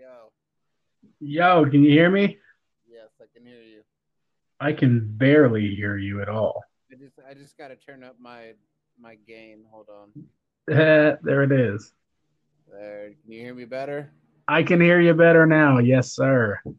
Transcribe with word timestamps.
yo. 0.00 0.32
Yo, 1.20 1.70
can 1.70 1.82
you 1.82 1.90
hear 1.90 2.10
me? 2.10 2.38
Yes, 2.88 3.08
I 3.20 3.24
can 3.34 3.46
hear 3.46 3.60
you. 3.62 3.82
I 4.60 4.72
can 4.72 5.16
barely 5.16 5.74
hear 5.74 5.96
you 5.96 6.22
at 6.22 6.28
all. 6.28 6.62
I 6.90 6.96
just 6.96 7.18
I 7.28 7.34
just 7.34 7.56
gotta 7.58 7.76
turn 7.76 8.02
up 8.02 8.16
my 8.20 8.52
my 9.00 9.16
gain. 9.26 9.64
Hold 9.70 9.88
on. 9.88 10.24
There 11.22 11.42
it 11.44 11.52
is. 11.52 11.92
There. 12.72 13.12
Can 13.22 13.32
you 13.32 13.40
hear 13.40 13.54
me 13.54 13.64
better? 13.64 14.10
I 14.48 14.62
can 14.64 14.80
hear 14.80 15.00
you 15.00 15.14
better 15.14 15.46
now. 15.46 15.78
Yes, 15.78 16.12
sir. 16.12 16.58
All 16.66 16.74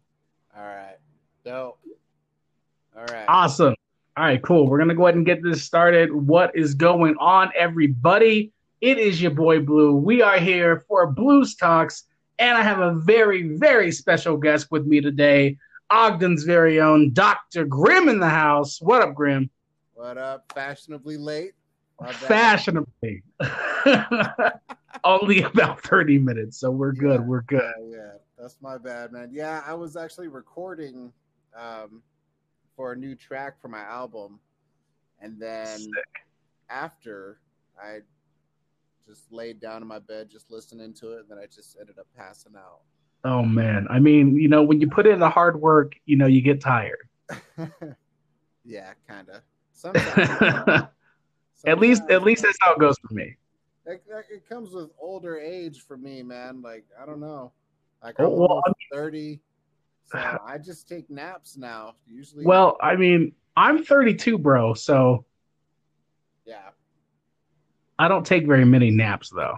right. 0.56 0.98
Dope. 1.46 1.80
All 2.98 3.06
right. 3.06 3.26
Awesome. 3.28 3.76
All 4.18 4.24
right, 4.26 4.42
cool. 4.42 4.68
We're 4.68 4.78
going 4.78 4.90
to 4.90 4.96
go 4.96 5.06
ahead 5.06 5.16
and 5.16 5.26
get 5.26 5.44
this 5.44 5.64
started. 5.64 6.12
What 6.12 6.56
is 6.56 6.74
going 6.74 7.16
on, 7.20 7.52
everybody? 7.56 8.52
It 8.82 8.98
is 8.98 9.22
your 9.22 9.32
boy 9.32 9.62
Blue. 9.62 9.96
We 9.96 10.22
are 10.22 10.40
here 10.40 10.84
for 10.88 11.08
Blues 11.08 11.56
Talks, 11.56 12.04
and 12.40 12.58
I 12.58 12.62
have 12.62 12.80
a 12.80 12.94
very, 12.94 13.56
very 13.58 13.92
special 13.92 14.38
guest 14.38 14.68
with 14.72 14.86
me 14.86 15.02
today, 15.02 15.58
Ogden's 15.90 16.44
very 16.44 16.80
own 16.80 17.14
Dr. 17.14 17.66
Grim 17.66 18.10
in 18.10 18.20
the 18.20 18.30
house. 18.30 18.82
What 18.82 19.02
up, 19.02 19.16
Grim? 19.16 19.50
What 19.94 20.18
up? 20.18 20.52
Fashionably 20.54 21.18
late. 21.18 21.54
Fashionably. 22.14 23.24
Only 25.04 25.42
about 25.44 25.82
30 25.82 26.20
minutes, 26.20 26.60
so 26.60 26.70
we're 26.70 26.92
good. 26.92 27.22
Yeah. 27.22 27.26
We're 27.26 27.42
good. 27.44 27.74
Yeah, 27.82 27.98
yeah, 27.98 28.12
that's 28.38 28.58
my 28.62 28.78
bad, 28.78 29.12
man. 29.12 29.30
Yeah, 29.32 29.64
I 29.66 29.74
was 29.74 29.96
actually 29.96 30.28
recording 30.28 31.12
um, 31.56 32.02
for 32.76 32.94
a 32.94 32.96
new 32.96 33.16
track 33.16 33.60
for 33.62 33.70
my 33.70 33.82
album, 33.82 34.40
and 35.20 35.40
then 35.40 35.80
Sick. 35.80 35.92
after 36.70 37.40
I 37.82 38.00
just 39.08 39.32
laid 39.32 39.60
down 39.60 39.82
in 39.82 39.88
my 39.88 40.00
bed, 40.00 40.30
just 40.30 40.52
listening 40.52 40.94
to 40.96 41.14
it, 41.14 41.20
and 41.22 41.30
then 41.30 41.38
I 41.38 41.46
just 41.46 41.78
ended 41.80 41.98
up 41.98 42.08
passing 42.16 42.54
out. 42.56 42.82
Oh 43.24 43.44
man, 43.44 43.88
I 43.90 44.00
mean, 44.00 44.36
you 44.36 44.48
know, 44.48 44.64
when 44.64 44.80
you 44.82 44.90
put 44.90 45.08
in 45.08 45.20
the 45.20 45.30
hard 45.30 45.60
work, 45.60 45.94
you 46.06 46.18
know, 46.18 46.28
you 46.28 46.42
get 46.42 46.62
tired. 46.62 47.08
yeah, 48.66 48.94
kind 49.08 49.30
of. 49.30 49.42
Sometimes. 49.74 50.88
at 51.66 51.80
least, 51.80 52.04
at 52.10 52.24
least 52.24 52.44
that's 52.44 52.58
how 52.62 52.74
it 52.74 52.80
goes 52.80 52.98
for 53.00 53.14
me. 53.14 53.36
It, 53.86 54.04
it 54.30 54.48
comes 54.50 54.74
with 54.74 54.90
older 55.00 55.38
age 55.38 55.82
for 55.82 55.98
me, 55.98 56.22
man. 56.22 56.62
Like 56.62 56.86
I 57.02 57.06
don't 57.06 57.20
know. 57.20 57.54
Like 58.04 58.16
Oh, 58.20 58.26
I'm 58.26 58.32
well, 58.40 58.48
almost 58.50 58.76
thirty, 58.92 59.40
so 60.06 60.40
I 60.46 60.58
just 60.58 60.88
take 60.88 61.10
naps 61.10 61.58
now. 61.58 61.96
Usually, 62.08 62.46
Well, 62.46 62.78
I 62.82 62.96
mean, 62.96 63.34
I'm 63.56 63.84
32, 63.84 64.38
bro, 64.38 64.74
so 64.74 65.26
yeah, 66.46 66.70
I 68.00 68.08
don't 68.08 68.26
take 68.26 68.46
very 68.46 68.66
many 68.66 68.92
naps 68.92 69.30
though. 69.30 69.58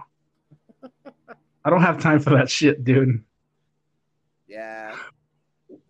I 1.64 1.70
don't 1.70 1.82
have 1.82 2.00
time 2.00 2.20
for 2.20 2.30
that 2.30 2.50
shit, 2.50 2.84
dude. 2.84 3.22
yeah. 4.48 4.96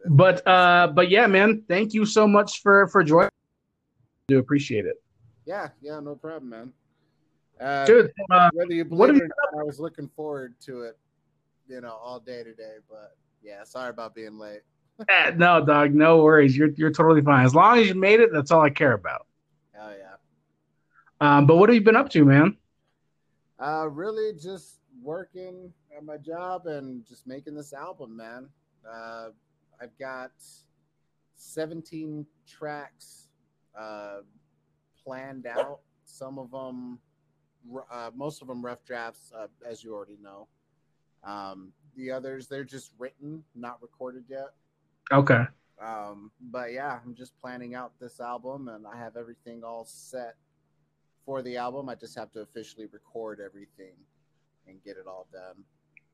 But 0.07 0.47
uh, 0.47 0.89
but 0.95 1.11
yeah, 1.11 1.27
man, 1.27 1.63
thank 1.69 1.95
you 1.95 2.05
so 2.07 2.27
much 2.27 2.63
for 2.63 2.89
for 2.89 3.05
joining. 3.05 3.31
Do 4.29 4.39
appreciate 4.39 4.87
it, 4.87 5.03
yeah, 5.45 5.69
yeah, 5.81 6.01
no 6.01 6.15
problem, 6.15 6.51
man. 6.51 6.73
Uh, 7.61 7.85
dude. 7.85 8.13
Uh, 8.31 8.51
whether 8.55 8.73
you 8.73 8.85
believe 8.85 9.17
it 9.17 9.23
or 9.23 9.29
not, 9.53 9.61
I 9.61 9.65
was 9.65 9.81
looking 9.81 10.09
forward 10.09 10.55
to 10.67 10.83
it, 10.83 10.99
you 11.69 11.81
know, 11.81 11.99
all 12.03 12.21
day 12.21 12.43
today. 12.43 12.77
But 12.89 13.17
yeah, 13.43 13.65
sorry 13.65 13.91
about 13.91 14.15
being 14.15 14.39
late. 14.39 14.61
eh, 15.09 15.33
no, 15.37 15.65
dog, 15.65 15.95
no 15.95 16.23
worries. 16.23 16.57
You're 16.57 16.71
you're 16.77 16.93
totally 16.93 17.21
fine. 17.21 17.45
As 17.45 17.55
long 17.55 17.79
as 17.79 17.89
you 17.89 17.95
made 17.95 18.21
it, 18.21 18.31
that's 18.33 18.51
all 18.51 18.61
I 18.61 18.71
care 18.71 18.93
about. 18.93 19.27
Um, 21.21 21.47
but 21.47 21.57
what 21.57 21.69
have 21.69 21.75
you 21.75 21.83
been 21.83 21.97
up 21.97 22.09
to, 22.11 22.25
man? 22.25 22.57
Uh, 23.59 23.89
really 23.91 24.33
just 24.33 24.81
working 25.03 25.73
at 25.95 26.05
my 26.05 26.17
job 26.17 26.67
and 26.67 27.07
just 27.07 27.27
making 27.27 27.55
this 27.55 27.73
album, 27.73 28.17
man. 28.17 28.49
Uh, 28.91 29.29
I've 29.81 29.97
got 29.99 30.33
17 31.37 32.27
tracks 32.49 33.29
uh, 33.79 34.21
planned 35.05 35.47
out. 35.47 35.81
Some 36.07 36.39
of 36.39 36.51
them, 36.51 36.99
uh, 37.91 38.11
most 38.15 38.41
of 38.41 38.49
them 38.49 38.65
rough 38.65 38.85
drafts, 38.85 39.31
uh, 39.37 39.47
as 39.67 39.85
you 39.85 39.95
already 39.95 40.19
know. 40.23 40.49
Um, 41.23 41.73
the 41.97 42.11
others, 42.11 42.47
they're 42.47 42.65
just 42.65 42.93
written, 42.99 43.45
not 43.55 43.83
recorded 43.83 44.25
yet. 44.29 44.55
Okay. 45.13 45.45
Um, 45.85 46.31
but 46.41 46.73
yeah, 46.73 46.99
I'm 47.05 47.15
just 47.15 47.39
planning 47.41 47.75
out 47.75 47.93
this 48.01 48.21
album 48.21 48.69
and 48.69 48.87
I 48.87 48.97
have 48.97 49.17
everything 49.17 49.65
all 49.65 49.85
set 49.85 50.37
for 51.25 51.43
the 51.43 51.57
album. 51.57 51.89
I 51.89 51.95
just 51.95 52.17
have 52.19 52.31
to 52.33 52.41
officially 52.41 52.87
record 52.93 53.41
everything 53.45 53.95
and 54.67 54.83
get 54.85 54.97
it 54.97 55.07
all 55.07 55.27
done. 55.33 55.65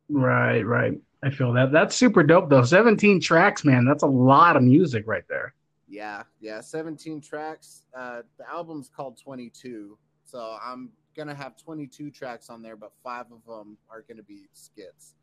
Right, 0.09 0.63
right. 0.63 0.93
I 1.23 1.31
feel 1.31 1.53
that. 1.55 1.73
That's 1.73 1.97
super 1.97 2.23
dope 2.23 2.49
though. 2.49 2.63
17 2.63 3.21
tracks, 3.21 3.65
man. 3.65 3.85
That's 3.85 4.03
a 4.05 4.09
lot 4.09 4.57
of 4.57 4.63
music 4.63 5.05
right 5.07 5.25
there. 5.29 5.55
Yeah, 5.89 6.23
yeah, 6.41 6.61
17 6.61 7.21
tracks. 7.21 7.83
Uh, 7.97 8.23
the 8.39 8.49
album's 8.49 8.89
called 8.95 9.19
22. 9.23 9.99
So 10.25 10.57
I'm 10.63 10.91
going 11.17 11.29
to 11.29 11.35
have 11.35 11.57
22 11.57 12.11
tracks 12.11 12.51
on 12.51 12.63
there, 12.63 12.77
but 12.77 12.93
five 13.03 13.27
of 13.33 13.45
them 13.47 13.77
are 13.91 14.03
going 14.03 14.17
to 14.17 14.23
be 14.25 14.49
skits. 14.53 15.15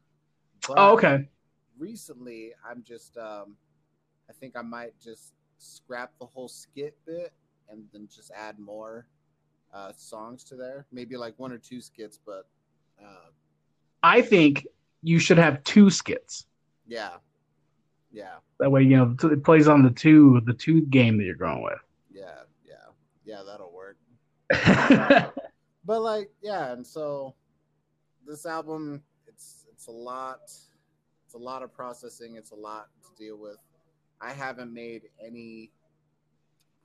But 0.67 0.75
Oh, 0.79 0.93
okay. 0.93 1.27
recently, 1.77 2.51
I'm 2.67 2.81
just, 2.83 3.17
um, 3.17 3.55
I 4.29 4.33
think 4.33 4.55
I 4.55 4.61
might 4.61 4.93
just 5.01 5.33
scrap 5.57 6.11
the 6.19 6.25
whole 6.25 6.47
skit 6.47 6.97
bit 7.05 7.33
and 7.69 7.83
then 7.91 8.07
just 8.13 8.31
add 8.35 8.57
more 8.59 9.07
uh, 9.73 9.91
songs 9.97 10.43
to 10.45 10.55
there. 10.55 10.85
Maybe 10.91 11.17
like 11.17 11.33
one 11.37 11.51
or 11.51 11.57
two 11.57 11.81
skits, 11.81 12.19
but 12.25 12.47
uh, 13.01 13.29
I 14.03 14.21
think 14.21 14.67
you 15.01 15.19
should 15.19 15.37
have 15.37 15.63
two 15.63 15.89
skits. 15.89 16.45
yeah, 16.87 17.11
yeah, 18.11 18.35
That 18.59 18.71
way, 18.71 18.83
you 18.83 18.95
know, 18.97 19.15
it 19.31 19.43
plays 19.43 19.67
on 19.67 19.81
the 19.81 19.89
two 19.89 20.41
the 20.45 20.53
two 20.53 20.81
game 20.81 21.17
that 21.17 21.23
you're 21.23 21.35
going 21.35 21.61
with. 21.63 21.79
yeah, 22.11 22.43
yeah, 22.65 22.75
yeah, 23.25 23.41
that'll 23.45 23.71
work. 23.71 23.97
But 25.85 26.01
like, 26.01 26.29
yeah, 26.41 26.71
and 26.71 26.85
so 26.87 27.35
this 28.25 28.45
album, 28.45 29.03
it's 29.27 29.65
it's 29.69 29.87
a 29.87 29.91
lot, 29.91 30.39
it's 31.25 31.33
a 31.35 31.37
lot 31.37 31.61
of 31.61 31.73
processing, 31.73 32.37
it's 32.37 32.51
a 32.51 32.55
lot 32.55 32.87
to 33.03 33.09
deal 33.21 33.37
with. 33.37 33.57
I 34.21 34.31
haven't 34.31 34.73
made 34.73 35.09
any 35.21 35.71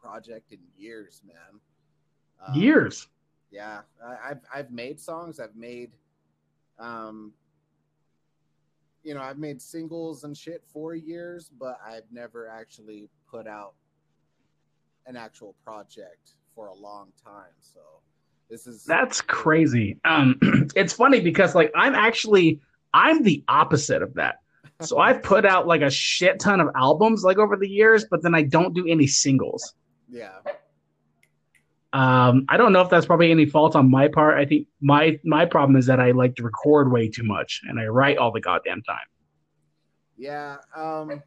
project 0.00 0.50
in 0.50 0.59
years, 0.77 1.22
man. 1.25 1.60
Um, 2.47 2.54
Years. 2.54 3.09
Yeah, 3.50 3.81
I, 4.04 4.31
I've 4.31 4.41
I've 4.54 4.71
made 4.71 5.00
songs. 5.00 5.41
I've 5.41 5.56
made, 5.56 5.93
um, 6.78 7.32
you 9.03 9.15
know, 9.15 9.22
I've 9.22 9.38
made 9.38 9.62
singles 9.62 10.25
and 10.25 10.37
shit 10.37 10.62
for 10.66 10.94
years, 10.94 11.50
but 11.59 11.78
I've 11.84 12.10
never 12.12 12.48
actually 12.48 13.09
put 13.31 13.47
out 13.47 13.75
an 15.06 15.16
actual 15.16 15.54
project 15.65 16.34
for 16.54 16.66
a 16.66 16.75
long 16.75 17.09
time. 17.25 17.54
So 17.60 17.81
this 18.50 18.66
is 18.66 18.84
That's 18.84 19.21
crazy. 19.21 19.98
Um, 20.04 20.38
it's 20.77 20.93
funny 20.93 21.21
because 21.21 21.54
like 21.54 21.71
I'm 21.75 21.94
actually 21.94 22.60
I'm 22.93 23.22
the 23.22 23.43
opposite 23.48 24.03
of 24.03 24.15
that. 24.15 24.37
So 24.81 24.98
I've 24.98 25.22
put 25.22 25.44
out 25.44 25.66
like 25.66 25.82
a 25.82 25.91
shit 25.91 26.38
ton 26.38 26.60
of 26.60 26.69
albums 26.75 27.25
like 27.25 27.38
over 27.38 27.56
the 27.56 27.69
years, 27.69 28.06
but 28.10 28.22
then 28.22 28.34
I 28.34 28.43
don't 28.43 28.75
do 28.75 28.87
any 28.87 29.06
singles. 29.06 29.75
yeah, 30.10 30.38
Um, 31.94 32.44
I 32.50 32.56
don't 32.59 32.72
know 32.75 32.82
if 32.82 32.91
that's 32.91 33.06
probably 33.06 33.31
any 33.31 33.47
fault 33.47 33.75
on 33.75 33.91
my 33.91 34.09
part. 34.09 34.38
I 34.38 34.44
think 34.44 34.66
my 34.81 35.19
my 35.25 35.47
problem 35.47 35.76
is 35.76 35.87
that 35.87 36.00
I 36.00 36.10
like 36.10 36.37
to 36.37 36.43
record 36.43 36.93
way 36.93 37.09
too 37.09 37.25
much 37.25 37.62
and 37.66 37.81
I 37.81 37.87
write 37.87 38.19
all 38.19 38.31
the 38.31 38.41
goddamn 38.41 38.82
time. 38.82 39.06
yeah. 40.16 40.56
Um, 40.77 41.22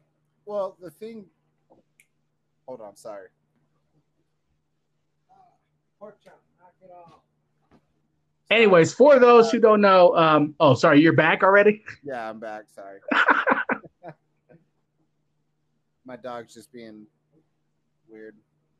well, 0.46 0.76
the 0.80 0.90
thing. 0.90 1.26
Hold 2.66 2.80
on, 2.80 2.94
sorry. 2.96 3.28
Pork 5.98 6.18
chop, 6.22 6.40
knock 6.60 6.74
it 6.82 6.90
off. 6.92 7.20
Anyways, 8.50 8.92
for 8.92 9.18
those 9.18 9.50
who 9.50 9.58
don't 9.60 9.80
know, 9.80 10.14
um, 10.16 10.54
oh 10.60 10.74
sorry, 10.74 11.00
you're 11.00 11.12
back 11.12 11.42
already. 11.42 11.82
Yeah, 12.04 12.28
I'm 12.30 12.38
back. 12.38 12.64
Sorry. 12.74 13.00
My 16.04 16.16
dog's 16.16 16.54
just 16.54 16.72
being 16.72 17.06
weird. 18.08 18.36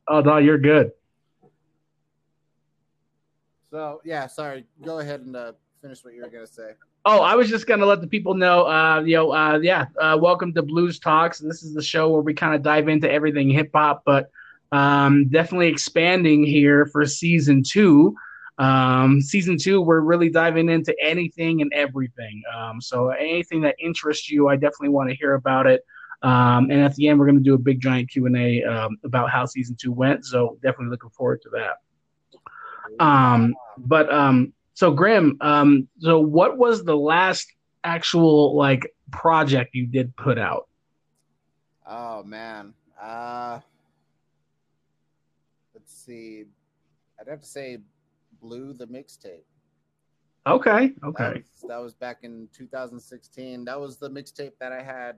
Oh 0.09 0.21
no, 0.21 0.39
you're 0.39 0.59
good. 0.59 0.93
So 3.73 4.03
yeah, 4.05 4.27
sorry. 4.27 4.67
Go 4.85 4.99
ahead 4.99 5.23
and 5.23 5.35
uh, 5.35 5.53
finish 5.81 6.05
what 6.05 6.13
you 6.13 6.21
were 6.21 6.29
gonna 6.29 6.47
say. 6.47 6.73
Oh, 7.07 7.21
I 7.23 7.35
was 7.35 7.49
just 7.49 7.67
gonna 7.67 7.87
let 7.87 8.03
the 8.03 8.07
people 8.07 8.35
know, 8.35 8.67
uh, 8.67 9.01
you 9.01 9.17
know, 9.17 9.33
uh, 9.33 9.61
yeah, 9.63 9.87
uh, 9.99 10.19
welcome 10.21 10.53
to 10.53 10.63
Blues 10.63 10.99
Talks. 10.99 11.39
This 11.39 11.63
is 11.63 11.73
the 11.73 11.83
show 11.83 12.11
where 12.11 12.21
we 12.21 12.35
kind 12.35 12.55
of 12.55 12.63
dive 12.63 12.89
into 12.89 13.11
everything 13.11 13.49
hip 13.49 13.71
hop, 13.75 14.03
but 14.05 14.29
um, 14.73 15.27
definitely 15.31 15.69
expanding 15.69 16.45
here 16.45 16.85
for 16.85 17.07
season 17.07 17.63
two. 17.63 18.15
Um, 18.59 19.23
season 19.23 19.57
two, 19.57 19.81
we're 19.81 20.01
really 20.01 20.29
diving 20.29 20.69
into 20.69 20.95
anything 21.03 21.63
and 21.63 21.73
everything. 21.73 22.43
Um, 22.55 22.79
so 22.79 23.09
anything 23.09 23.63
that 23.63 23.77
interests 23.83 24.31
you, 24.31 24.49
I 24.49 24.57
definitely 24.57 24.91
want 24.91 25.09
to 25.09 25.17
hear 25.17 25.33
about 25.33 25.67
it. 25.67 25.83
Um, 26.21 26.71
and 26.71 26.83
at 26.83 26.95
the 26.97 27.09
end, 27.09 27.19
we're 27.19 27.25
going 27.27 27.39
to 27.39 27.43
do 27.43 27.55
a 27.55 27.59
big 27.59 27.81
giant 27.81 28.11
Q 28.11 28.27
and 28.27 28.37
A 28.37 28.65
um, 28.65 28.99
about 29.03 29.31
how 29.31 29.47
season 29.47 29.77
two 29.81 29.93
went. 29.93 30.27
So 30.27 30.59
definitely 30.63 30.91
looking 30.91 31.09
forward 31.09 31.41
to 31.45 31.49
that. 31.55 31.77
Um, 33.01 33.55
but 33.79 34.13
um, 34.13 34.53
so 34.75 34.91
Graham, 34.93 35.37
um, 35.41 35.89
so 35.99 36.21
what 36.21 36.59
was 36.59 36.85
the 36.85 36.97
last 36.97 37.47
actual 37.85 38.57
like 38.57 38.93
project 39.11 39.75
you 39.75 39.87
did 39.87 40.15
put 40.17 40.39
out? 40.39 40.69
Oh 41.87 42.23
man. 42.23 42.75
Uh 43.01 43.61
let's 45.75 45.93
see. 45.93 46.45
I'd 47.21 47.29
have 47.29 47.41
to 47.41 47.47
say 47.47 47.79
Blue 48.41 48.73
the 48.73 48.87
mixtape. 48.87 49.45
Okay. 50.47 50.89
That 51.01 51.07
Okay. 51.07 51.33
was, 51.35 51.65
that 51.69 51.79
was 51.79 51.95
back 51.95 52.19
in 52.23 52.49
2016. 52.53 53.65
That 53.65 53.81
was 53.81 53.97
the 53.99 54.11
mixtape 54.11 54.53
that 54.61 54.73
I 54.73 54.83
had 54.83 55.17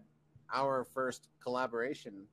our 0.53 0.85
first 0.85 1.29
collaboration. 1.43 2.25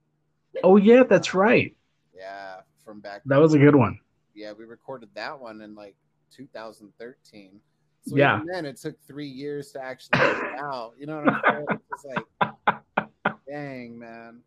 Oh 0.64 0.78
yeah, 0.78 1.04
that's 1.04 1.34
right. 1.34 1.76
Yeah, 2.14 2.58
from 2.84 3.00
back. 3.00 3.22
That 3.26 3.38
was 3.38 3.54
a 3.54 3.60
good 3.60 3.76
one. 3.76 4.00
Yeah, 4.34 4.54
we 4.54 4.66
recorded 4.66 5.10
that 5.16 5.40
one 5.40 5.62
in 5.62 5.76
like 5.76 5.96
2013. 6.36 7.60
So 8.08 8.16
Yeah. 8.16 8.38
even 8.38 8.48
then 8.48 8.66
it 8.66 8.78
took 8.78 9.00
three 9.06 9.28
years 9.28 9.72
to 9.74 9.84
actually 9.84 10.20
get 10.20 10.38
it 10.38 10.60
out. 10.60 10.94
You 10.98 11.06
know 11.06 11.18
what 11.18 11.28
I'm 11.34 11.42
saying? 11.46 11.80
It's 11.92 12.06
like, 12.06 13.06
dang 13.48 14.00
man. 14.00 14.42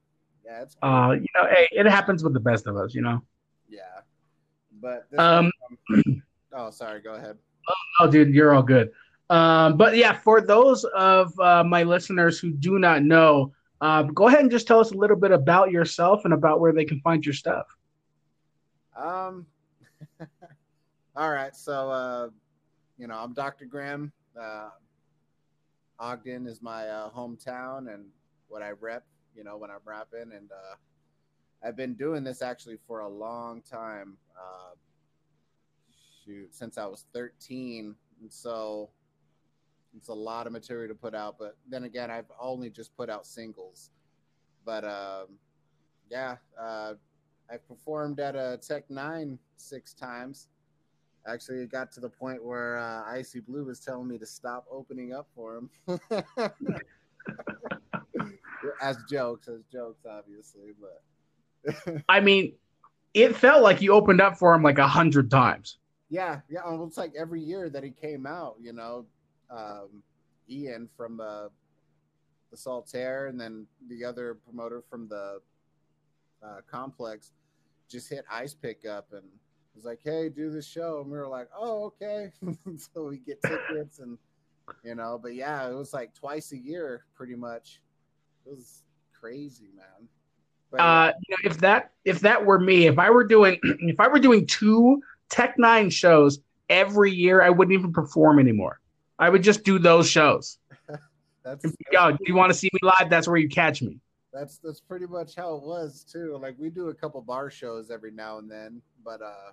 Yeah, 0.45 0.63
it's 0.63 0.77
Uh, 0.83 1.13
you 1.19 1.27
know, 1.35 1.49
hey, 1.49 1.69
it 1.73 1.87
happens 1.87 2.23
with 2.25 2.33
the 2.35 2.41
best 2.41 2.67
of 2.67 2.77
us, 2.77 2.95
you 2.95 3.03
know. 3.03 3.23
yeah. 3.69 4.01
But 4.81 5.07
Um, 5.17 5.51
one- 5.89 6.23
oh, 6.53 6.71
sorry. 6.71 7.01
Go 7.01 7.15
ahead. 7.15 7.39
Oh, 8.01 8.11
dude, 8.11 8.35
you're 8.35 8.53
all 8.55 8.63
good. 8.63 8.91
Um, 9.31 9.77
but 9.79 9.97
yeah, 9.97 10.13
for 10.13 10.41
those 10.41 10.85
of 10.85 11.39
uh, 11.41 11.65
my 11.65 11.83
listeners 11.85 12.39
who 12.39 12.51
do 12.51 12.79
not 12.79 13.03
know, 13.03 13.55
uh, 13.81 14.03
go 14.03 14.27
ahead 14.29 14.41
and 14.41 14.51
just 14.51 14.67
tell 14.67 14.81
us 14.81 14.91
a 14.91 14.97
little 14.97 15.17
bit 15.17 15.31
about 15.31 15.71
yourself 15.71 16.25
and 16.25 16.35
about 16.35 16.61
where 16.61 16.73
they 16.73 16.85
can 16.85 17.01
find 17.01 17.25
your 17.25 17.33
stuff. 17.35 17.67
Um. 18.97 19.47
All 21.17 21.31
right. 21.31 21.55
So, 21.55 21.91
uh, 21.91 22.29
you 22.99 23.07
know, 23.07 23.15
I'm 23.15 23.35
Dr. 23.35 23.67
Grim. 23.67 24.13
Uh, 24.41 24.71
Ogden 26.01 26.49
is 26.49 26.61
my 26.61 26.89
uh, 26.89 27.09
hometown 27.09 27.95
and 27.95 28.07
what 28.49 28.63
I 28.63 28.71
rep. 28.73 29.05
You 29.37 29.45
know, 29.45 29.57
when 29.57 29.71
I'm 29.71 29.79
rapping, 29.85 30.33
and 30.35 30.51
uh, 30.51 30.75
I've 31.65 31.77
been 31.77 31.95
doing 31.95 32.25
this 32.25 32.43
actually 32.43 32.79
for 32.87 33.01
a 33.01 33.09
long 33.09 33.63
time. 33.63 34.17
Uh, 34.37 34.75
shoot, 36.25 36.53
since 36.53 36.79
I 36.79 36.87
was 36.87 37.07
13, 37.13 37.95
and 38.21 38.33
so 38.33 38.91
it's 39.97 40.09
a 40.09 40.15
lot 40.15 40.49
of 40.49 40.53
material 40.53 40.89
to 40.89 40.95
put 40.97 41.15
out. 41.15 41.37
But 41.39 41.57
then 41.69 41.85
again, 41.85 42.11
I've 42.11 42.31
only 42.41 42.71
just 42.71 42.97
put 42.97 43.09
out 43.09 43.25
singles. 43.25 43.91
But 44.65 44.85
um, 44.85 45.39
yeah, 46.11 46.37
uh, 46.61 46.95
I 47.49 47.57
performed 47.57 48.19
at 48.19 48.35
a 48.35 48.59
Tech 48.61 48.89
N9ne 48.89 49.39
six 49.57 49.95
times. 49.95 50.49
Actually, 51.27 51.63
it 51.63 51.71
got 51.71 51.91
to 51.93 52.01
the 52.01 52.09
point 52.09 52.45
where 52.45 52.79
uh, 52.79 53.03
Icy 53.07 53.41
Blue 53.41 53.65
was 53.65 53.81
telling 53.81 54.07
me 54.07 54.19
to 54.19 54.27
stop 54.27 54.67
opening 54.71 55.15
up 55.15 55.27
for 55.35 55.57
him. 55.57 55.71
as 58.83 58.99
jokes, 59.09 59.49
as 59.49 59.63
jokes, 59.73 60.05
obviously, 60.07 60.73
but 60.81 62.03
I 62.09 62.21
mean, 62.21 62.55
it 63.15 63.35
felt 63.37 63.63
like 63.63 63.81
you 63.81 63.93
opened 63.93 64.21
up 64.21 64.37
for 64.37 64.55
him 64.55 64.63
like 64.63 64.79
a 64.79 64.87
hundred 64.87 65.31
times. 65.31 65.79
yeah, 66.11 66.41
yeah. 66.51 66.61
Almost 66.61 66.99
like 66.99 67.15
every 67.17 67.41
year 67.41 67.71
that 67.71 67.83
he 67.83 67.91
came 67.91 68.27
out, 68.27 68.57
you 68.61 68.73
know, 68.73 69.07
um, 69.51 70.03
Ian 70.51 70.89
from 70.97 71.21
uh, 71.21 71.49
the 72.51 72.57
Saltair, 72.57 73.29
and 73.29 73.41
then 73.41 73.67
the 73.89 74.05
other 74.05 74.35
promoter 74.35 74.83
from 74.91 75.09
the 75.09 75.41
uh, 76.43 76.61
complex 76.71 77.33
just 77.89 78.09
hit 78.11 78.25
Ice 78.31 78.55
Pick 78.55 78.87
up 78.87 79.09
and 79.13 79.25
was 79.75 79.85
like, 79.85 80.01
"Hey, 80.03 80.29
do 80.29 80.51
this 80.51 80.67
show," 80.67 81.01
and 81.01 81.11
we 81.11 81.19
were 81.19 81.29
like, 81.29 81.49
"Oh, 81.57 81.85
okay." 81.85 82.31
so 82.95 83.07
we 83.07 83.19
get 83.19 83.41
tickets 83.43 83.99
and 83.99 84.19
you 84.83 84.95
know, 84.95 85.19
but 85.21 85.35
yeah, 85.35 85.69
it 85.69 85.75
was 85.75 85.93
like 85.93 86.15
twice 86.15 86.53
a 86.53 86.59
year, 86.59 87.05
pretty 87.15 87.35
much. 87.35 87.81
It 88.47 88.51
was 88.51 88.83
crazy, 89.13 89.71
man. 89.75 90.09
But 90.71 90.81
Uh, 90.81 91.13
you 91.27 91.37
know, 91.37 91.51
if 91.51 91.59
that 91.59 91.93
if 92.05 92.21
that 92.21 92.45
were 92.45 92.59
me, 92.59 92.87
if 92.87 92.99
I 92.99 93.11
were 93.11 93.25
doing 93.25 93.59
if 93.63 94.01
I 94.01 94.09
were 94.09 94.19
doing 94.19 94.47
two 94.47 95.03
Tech 95.31 95.57
N9ne 95.59 95.93
shows 95.93 96.41
every 96.69 97.13
year, 97.13 97.43
I 97.43 97.51
wouldn't 97.51 97.77
even 97.79 97.93
perform 97.93 98.39
anymore. 98.39 98.81
I 99.19 99.29
would 99.29 99.43
just 99.43 99.65
do 99.65 99.79
those 99.79 100.09
shows. 100.09 100.59
that's 101.45 101.65
Yo, 101.93 102.11
do 102.13 102.19
you 102.27 102.35
want 102.35 102.53
to 102.53 102.59
see 102.59 102.71
me 102.73 102.81
live? 102.83 103.09
That's 103.11 103.29
where 103.29 103.37
you 103.37 103.49
catch 103.49 103.83
me. 103.83 104.01
that's 104.33 104.59
that's 104.59 104.81
pretty 104.81 105.07
much 105.07 105.35
how 105.37 105.55
it 105.57 105.63
was 105.63 106.05
too. 106.05 106.39
Like 106.41 106.57
we 106.59 106.71
do 106.71 106.89
a 106.89 106.95
couple 106.95 107.21
bar 107.23 107.51
shows 107.51 107.91
every 107.91 108.11
now 108.11 108.39
and 108.39 108.51
then, 108.51 108.83
but 109.05 109.23
uh, 109.23 109.53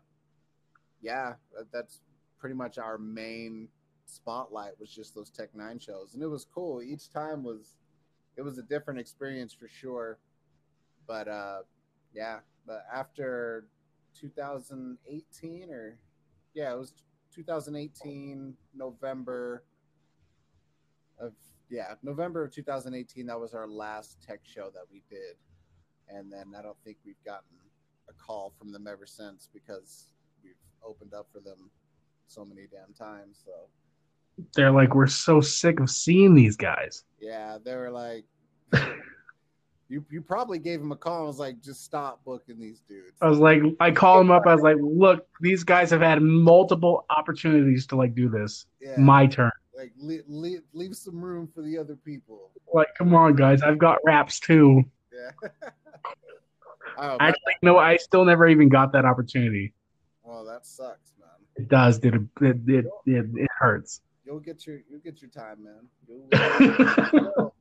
yeah, 1.02 1.36
that- 1.54 1.72
that's 1.72 2.02
pretty 2.38 2.56
much 2.56 2.78
our 2.78 2.98
main 2.98 3.70
spotlight 4.06 4.80
was 4.80 4.90
just 4.90 5.16
those 5.16 5.30
Tech 5.30 5.54
N9ne 5.54 5.82
shows, 5.82 6.14
and 6.14 6.24
it 6.24 6.28
was 6.28 6.46
cool. 6.46 6.82
Each 6.82 7.10
time 7.10 7.44
was 7.44 7.78
it 8.38 8.42
was 8.42 8.58
a 8.58 8.64
different 8.64 9.00
experience 9.00 9.54
for 9.54 9.68
sure. 9.68 10.20
But 11.08 11.28
uh, 11.28 11.64
yeah, 12.14 12.40
but 12.66 12.86
after 12.94 13.68
2018 14.14 15.70
or 15.72 15.98
yeah, 16.54 16.74
it 16.74 16.78
was 16.78 16.94
2018 17.34 18.56
November 18.74 19.64
of 21.20 21.34
yeah 21.70 21.96
November 22.04 22.44
of 22.44 22.52
2018. 22.52 23.26
That 23.26 23.40
was 23.40 23.54
our 23.54 23.68
last 23.68 24.22
tech 24.22 24.42
show 24.44 24.70
that 24.74 24.86
we 24.92 25.04
did, 25.10 25.36
and 26.10 26.32
then 26.32 26.54
I 26.58 26.62
don't 26.62 26.78
think 26.84 26.98
we've 27.06 27.24
gotten 27.26 27.58
a 28.10 28.14
call 28.14 28.54
from 28.58 28.72
them 28.72 28.88
ever 28.88 29.06
since 29.06 29.48
because 29.54 30.08
opened 30.86 31.14
up 31.14 31.28
for 31.32 31.40
them 31.40 31.70
so 32.28 32.46
many 32.46 32.68
damn 32.72 32.94
times. 32.94 33.42
So 33.46 33.52
They're 34.56 34.72
like, 34.72 34.96
we're 34.96 35.08
so 35.08 35.42
sick 35.42 35.80
of 35.80 35.90
seeing 35.90 36.34
these 36.36 36.56
guys. 36.56 37.04
yeah, 37.20 37.58
they 37.64 37.76
were 37.76 37.92
like. 37.92 38.26
You, 39.92 40.06
you 40.10 40.22
probably 40.22 40.58
gave 40.58 40.80
him 40.80 40.94
a 40.94 40.96
call 40.96 41.18
and 41.18 41.28
was 41.28 41.38
like, 41.38 41.62
just 41.62 41.84
stop 41.84 42.24
booking 42.24 42.58
these 42.58 42.80
dudes. 42.88 43.12
I 43.22 43.28
was 43.28 43.40
like, 43.40 43.62
I 43.82 43.92
call 43.92 44.22
him 44.22 44.32
up. 44.32 44.44
I 44.48 44.56
was 44.56 44.64
like, 44.64 44.78
look, 44.80 45.28
these 45.42 45.66
guys 45.66 45.90
have 45.90 46.00
had 46.00 46.22
multiple 46.22 47.06
opportunities 47.10 47.86
to 47.88 47.98
like 47.98 48.16
do 48.16 48.30
this. 48.30 48.68
Yeah, 48.80 48.96
My 48.98 49.28
turn. 49.28 49.52
like 49.76 49.92
leave, 49.98 50.24
leave, 50.30 50.62
leave 50.72 50.96
some 50.96 51.20
room 51.20 51.50
for 51.54 51.62
the 51.62 51.78
other 51.78 51.98
people. 51.98 52.52
Like, 52.74 52.88
come 52.98 53.14
on, 53.14 53.36
guys, 53.36 53.62
I've 53.62 53.80
got 53.80 53.98
raps 54.06 54.40
too. 54.40 54.86
Yeah. 55.14 55.50
oh, 56.98 57.18
Actually, 57.20 57.56
no, 57.62 57.78
I 57.78 57.98
still 57.98 58.24
never 58.24 58.48
even 58.48 58.70
got 58.70 58.94
that 58.94 59.04
opportunity. 59.04 59.74
Oh, 60.32 60.46
that 60.46 60.66
sucks, 60.66 61.14
man. 61.20 61.30
It 61.56 61.68
does, 61.68 62.00
dude. 62.00 62.30
It 62.42 62.58
it 62.68 62.86
it, 63.06 63.26
it 63.36 63.50
hurts. 63.60 64.02
You'll 64.26 64.40
get 64.40 64.66
your 64.66 64.80
you'll 64.90 65.00
get 65.00 65.22
your 65.22 65.30
time, 65.30 65.64
man. 65.64 65.88
You'll, 66.08 66.28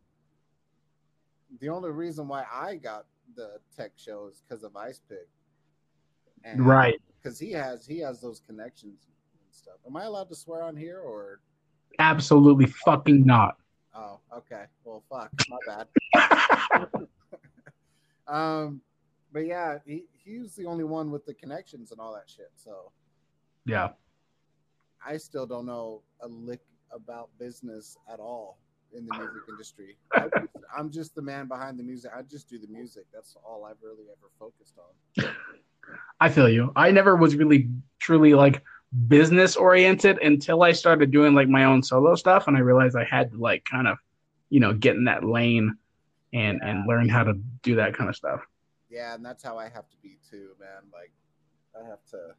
the 1.61 1.69
only 1.69 1.91
reason 1.91 2.29
why 2.29 2.45
I 2.53 2.77
got 2.77 3.07
the 3.35 3.59
tech 3.77 3.93
show 3.97 4.29
is 4.31 4.43
because 4.47 4.62
of 4.65 4.77
Ice 4.77 5.00
Pick. 5.09 5.29
And 6.45 6.65
right. 6.65 7.00
Because 7.23 7.39
he 7.39 7.53
has 7.53 7.87
he 7.87 7.99
has 7.99 8.21
those 8.21 8.41
connections 8.47 9.07
and 9.07 9.55
stuff. 9.55 9.77
Am 9.87 9.97
I 9.97 10.05
allowed 10.05 10.29
to 10.29 10.35
swear 10.35 10.62
on 10.62 10.77
here 10.77 11.00
or? 11.00 11.41
Absolutely 11.99 12.67
fucking 12.67 13.27
not. 13.27 13.57
Oh, 13.95 14.21
okay. 14.35 14.65
Well, 14.85 15.03
fuck. 15.11 15.31
My 15.49 15.59
bad. 16.15 16.89
um, 18.29 18.81
but 19.33 19.47
yeah, 19.47 19.79
he 19.85 20.05
he's 20.13 20.55
the 20.55 20.67
only 20.67 20.85
one 20.85 21.11
with 21.11 21.25
the 21.27 21.35
connections 21.35 21.93
and 21.93 22.01
all 22.01 22.13
that 22.15 22.29
shit. 22.29 22.51
So 22.57 22.93
Yeah. 23.65 23.91
I 25.05 25.17
still 25.17 25.47
don't 25.47 25.67
know 25.67 26.03
a 26.21 26.29
lick 26.29 26.61
about 26.93 27.31
business 27.39 27.97
at 28.13 28.21
all 28.21 28.59
in 28.93 29.07
the 29.07 29.17
music 29.17 29.43
industry. 29.49 29.97
I 30.13 30.29
I'm 30.77 30.91
just 30.91 31.15
the 31.15 31.23
man 31.23 31.49
behind 31.49 31.79
the 31.79 31.83
music. 31.83 32.13
I 32.17 32.23
just 32.23 32.49
do 32.49 32.59
the 32.59 32.67
music. 32.69 33.05
That's 33.13 33.37
all 33.45 33.65
I've 33.65 33.83
really 33.83 34.05
ever 34.11 34.31
focused 34.39 34.75
on. 34.79 35.35
I 36.21 36.29
feel 36.29 36.49
you. 36.49 36.73
I 36.77 36.91
never 36.91 37.17
was 37.17 37.35
really 37.37 37.69
truly 37.99 38.35
like 38.35 38.63
business 39.09 39.57
oriented 39.57 40.19
until 40.19 40.63
I 40.63 40.73
started 40.73 41.11
doing 41.11 41.35
like 41.35 41.49
my 41.49 41.65
own 41.65 41.83
solo 41.83 42.15
stuff 42.15 42.49
and 42.49 42.57
I 42.57 42.61
realized 42.61 42.97
I 42.97 43.05
had 43.05 43.31
to 43.33 43.39
like 43.39 43.65
kind 43.65 43.89
of, 43.89 43.99
you 44.51 44.61
know, 44.61 44.73
get 44.73 44.97
in 44.97 45.05
that 45.05 45.25
lane 45.25 45.77
and 46.33 46.61
and 46.63 46.87
learn 46.87 47.09
how 47.09 47.25
to 47.25 47.35
do 47.63 47.77
that 47.77 47.95
kind 47.97 48.09
of 48.09 48.17
stuff. 48.17 48.41
Yeah, 48.90 49.14
and 49.14 49.25
that's 49.25 49.42
how 49.42 49.56
I 49.56 49.68
have 49.68 49.88
to 49.90 49.97
be 50.02 50.18
too, 50.28 50.50
man. 50.59 50.90
Like 50.92 51.12
I 51.75 51.88
have 51.88 52.04
to 52.11 52.35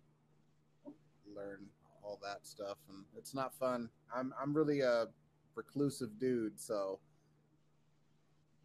learn 1.36 1.65
all 2.03 2.20
that 2.22 2.46
stuff 2.46 2.77
and 2.89 3.05
it's 3.17 3.34
not 3.34 3.53
fun. 3.55 3.89
I'm 4.13 4.34
I'm 4.41 4.53
really 4.53 4.81
a 4.81 5.08
reclusive 5.55 6.20
dude, 6.20 6.60
so 6.60 7.00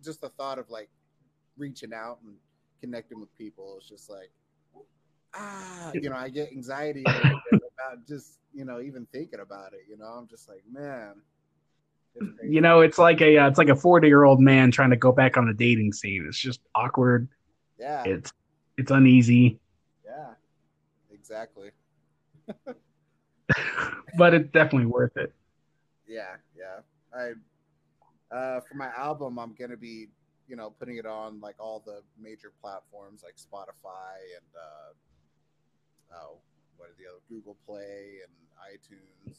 just 0.03 0.21
the 0.21 0.29
thought 0.31 0.59
of 0.59 0.69
like 0.69 0.89
reaching 1.57 1.95
out 1.95 2.19
and 2.25 2.35
connecting 2.81 3.21
with 3.21 3.35
people 3.37 3.79
is 3.81 3.89
just 3.89 4.11
like 4.11 4.31
ah, 5.37 5.91
you 5.95 6.09
know, 6.09 6.17
I 6.17 6.29
get 6.29 6.51
anxiety 6.51 7.05
about 7.07 8.07
just, 8.07 8.39
you 8.53 8.65
know, 8.65 8.81
even 8.81 9.07
thinking 9.13 9.41
about 9.41 9.73
it, 9.73 9.81
you 9.89 9.97
know. 9.97 10.07
I'm 10.07 10.27
just 10.29 10.49
like, 10.49 10.63
man. 10.71 11.15
You 12.43 12.63
know, 12.63 12.81
it's 12.81 12.97
like 12.97 13.21
a 13.21 13.37
uh, 13.37 13.49
it's 13.49 13.59
like 13.59 13.69
a 13.69 13.73
40-year-old 13.73 14.41
man 14.41 14.71
trying 14.71 14.89
to 14.89 14.97
go 14.97 15.13
back 15.13 15.37
on 15.37 15.47
the 15.47 15.53
dating 15.53 15.93
scene. 15.93 16.25
It's 16.27 16.39
just 16.39 16.61
awkward. 16.75 17.29
Yeah, 17.79 18.05
It's 18.05 18.33
it's 18.77 18.91
uneasy, 18.91 19.59
yeah. 20.05 20.35
Exactly. 21.11 21.71
but 24.17 24.35
it's 24.35 24.51
definitely 24.53 24.87
worth 24.87 25.17
it. 25.17 25.33
Yeah, 26.07 26.37
yeah. 26.57 26.81
I 27.15 27.33
uh, 28.35 28.61
for 28.61 28.75
my 28.75 28.91
album, 28.97 29.39
I'm 29.39 29.55
gonna 29.59 29.77
be, 29.77 30.09
you 30.49 30.57
know, 30.57 30.71
putting 30.71 30.97
it 30.97 31.07
on 31.07 31.41
like 31.41 31.57
all 31.59 31.83
the 31.85 32.03
major 32.21 32.53
platforms 32.61 33.23
like 33.25 33.37
Spotify 33.37 34.19
and 34.37 34.47
uh, 34.57 36.17
oh, 36.17 36.39
what 36.77 36.89
are 36.89 36.95
the 36.99 37.09
other 37.09 37.21
Google 37.29 37.57
Play 37.67 38.19
and 38.25 38.33
iTunes, 38.73 39.27
and, 39.27 39.37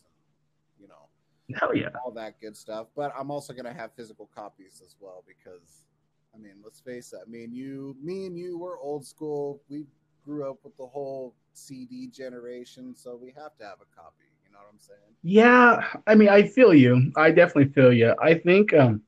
you 0.79 0.87
know, 0.87 1.07
Hell 1.55 1.75
yeah. 1.75 1.89
all 2.03 2.11
that 2.11 2.39
good 2.41 2.55
stuff. 2.55 2.87
But 2.95 3.13
I'm 3.17 3.31
also 3.31 3.53
gonna 3.53 3.73
have 3.73 3.91
physical 3.93 4.29
copies 4.33 4.81
as 4.85 4.95
well 4.99 5.23
because, 5.27 5.86
I 6.33 6.37
mean, 6.37 6.55
let's 6.63 6.79
face 6.79 7.13
it. 7.13 7.19
I 7.25 7.29
mean, 7.29 7.51
you, 7.51 7.95
me, 8.01 8.25
and 8.27 8.37
you, 8.37 8.57
we're 8.57 8.79
old 8.79 9.05
school. 9.05 9.61
We 9.69 9.85
grew 10.23 10.49
up 10.49 10.57
with 10.63 10.75
the 10.77 10.85
whole 10.85 11.33
CD 11.53 12.07
generation, 12.07 12.93
so 12.95 13.15
we 13.15 13.33
have 13.37 13.57
to 13.57 13.63
have 13.63 13.77
a 13.81 13.95
copy. 13.95 14.25
You 14.45 14.51
know 14.51 14.59
what 14.59 14.69
I'm 14.71 14.79
saying? 14.79 14.99
Yeah, 15.23 15.83
I 16.05 16.15
mean, 16.15 16.29
I 16.29 16.43
feel 16.43 16.73
you. 16.73 17.11
I 17.15 17.31
definitely 17.31 17.71
feel 17.73 17.91
you. 17.91 18.13
I 18.21 18.35
think, 18.35 18.73
um, 18.73 19.01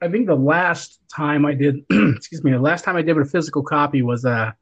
I 0.00 0.08
think 0.08 0.26
the 0.26 0.34
last 0.36 1.00
time 1.14 1.44
I 1.44 1.54
did, 1.54 1.84
excuse 1.90 2.42
me, 2.44 2.52
the 2.52 2.58
last 2.58 2.84
time 2.84 2.96
I 2.96 3.02
did 3.02 3.16
a 3.18 3.24
physical 3.24 3.62
copy 3.62 4.02
was, 4.02 4.24
uh, 4.24 4.52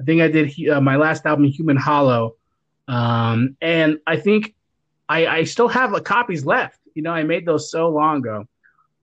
I 0.00 0.04
think 0.04 0.20
I 0.20 0.28
did 0.28 0.68
uh, 0.68 0.80
my 0.80 0.96
last 0.96 1.24
album, 1.26 1.44
Human 1.46 1.76
Hollow, 1.76 2.36
um, 2.88 3.56
and 3.60 3.98
I 4.06 4.16
think 4.16 4.54
I, 5.08 5.26
I 5.26 5.44
still 5.44 5.68
have 5.68 5.94
uh, 5.94 6.00
copies 6.00 6.44
left. 6.44 6.80
You 6.94 7.02
know, 7.02 7.12
I 7.12 7.22
made 7.22 7.46
those 7.46 7.70
so 7.70 7.88
long 7.88 8.18
ago, 8.18 8.46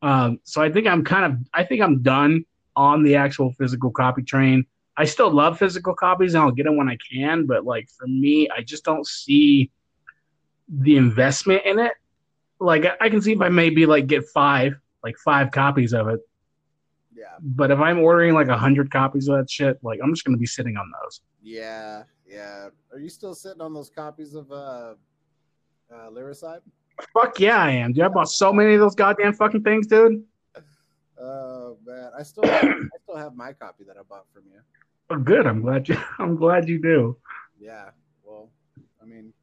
um, 0.01 0.39
so 0.43 0.61
I 0.61 0.71
think 0.71 0.87
I'm 0.87 1.03
kind 1.03 1.25
of, 1.25 1.39
I 1.53 1.63
think 1.63 1.81
I'm 1.81 2.01
done 2.01 2.45
on 2.75 3.03
the 3.03 3.15
actual 3.15 3.51
physical 3.53 3.91
copy 3.91 4.23
train. 4.23 4.65
I 4.97 5.05
still 5.05 5.31
love 5.31 5.57
physical 5.57 5.93
copies, 5.93 6.33
and 6.33 6.43
I'll 6.43 6.51
get 6.51 6.65
them 6.65 6.77
when 6.77 6.89
I 6.89 6.97
can. 7.11 7.45
But 7.45 7.65
like 7.65 7.89
for 7.89 8.07
me, 8.07 8.49
I 8.49 8.61
just 8.61 8.83
don't 8.83 9.05
see 9.07 9.71
the 10.67 10.97
investment 10.97 11.63
in 11.65 11.79
it. 11.79 11.93
Like 12.59 12.85
I 12.99 13.09
can 13.09 13.21
see 13.21 13.31
if 13.31 13.41
I 13.41 13.49
maybe 13.49 13.85
like 13.85 14.07
get 14.07 14.25
five, 14.33 14.73
like 15.03 15.17
five 15.17 15.51
copies 15.51 15.93
of 15.93 16.07
it. 16.07 16.19
Yeah. 17.15 17.25
But 17.39 17.71
if 17.71 17.79
I'm 17.79 17.99
ordering 17.99 18.33
like 18.33 18.47
a 18.47 18.57
hundred 18.57 18.91
copies 18.91 19.27
of 19.27 19.37
that 19.37 19.49
shit, 19.49 19.77
like 19.83 19.99
I'm 20.03 20.13
just 20.13 20.25
gonna 20.25 20.37
be 20.37 20.45
sitting 20.45 20.77
on 20.77 20.91
those. 21.01 21.21
Yeah, 21.41 22.03
yeah. 22.27 22.69
Are 22.91 22.99
you 22.99 23.09
still 23.09 23.33
sitting 23.33 23.61
on 23.61 23.73
those 23.73 23.89
copies 23.89 24.33
of 24.35 24.51
uh, 24.51 24.95
uh 25.93 26.09
Lyricide? 26.11 26.61
Fuck 27.13 27.39
yeah, 27.39 27.57
I 27.57 27.71
am. 27.71 27.93
Dude, 27.93 28.03
I 28.03 28.07
bought 28.07 28.29
so 28.29 28.53
many 28.53 28.73
of 28.73 28.79
those 28.79 28.95
goddamn 28.95 29.33
fucking 29.33 29.63
things, 29.63 29.87
dude. 29.87 30.23
Oh 31.19 31.77
man, 31.85 32.11
I 32.17 32.23
still 32.23 32.43
have, 32.43 32.63
I 32.63 32.97
still 33.03 33.17
have 33.17 33.35
my 33.35 33.53
copy 33.53 33.83
that 33.83 33.97
I 33.97 34.01
bought 34.03 34.25
from 34.33 34.43
you. 34.51 34.59
Oh, 35.09 35.17
good. 35.17 35.45
I'm 35.45 35.61
glad 35.61 35.87
you. 35.89 35.97
I'm 36.19 36.35
glad 36.35 36.67
you 36.69 36.81
do. 36.81 37.17
Yeah. 37.59 37.89
Well, 38.23 38.49
I 39.01 39.05
mean, 39.05 39.33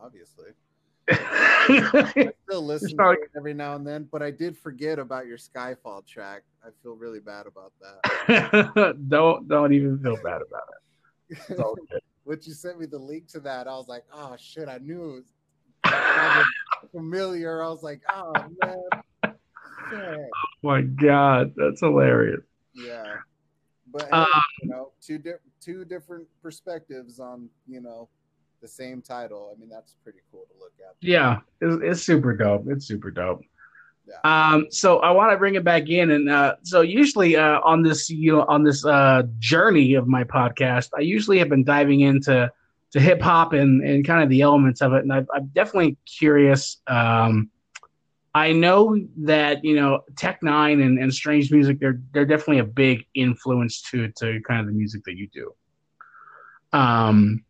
obviously. 0.00 0.50
I 1.10 2.32
still 2.48 2.64
listen 2.64 2.96
to 2.96 3.10
it 3.10 3.30
every 3.36 3.54
now 3.54 3.74
and 3.74 3.86
then, 3.86 4.08
but 4.12 4.22
I 4.22 4.30
did 4.30 4.56
forget 4.56 4.98
about 4.98 5.26
your 5.26 5.38
Skyfall 5.38 6.06
track. 6.06 6.42
I 6.62 6.68
feel 6.82 6.94
really 6.94 7.20
bad 7.20 7.46
about 7.46 7.72
that. 7.80 8.96
don't 9.08 9.48
don't 9.48 9.72
even 9.72 9.98
feel 9.98 10.16
bad 10.16 10.42
about 10.42 10.64
it. 10.70 11.38
It's 11.48 11.60
all 11.60 11.74
good. 11.90 12.00
when 12.24 12.38
you 12.42 12.52
sent 12.52 12.78
me 12.78 12.86
the 12.86 12.98
link 12.98 13.26
to 13.28 13.40
that, 13.40 13.66
I 13.66 13.72
was 13.72 13.88
like, 13.88 14.04
oh 14.12 14.36
shit, 14.38 14.68
I 14.68 14.78
knew 14.78 15.10
it 15.10 15.14
was 15.14 15.32
familiar. 16.92 17.62
I 17.62 17.68
was 17.68 17.82
like, 17.82 18.02
oh 18.12 18.32
man. 18.62 19.34
Shit. 19.90 20.28
my 20.62 20.82
god, 20.82 21.52
that's 21.56 21.80
hilarious. 21.80 22.42
Yeah. 22.74 23.16
But 23.90 24.12
Um, 24.12 24.26
you 24.62 24.68
know, 24.68 24.92
two 25.00 25.18
di- 25.18 25.32
two 25.60 25.84
different 25.84 26.26
perspectives 26.42 27.20
on, 27.20 27.48
you 27.66 27.80
know, 27.80 28.08
the 28.60 28.68
same 28.68 29.00
title. 29.00 29.52
I 29.54 29.58
mean, 29.58 29.70
that's 29.70 29.94
pretty 30.02 30.18
cool 30.30 30.46
to 30.52 30.58
look 30.58 30.72
at. 30.86 30.94
Yeah, 31.00 31.38
it's, 31.60 31.82
it's 31.82 32.02
super 32.02 32.34
dope. 32.36 32.64
It's 32.68 32.86
super 32.86 33.10
dope. 33.10 33.40
Yeah. 34.06 34.50
Um, 34.52 34.66
so 34.70 34.98
I 35.00 35.10
want 35.10 35.32
to 35.32 35.38
bring 35.38 35.54
it 35.54 35.64
back 35.64 35.88
in, 35.88 36.10
and 36.10 36.30
uh, 36.30 36.56
so 36.62 36.80
usually 36.80 37.36
uh, 37.36 37.60
on 37.62 37.82
this, 37.82 38.08
you 38.08 38.36
know, 38.36 38.44
on 38.48 38.62
this 38.64 38.84
uh, 38.84 39.22
journey 39.38 39.94
of 39.94 40.08
my 40.08 40.24
podcast, 40.24 40.90
I 40.96 41.00
usually 41.00 41.38
have 41.38 41.48
been 41.48 41.64
diving 41.64 42.00
into 42.00 42.50
to 42.92 43.00
hip 43.00 43.20
hop 43.20 43.52
and 43.52 43.82
and 43.84 44.06
kind 44.06 44.22
of 44.22 44.28
the 44.28 44.42
elements 44.42 44.80
of 44.80 44.92
it, 44.92 45.02
and 45.02 45.12
I've, 45.12 45.26
I'm 45.34 45.46
definitely 45.48 45.96
curious. 46.06 46.80
Um, 46.86 47.50
I 48.34 48.52
know 48.52 48.96
that 49.18 49.64
you 49.64 49.76
know 49.76 50.00
Tech 50.16 50.40
N9ne 50.42 50.84
and, 50.84 50.98
and 50.98 51.12
Strange 51.12 51.50
Music, 51.50 51.80
they're 51.80 52.00
they're 52.12 52.24
definitely 52.24 52.58
a 52.58 52.64
big 52.64 53.04
influence 53.14 53.82
to 53.90 54.08
to 54.18 54.40
kind 54.46 54.60
of 54.60 54.66
the 54.66 54.72
music 54.72 55.02
that 55.04 55.16
you 55.16 55.28
do. 55.28 55.52
Um, 56.72 57.44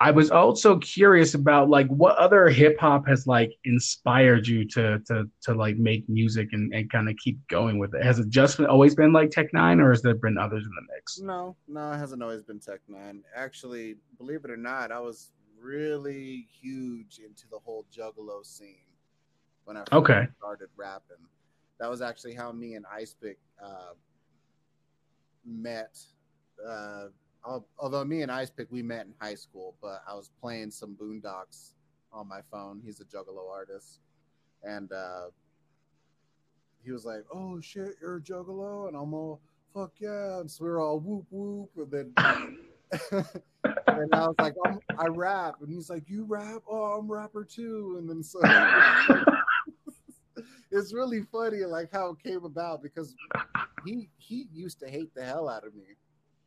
I 0.00 0.12
was 0.12 0.30
also 0.30 0.78
curious 0.78 1.34
about 1.34 1.68
like 1.68 1.88
what 1.88 2.16
other 2.18 2.48
hip 2.48 2.78
hop 2.78 3.08
has 3.08 3.26
like 3.26 3.52
inspired 3.64 4.46
you 4.46 4.64
to 4.68 5.00
to 5.06 5.28
to 5.42 5.54
like 5.54 5.76
make 5.76 6.08
music 6.08 6.50
and, 6.52 6.72
and 6.72 6.90
kind 6.90 7.08
of 7.08 7.16
keep 7.16 7.36
going 7.48 7.78
with 7.78 7.94
it. 7.94 8.04
Has 8.04 8.20
it 8.20 8.28
just 8.28 8.58
been, 8.58 8.66
always 8.66 8.94
been 8.94 9.12
like 9.12 9.30
Tech 9.30 9.50
N9ne, 9.52 9.82
or 9.82 9.90
has 9.90 10.02
there 10.02 10.14
been 10.14 10.38
others 10.38 10.64
in 10.64 10.70
the 10.70 10.94
mix? 10.94 11.18
No, 11.18 11.56
no, 11.66 11.92
it 11.92 11.98
hasn't 11.98 12.22
always 12.22 12.42
been 12.42 12.60
Tech 12.60 12.80
N9ne. 12.88 13.22
Actually, 13.34 13.96
believe 14.18 14.44
it 14.44 14.50
or 14.52 14.56
not, 14.56 14.92
I 14.92 15.00
was 15.00 15.32
really 15.60 16.46
huge 16.60 17.18
into 17.18 17.48
the 17.50 17.58
whole 17.58 17.84
Juggalo 17.92 18.46
scene 18.46 18.76
when 19.64 19.76
I 19.76 19.80
first 19.80 19.92
Okay. 19.94 20.28
started 20.38 20.68
rapping. 20.76 21.26
That 21.80 21.90
was 21.90 22.02
actually 22.02 22.34
how 22.34 22.52
me 22.52 22.74
and 22.74 22.86
Ice 22.92 23.14
Pick 23.20 23.38
uh, 23.60 23.94
met. 25.44 25.98
Uh, 26.64 27.06
although 27.78 28.04
me 28.04 28.22
and 28.22 28.30
Ice 28.30 28.50
Pick 28.50 28.68
we 28.70 28.82
met 28.82 29.06
in 29.06 29.14
high 29.20 29.34
school, 29.34 29.74
but 29.80 30.02
I 30.08 30.14
was 30.14 30.30
playing 30.40 30.70
some 30.70 30.96
Boondox 31.00 31.72
on 32.12 32.28
my 32.28 32.40
phone. 32.50 32.80
He's 32.84 33.00
a 33.00 33.04
Juggalo 33.04 33.50
artist, 33.50 34.00
and 34.62 34.90
uh, 34.92 35.26
he 36.84 36.92
was 36.92 37.04
like, 37.04 37.24
"Oh 37.32 37.60
shit, 37.60 37.94
you're 38.00 38.16
a 38.16 38.20
Juggalo," 38.20 38.88
and 38.88 38.96
I'm 38.96 39.14
all, 39.14 39.40
"Fuck 39.74 39.92
yeah!" 39.98 40.40
And 40.40 40.50
so 40.50 40.64
we 40.64 40.70
were 40.70 40.80
all 40.80 40.98
whoop 41.00 41.26
whoop, 41.30 41.70
and 41.76 41.90
then. 41.90 42.58
and 43.88 44.14
I 44.14 44.26
was 44.26 44.34
like, 44.38 44.54
I 44.98 45.08
rap, 45.08 45.56
and 45.60 45.70
he's 45.70 45.90
like, 45.90 46.04
"You 46.06 46.24
rap? 46.24 46.62
Oh, 46.68 46.98
I'm 46.98 47.10
rapper 47.10 47.44
too." 47.44 47.96
And 47.98 48.08
then 48.08 48.22
so 48.22 48.40
it's 50.70 50.94
really 50.94 51.22
funny, 51.30 51.64
like 51.64 51.90
how 51.92 52.10
it 52.10 52.22
came 52.22 52.44
about 52.44 52.82
because 52.82 53.14
he 53.84 54.08
he 54.16 54.46
used 54.52 54.80
to 54.80 54.88
hate 54.88 55.14
the 55.14 55.24
hell 55.24 55.48
out 55.48 55.66
of 55.66 55.74
me. 55.74 55.84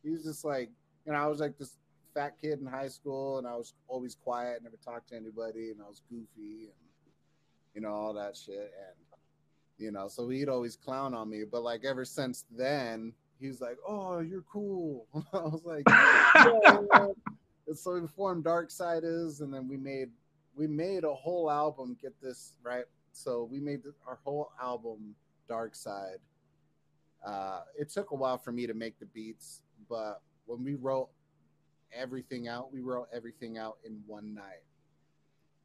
He 0.02 0.10
was 0.10 0.24
just 0.24 0.44
like, 0.44 0.70
you 1.06 1.12
know, 1.12 1.18
I 1.18 1.26
was 1.26 1.40
like 1.40 1.58
this 1.58 1.76
fat 2.14 2.34
kid 2.40 2.60
in 2.60 2.66
high 2.66 2.88
school, 2.88 3.38
and 3.38 3.46
I 3.46 3.56
was 3.56 3.74
always 3.88 4.14
quiet, 4.14 4.62
never 4.62 4.76
talked 4.84 5.08
to 5.10 5.16
anybody, 5.16 5.70
and 5.70 5.80
I 5.82 5.88
was 5.88 6.02
goofy, 6.08 6.64
and 6.64 7.12
you 7.74 7.80
know 7.80 7.92
all 7.92 8.12
that 8.14 8.36
shit, 8.36 8.72
and 8.88 8.96
you 9.78 9.90
know, 9.90 10.08
so 10.08 10.28
he'd 10.28 10.48
always 10.48 10.76
clown 10.76 11.14
on 11.14 11.30
me. 11.30 11.42
But 11.50 11.62
like 11.62 11.84
ever 11.84 12.04
since 12.04 12.44
then, 12.56 13.12
he 13.40 13.48
was 13.48 13.60
like, 13.60 13.78
"Oh, 13.86 14.20
you're 14.20 14.44
cool." 14.52 15.06
I 15.32 15.38
was 15.38 15.62
like, 15.64 15.84
yeah. 15.88 17.08
So 17.74 17.98
we 17.98 18.06
formed 18.06 18.44
Dark 18.44 18.70
Siders, 18.70 19.40
and 19.40 19.52
then 19.52 19.68
we 19.68 19.76
made 19.76 20.10
we 20.54 20.66
made 20.66 21.04
a 21.04 21.14
whole 21.14 21.50
album. 21.50 21.96
Get 22.00 22.20
this 22.20 22.52
right. 22.62 22.84
So 23.12 23.48
we 23.50 23.60
made 23.60 23.80
our 24.06 24.18
whole 24.24 24.52
album 24.62 25.14
Dark 25.48 25.74
Side. 25.74 26.18
Uh, 27.26 27.60
it 27.78 27.88
took 27.88 28.10
a 28.10 28.14
while 28.14 28.38
for 28.38 28.52
me 28.52 28.66
to 28.66 28.74
make 28.74 28.98
the 28.98 29.06
beats, 29.06 29.62
but 29.88 30.20
when 30.46 30.64
we 30.64 30.74
wrote 30.74 31.08
everything 31.92 32.48
out, 32.48 32.72
we 32.72 32.80
wrote 32.80 33.08
everything 33.12 33.58
out 33.58 33.78
in 33.84 34.00
one 34.06 34.34
night. 34.34 34.62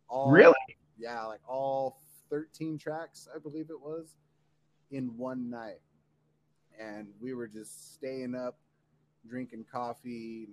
All, 0.09 0.31
Really? 0.31 0.53
Yeah, 0.97 1.23
like 1.23 1.41
all 1.47 2.01
13 2.29 2.77
tracks, 2.77 3.27
I 3.33 3.39
believe 3.39 3.69
it 3.69 3.79
was, 3.79 4.15
in 4.91 5.15
one 5.17 5.49
night. 5.49 5.81
And 6.79 7.07
we 7.19 7.33
were 7.33 7.47
just 7.47 7.95
staying 7.95 8.35
up, 8.35 8.57
drinking 9.27 9.65
coffee, 9.71 10.49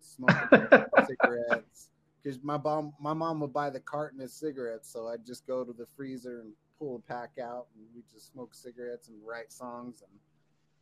smoking 0.00 0.68
cigarettes. 1.06 1.88
Because 2.22 2.38
my 2.42 2.56
mom, 2.56 2.92
my 3.00 3.12
mom 3.12 3.40
would 3.40 3.52
buy 3.52 3.70
the 3.70 3.80
carton 3.80 4.20
of 4.20 4.30
cigarettes, 4.30 4.92
so 4.92 5.08
I'd 5.08 5.26
just 5.26 5.46
go 5.46 5.64
to 5.64 5.72
the 5.72 5.86
freezer 5.96 6.40
and 6.40 6.52
pull 6.78 6.96
a 6.96 7.12
pack 7.12 7.32
out, 7.42 7.66
and 7.74 7.84
we 7.94 8.02
just 8.12 8.32
smoke 8.32 8.54
cigarettes 8.54 9.08
and 9.08 9.16
write 9.26 9.52
songs. 9.52 10.02
And 10.08 10.18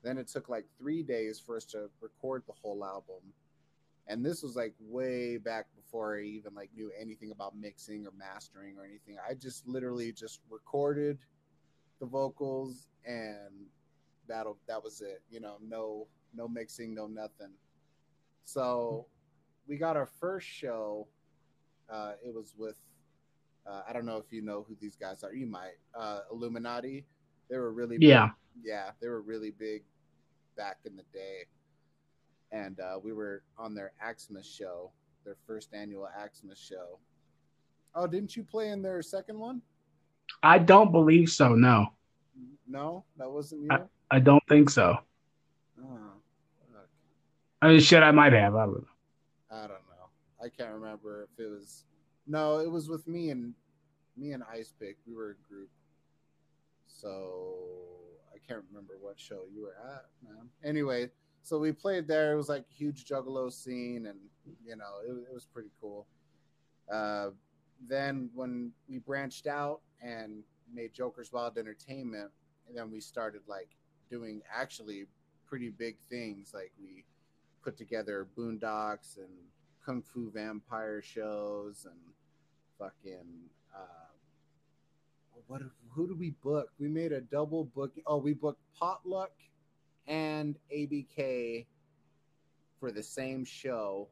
then 0.02 0.18
it 0.18 0.28
took 0.28 0.48
like 0.48 0.64
three 0.78 1.02
days 1.02 1.38
for 1.38 1.56
us 1.56 1.64
to 1.66 1.90
record 2.00 2.42
the 2.46 2.54
whole 2.62 2.84
album. 2.84 3.32
And 4.06 4.24
this 4.24 4.42
was 4.42 4.56
like 4.56 4.74
way 4.80 5.36
back 5.36 5.66
before 5.76 6.18
I 6.18 6.22
even 6.22 6.54
like 6.54 6.70
knew 6.74 6.90
anything 6.98 7.30
about 7.30 7.56
mixing 7.56 8.06
or 8.06 8.12
mastering 8.16 8.76
or 8.78 8.84
anything. 8.84 9.16
I 9.28 9.34
just 9.34 9.66
literally 9.68 10.12
just 10.12 10.40
recorded 10.50 11.18
the 12.00 12.06
vocals 12.06 12.88
and 13.04 13.66
that'll 14.26 14.58
that 14.66 14.82
was 14.82 15.00
it. 15.00 15.22
You 15.30 15.40
know, 15.40 15.56
no 15.62 16.06
no 16.34 16.48
mixing, 16.48 16.94
no 16.94 17.06
nothing. 17.06 17.52
So 18.44 19.06
we 19.68 19.76
got 19.76 19.96
our 19.96 20.06
first 20.06 20.48
show. 20.48 21.06
Uh, 21.88 22.12
it 22.24 22.34
was 22.34 22.54
with 22.56 22.76
uh, 23.66 23.82
I 23.88 23.92
don't 23.92 24.06
know 24.06 24.16
if 24.16 24.32
you 24.32 24.42
know 24.42 24.64
who 24.66 24.76
these 24.80 24.96
guys 24.96 25.22
are. 25.22 25.32
You 25.32 25.46
might 25.46 25.78
uh, 25.94 26.20
Illuminati. 26.32 27.04
They 27.50 27.58
were 27.58 27.72
really 27.72 27.98
big. 27.98 28.08
Yeah. 28.08 28.30
yeah 28.62 28.90
they 29.00 29.08
were 29.08 29.20
really 29.20 29.50
big 29.50 29.82
back 30.56 30.78
in 30.84 30.96
the 30.96 31.04
day, 31.12 31.46
and 32.52 32.78
uh, 32.80 32.98
we 33.02 33.12
were 33.12 33.42
on 33.58 33.74
their 33.74 33.92
Axmas 34.04 34.44
show, 34.44 34.92
their 35.24 35.36
first 35.46 35.74
annual 35.74 36.08
Axmas 36.18 36.56
show. 36.56 36.98
Oh, 37.94 38.06
didn't 38.06 38.36
you 38.36 38.44
play 38.44 38.68
in 38.68 38.82
their 38.82 39.02
second 39.02 39.38
one? 39.38 39.62
I 40.42 40.58
don't 40.58 40.92
believe 40.92 41.28
so. 41.28 41.54
No. 41.54 41.88
No, 42.68 43.04
that 43.16 43.28
wasn't 43.28 43.62
you. 43.62 43.68
I, 43.70 43.80
I 44.12 44.20
don't 44.20 44.42
think 44.48 44.70
so. 44.70 44.96
oh. 45.82 45.96
I 47.62 47.68
mean, 47.68 47.80
shit, 47.80 48.02
I 48.02 48.12
might 48.12 48.32
have. 48.32 48.54
I 48.54 48.64
don't 48.64 48.74
know. 48.74 48.86
I 49.50 49.60
don't 49.62 49.68
know. 49.70 50.08
I 50.42 50.48
can't 50.48 50.72
remember 50.72 51.24
if 51.24 51.44
it 51.44 51.48
was. 51.50 51.84
No, 52.26 52.58
it 52.58 52.70
was 52.70 52.88
with 52.88 53.06
me 53.08 53.30
and 53.30 53.52
me 54.16 54.32
and 54.32 54.42
Ice 54.50 54.72
Pick. 54.78 54.96
We 55.06 55.14
were 55.14 55.30
a 55.30 55.48
group. 55.52 55.68
So 56.96 57.54
I 58.34 58.38
can't 58.46 58.64
remember 58.68 58.94
what 59.00 59.18
show 59.18 59.42
you 59.52 59.62
were 59.62 59.76
at, 59.92 60.06
man. 60.22 60.48
Anyway, 60.64 61.10
so 61.42 61.58
we 61.58 61.72
played 61.72 62.06
there. 62.06 62.32
It 62.32 62.36
was 62.36 62.48
like 62.48 62.64
a 62.70 62.74
huge 62.74 63.04
Juggalo 63.04 63.52
scene, 63.52 64.06
and 64.06 64.18
you 64.64 64.76
know, 64.76 65.00
it, 65.06 65.12
it 65.30 65.34
was 65.34 65.46
pretty 65.46 65.70
cool. 65.80 66.06
Uh, 66.92 67.30
then 67.88 68.30
when 68.34 68.72
we 68.88 68.98
branched 68.98 69.46
out 69.46 69.80
and 70.02 70.42
made 70.72 70.92
Joker's 70.92 71.32
Wild 71.32 71.56
Entertainment, 71.58 72.30
and 72.68 72.76
then 72.76 72.90
we 72.90 73.00
started 73.00 73.42
like 73.46 73.70
doing 74.10 74.42
actually 74.54 75.06
pretty 75.46 75.70
big 75.70 75.96
things. 76.08 76.52
Like 76.54 76.72
we 76.80 77.04
put 77.62 77.76
together 77.76 78.26
Boondox 78.36 79.16
and 79.16 79.28
Kung 79.84 80.02
Fu 80.02 80.30
Vampire 80.30 81.02
shows 81.02 81.86
and 81.86 81.98
fucking 82.78 83.48
uh, 83.74 84.10
what? 85.46 85.62
Who 85.92 86.06
do 86.06 86.14
we 86.14 86.30
book? 86.42 86.70
We 86.78 86.88
made 86.88 87.12
a 87.12 87.20
double 87.20 87.64
book. 87.64 87.92
Oh, 88.06 88.18
we 88.18 88.32
booked 88.32 88.62
Potluck 88.78 89.32
and 90.06 90.56
ABK 90.74 91.66
for 92.78 92.90
the 92.90 93.02
same 93.02 93.44
show, 93.44 94.08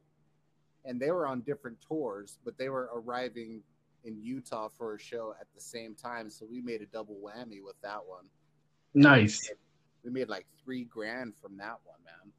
and 0.85 0.99
they 0.99 1.11
were 1.11 1.25
on 1.25 1.41
different 1.41 1.77
tours, 1.81 2.37
but 2.43 2.57
they 2.57 2.69
were 2.69 2.89
arriving 2.93 3.61
in 4.03 4.21
Utah 4.21 4.69
for 4.69 4.95
a 4.95 4.99
show 4.99 5.33
at 5.39 5.47
the 5.53 5.61
same 5.61 5.95
time. 5.95 6.29
So 6.29 6.45
we 6.49 6.61
made 6.61 6.81
a 6.81 6.85
double 6.85 7.15
whammy 7.15 7.63
with 7.63 7.79
that 7.81 7.99
one. 8.05 8.25
Nice. 8.93 9.49
We 10.03 10.11
made 10.11 10.29
like 10.29 10.45
three 10.63 10.85
grand 10.85 11.33
from 11.35 11.57
that 11.57 11.77
one, 11.83 11.99
man. 12.05 12.33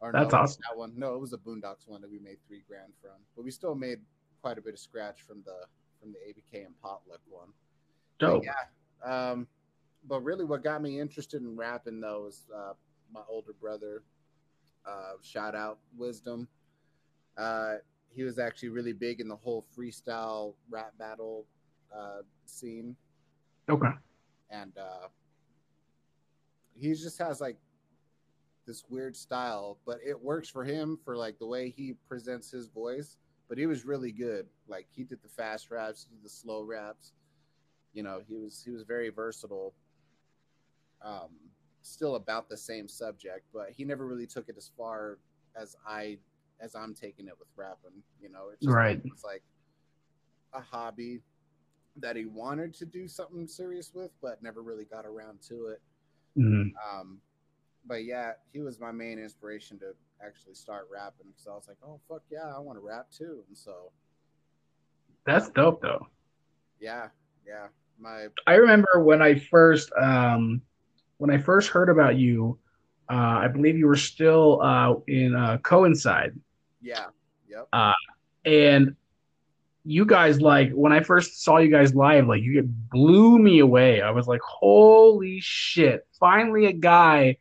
Or 0.00 0.12
That's 0.12 0.32
no, 0.32 0.38
awesome. 0.38 0.62
That 0.68 0.78
one, 0.78 0.92
no, 0.96 1.14
it 1.14 1.20
was 1.20 1.32
a 1.32 1.38
Boondox 1.38 1.86
one 1.86 2.00
that 2.00 2.10
we 2.10 2.18
made 2.18 2.38
three 2.46 2.62
grand 2.68 2.92
from, 3.00 3.18
but 3.36 3.44
we 3.44 3.50
still 3.50 3.74
made 3.74 3.98
quite 4.40 4.58
a 4.58 4.62
bit 4.62 4.74
of 4.74 4.80
scratch 4.80 5.22
from 5.22 5.42
the 5.44 5.66
from 6.00 6.12
the 6.12 6.18
ABK 6.18 6.64
and 6.64 6.80
Potluck 6.80 7.20
one. 7.28 7.48
But 8.18 8.26
Dope. 8.26 8.44
yeah. 8.44 9.30
Um, 9.30 9.46
but 10.08 10.22
really, 10.22 10.44
what 10.44 10.62
got 10.64 10.82
me 10.82 11.00
interested 11.00 11.42
in 11.42 11.56
rapping 11.56 12.00
though 12.00 12.22
was 12.24 12.48
uh, 12.54 12.72
my 13.12 13.20
older 13.28 13.52
brother. 13.52 14.02
Uh, 14.86 15.12
shout 15.22 15.54
out 15.54 15.78
Wisdom. 15.96 16.48
Uh, 17.36 17.74
he 18.10 18.22
was 18.22 18.38
actually 18.38 18.70
really 18.70 18.92
big 18.92 19.20
in 19.20 19.28
the 19.28 19.36
whole 19.36 19.66
freestyle 19.76 20.54
rap 20.70 20.92
battle 20.98 21.46
uh, 21.96 22.22
scene, 22.46 22.96
Okay. 23.68 23.90
and 24.50 24.72
uh, 24.78 25.08
he 26.74 26.88
just 26.94 27.18
has 27.18 27.40
like 27.40 27.56
this 28.66 28.84
weird 28.88 29.14
style, 29.14 29.78
but 29.86 29.98
it 30.06 30.18
works 30.20 30.48
for 30.48 30.64
him 30.64 30.98
for 31.04 31.16
like 31.16 31.38
the 31.38 31.46
way 31.46 31.70
he 31.70 31.94
presents 32.08 32.50
his 32.50 32.68
voice. 32.68 33.18
But 33.48 33.56
he 33.56 33.66
was 33.66 33.84
really 33.86 34.12
good. 34.12 34.46
Like 34.66 34.86
he 34.90 35.04
did 35.04 35.22
the 35.22 35.28
fast 35.28 35.70
raps, 35.70 36.06
he 36.08 36.14
did 36.16 36.24
the 36.24 36.28
slow 36.30 36.62
raps. 36.62 37.12
You 37.92 38.02
know, 38.02 38.20
he 38.26 38.36
was 38.36 38.62
he 38.64 38.70
was 38.70 38.82
very 38.82 39.10
versatile. 39.10 39.74
Um, 41.02 41.30
still 41.82 42.16
about 42.16 42.48
the 42.48 42.56
same 42.56 42.88
subject, 42.88 43.46
but 43.52 43.70
he 43.70 43.84
never 43.84 44.06
really 44.06 44.26
took 44.26 44.48
it 44.48 44.56
as 44.56 44.70
far 44.76 45.18
as 45.56 45.76
I 45.86 46.18
as 46.60 46.74
I'm 46.74 46.94
taking 46.94 47.28
it 47.28 47.34
with 47.38 47.48
rapping. 47.56 48.02
You 48.20 48.30
know, 48.30 48.48
it's 48.52 48.64
just 48.64 48.74
Right. 48.74 49.00
It's 49.04 49.24
like 49.24 49.42
a 50.52 50.60
hobby 50.60 51.22
that 51.96 52.16
he 52.16 52.26
wanted 52.26 52.74
to 52.74 52.86
do 52.86 53.08
something 53.08 53.46
serious 53.46 53.92
with, 53.94 54.10
but 54.20 54.42
never 54.42 54.62
really 54.62 54.84
got 54.84 55.04
around 55.06 55.40
to 55.42 55.68
it. 55.68 55.82
Mhm. 56.36 56.72
Um, 56.84 57.20
but 57.86 58.04
yeah, 58.04 58.32
he 58.52 58.60
was 58.60 58.78
my 58.78 58.92
main 58.92 59.18
inspiration 59.18 59.78
to 59.80 59.94
actually 60.20 60.54
start 60.54 60.88
rapping 60.92 61.28
because 61.28 61.46
I 61.46 61.54
was 61.54 61.68
like, 61.68 61.78
oh 61.82 62.00
fuck 62.08 62.22
yeah, 62.30 62.54
I 62.54 62.58
want 62.58 62.76
to 62.76 62.84
rap 62.84 63.10
too. 63.10 63.44
And 63.48 63.56
so 63.56 63.92
That's 65.24 65.48
dope, 65.50 65.80
though. 65.82 66.08
yeah, 66.80 67.08
yeah, 67.48 67.68
my 67.98 68.26
I 68.46 68.54
remember 68.54 69.02
when 69.02 69.22
I 69.22 69.36
first 69.38 69.90
um, 69.98 70.60
when 71.16 71.30
I 71.30 71.38
first 71.38 71.70
heard 71.70 71.88
about 71.88 72.16
you. 72.16 72.58
Uh, 73.10 73.40
I 73.42 73.48
believe 73.48 73.78
you 73.78 73.86
were 73.86 73.96
still 73.96 74.60
uh, 74.60 74.94
in 75.06 75.34
uh, 75.34 75.56
Coincide, 75.58 76.38
yeah, 76.82 77.06
yep, 77.48 77.66
and 78.44 78.94
you 79.84 80.04
guys 80.04 80.42
like 80.42 80.70
when 80.72 80.92
I 80.92 81.00
first 81.00 81.42
saw 81.42 81.56
you 81.56 81.70
guys 81.70 81.94
live, 81.94 82.26
like 82.26 82.42
you 82.42 82.62
blew 82.62 83.38
me 83.38 83.60
away. 83.60 84.02
I 84.02 84.10
was 84.10 84.28
like, 84.28 84.42
"Holy 84.42 85.40
shit! 85.40 86.06
Finally, 86.20 86.66
a 86.66 86.72
guy 86.74 87.38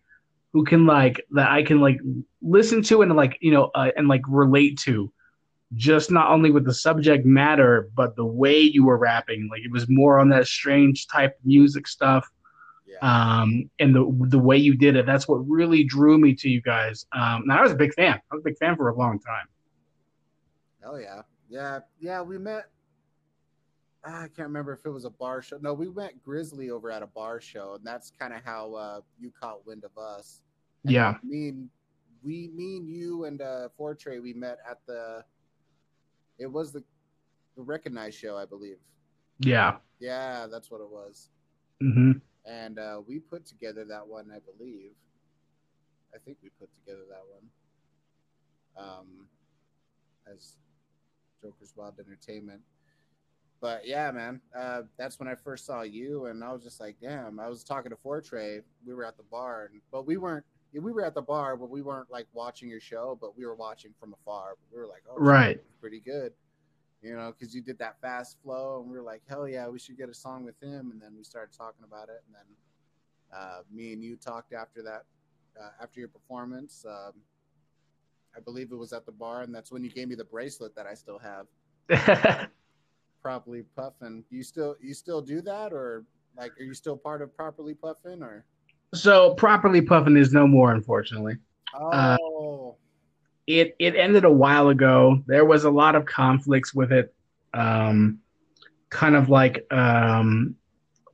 who 0.53 0.63
can 0.63 0.85
like 0.85 1.25
that 1.31 1.51
I 1.51 1.63
can 1.63 1.81
like 1.81 1.99
listen 2.41 2.81
to 2.83 3.01
and 3.01 3.13
like 3.13 3.37
you 3.41 3.51
know 3.51 3.71
uh, 3.75 3.91
and 3.97 4.07
like 4.07 4.21
relate 4.29 4.79
to." 4.85 5.11
Just 5.75 6.11
not 6.11 6.31
only 6.31 6.49
with 6.49 6.65
the 6.65 6.73
subject 6.73 7.25
matter, 7.25 7.89
but 7.93 8.15
the 8.15 8.25
way 8.25 8.59
you 8.59 8.85
were 8.85 8.97
rapping. 8.97 9.49
Like 9.51 9.61
it 9.63 9.71
was 9.71 9.85
more 9.89 10.17
on 10.19 10.29
that 10.29 10.47
strange 10.47 11.07
type 11.07 11.37
music 11.43 11.87
stuff 11.87 12.25
yeah, 12.85 12.97
um, 13.41 13.69
and 13.79 13.93
the 13.93 14.09
the 14.29 14.39
way 14.39 14.57
you 14.57 14.75
did 14.75 14.95
it. 14.95 15.05
That's 15.05 15.27
what 15.27 15.37
really 15.47 15.83
drew 15.83 16.17
me 16.17 16.33
to 16.35 16.49
you 16.49 16.61
guys. 16.61 17.05
Um, 17.11 17.41
and 17.43 17.51
I 17.51 17.61
was 17.61 17.71
a 17.71 17.75
big 17.75 17.93
fan. 17.93 18.13
I 18.31 18.35
was 18.35 18.41
a 18.41 18.43
big 18.45 18.57
fan 18.57 18.75
for 18.77 18.89
a 18.89 18.95
long 18.95 19.19
time. 19.19 19.45
oh 20.85 20.95
yeah, 20.95 21.21
yeah, 21.49 21.79
yeah. 21.99 22.21
We 22.21 22.37
met. 22.37 22.69
I 24.05 24.27
can't 24.33 24.47
remember 24.47 24.71
if 24.71 24.85
it 24.85 24.89
was 24.89 25.03
a 25.03 25.09
bar 25.09 25.41
show. 25.41 25.57
No, 25.61 25.73
we 25.73 25.89
met 25.89 26.23
Grizzly 26.23 26.69
over 26.69 26.89
at 26.91 27.03
a 27.03 27.07
bar 27.07 27.41
show, 27.41 27.75
and 27.75 27.85
that's 27.85 28.11
kind 28.17 28.33
of 28.33 28.41
how 28.45 28.73
uh, 28.75 29.01
you 29.19 29.31
caught 29.37 29.65
wind 29.67 29.83
of 29.83 29.97
us. 29.97 30.41
And 30.85 30.93
Yeah. 30.93 31.15
me 31.23 31.49
and 31.49 31.69
we, 32.23 32.49
me 32.55 32.77
and 32.77 32.87
you 32.87 33.25
and 33.25 33.41
uh, 33.41 33.67
Fortray, 33.77 34.21
we 34.21 34.33
met 34.33 34.59
at 34.69 34.79
the. 34.87 35.25
It 36.39 36.51
was 36.51 36.71
the, 36.71 36.83
the 37.55 37.63
Recognize 37.63 38.15
show, 38.15 38.37
I 38.37 38.45
believe. 38.45 38.77
Yeah. 39.39 39.77
Yeah, 39.99 40.47
that's 40.51 40.69
what 40.71 40.81
it 40.81 40.89
was. 40.89 41.29
hmm 41.81 42.11
and 42.47 42.79
uh, 42.79 43.01
we 43.05 43.19
put 43.19 43.45
together 43.45 43.83
that 43.83 44.07
one, 44.07 44.31
I 44.33 44.39
believe. 44.39 44.91
I 46.15 46.17
think 46.17 46.37
we 46.41 46.49
put 46.57 46.69
together 46.79 47.03
that 47.09 47.23
one 47.29 48.87
um, 48.87 49.27
as 50.31 50.55
Joker's 51.41 51.73
Wild 51.75 51.99
Entertainment. 51.99 52.61
But 53.59 53.87
yeah, 53.87 54.11
man, 54.11 54.39
uh, 54.57 54.83
that's 54.97 55.19
when 55.19 55.27
I 55.27 55.35
first 55.35 55.65
saw 55.65 55.81
you, 55.81 56.27
and 56.27 56.43
I 56.43 56.53
was 56.53 56.63
just 56.63 56.79
like, 56.79 56.95
damn. 57.01 57.39
I 57.39 57.49
was 57.49 57.63
talking 57.63 57.89
to 57.89 57.97
Fortray. 57.97 58.61
We 58.85 58.93
were 58.93 59.03
at 59.03 59.17
the 59.17 59.23
bar, 59.23 59.69
and, 59.71 59.81
but 59.91 60.05
we 60.05 60.17
weren't. 60.17 60.45
We 60.79 60.91
were 60.91 61.03
at 61.03 61.13
the 61.13 61.21
bar, 61.21 61.55
but 61.57 61.69
we 61.69 61.81
weren't 61.81 62.11
like 62.11 62.27
watching 62.33 62.69
your 62.69 62.79
show, 62.79 63.17
but 63.19 63.37
we 63.37 63.45
were 63.45 63.55
watching 63.55 63.93
from 63.99 64.13
afar. 64.13 64.55
We 64.71 64.79
were 64.79 64.87
like, 64.87 65.03
oh, 65.09 65.15
Right. 65.17 65.61
pretty 65.81 65.99
good, 65.99 66.33
you 67.01 67.15
know, 67.15 67.33
because 67.37 67.53
you 67.55 67.61
did 67.61 67.77
that 67.79 67.99
fast 68.01 68.37
flow, 68.43 68.79
and 68.81 68.89
we 68.89 68.97
were 68.97 69.03
like, 69.03 69.21
hell 69.27 69.47
yeah, 69.47 69.67
we 69.67 69.79
should 69.79 69.97
get 69.97 70.09
a 70.09 70.13
song 70.13 70.43
with 70.43 70.61
him. 70.61 70.91
And 70.91 71.01
then 71.01 71.13
we 71.15 71.23
started 71.23 71.55
talking 71.57 71.83
about 71.85 72.09
it, 72.09 72.23
and 72.27 72.35
then 72.35 73.37
uh, 73.39 73.59
me 73.71 73.93
and 73.93 74.03
you 74.03 74.15
talked 74.15 74.53
after 74.53 74.81
that, 74.83 75.03
uh, 75.59 75.69
after 75.81 75.99
your 75.99 76.09
performance. 76.09 76.85
Um, 76.87 77.13
I 78.35 78.39
believe 78.39 78.71
it 78.71 78.75
was 78.75 78.93
at 78.93 79.05
the 79.05 79.11
bar, 79.11 79.41
and 79.41 79.53
that's 79.53 79.71
when 79.71 79.83
you 79.83 79.89
gave 79.89 80.07
me 80.07 80.15
the 80.15 80.23
bracelet 80.25 80.75
that 80.75 80.85
I 80.85 80.93
still 80.93 81.19
have, 81.19 81.47
properly 83.21 83.63
puffing. 83.75 84.23
You 84.29 84.43
still 84.43 84.75
you 84.79 84.93
still 84.93 85.21
do 85.21 85.41
that, 85.41 85.73
or 85.73 86.05
like, 86.37 86.51
are 86.59 86.63
you 86.63 86.73
still 86.75 86.95
part 86.95 87.21
of 87.21 87.35
properly 87.35 87.73
puffin, 87.73 88.21
or? 88.21 88.45
So 88.93 89.33
properly 89.35 89.81
puffing 89.81 90.17
is 90.17 90.33
no 90.33 90.47
more, 90.47 90.71
unfortunately. 90.73 91.37
Uh, 91.91 92.17
Oh, 92.21 92.77
It 93.47 93.75
it 93.79 93.95
ended 93.95 94.25
a 94.25 94.31
while 94.31 94.69
ago. 94.69 95.23
There 95.27 95.45
was 95.45 95.63
a 95.65 95.71
lot 95.71 95.95
of 95.95 96.05
conflicts 96.05 96.73
with 96.73 96.91
it. 96.91 97.13
Um, 97.53 98.19
kind 98.89 99.15
of 99.15 99.29
like 99.29 99.65
um, 99.73 100.55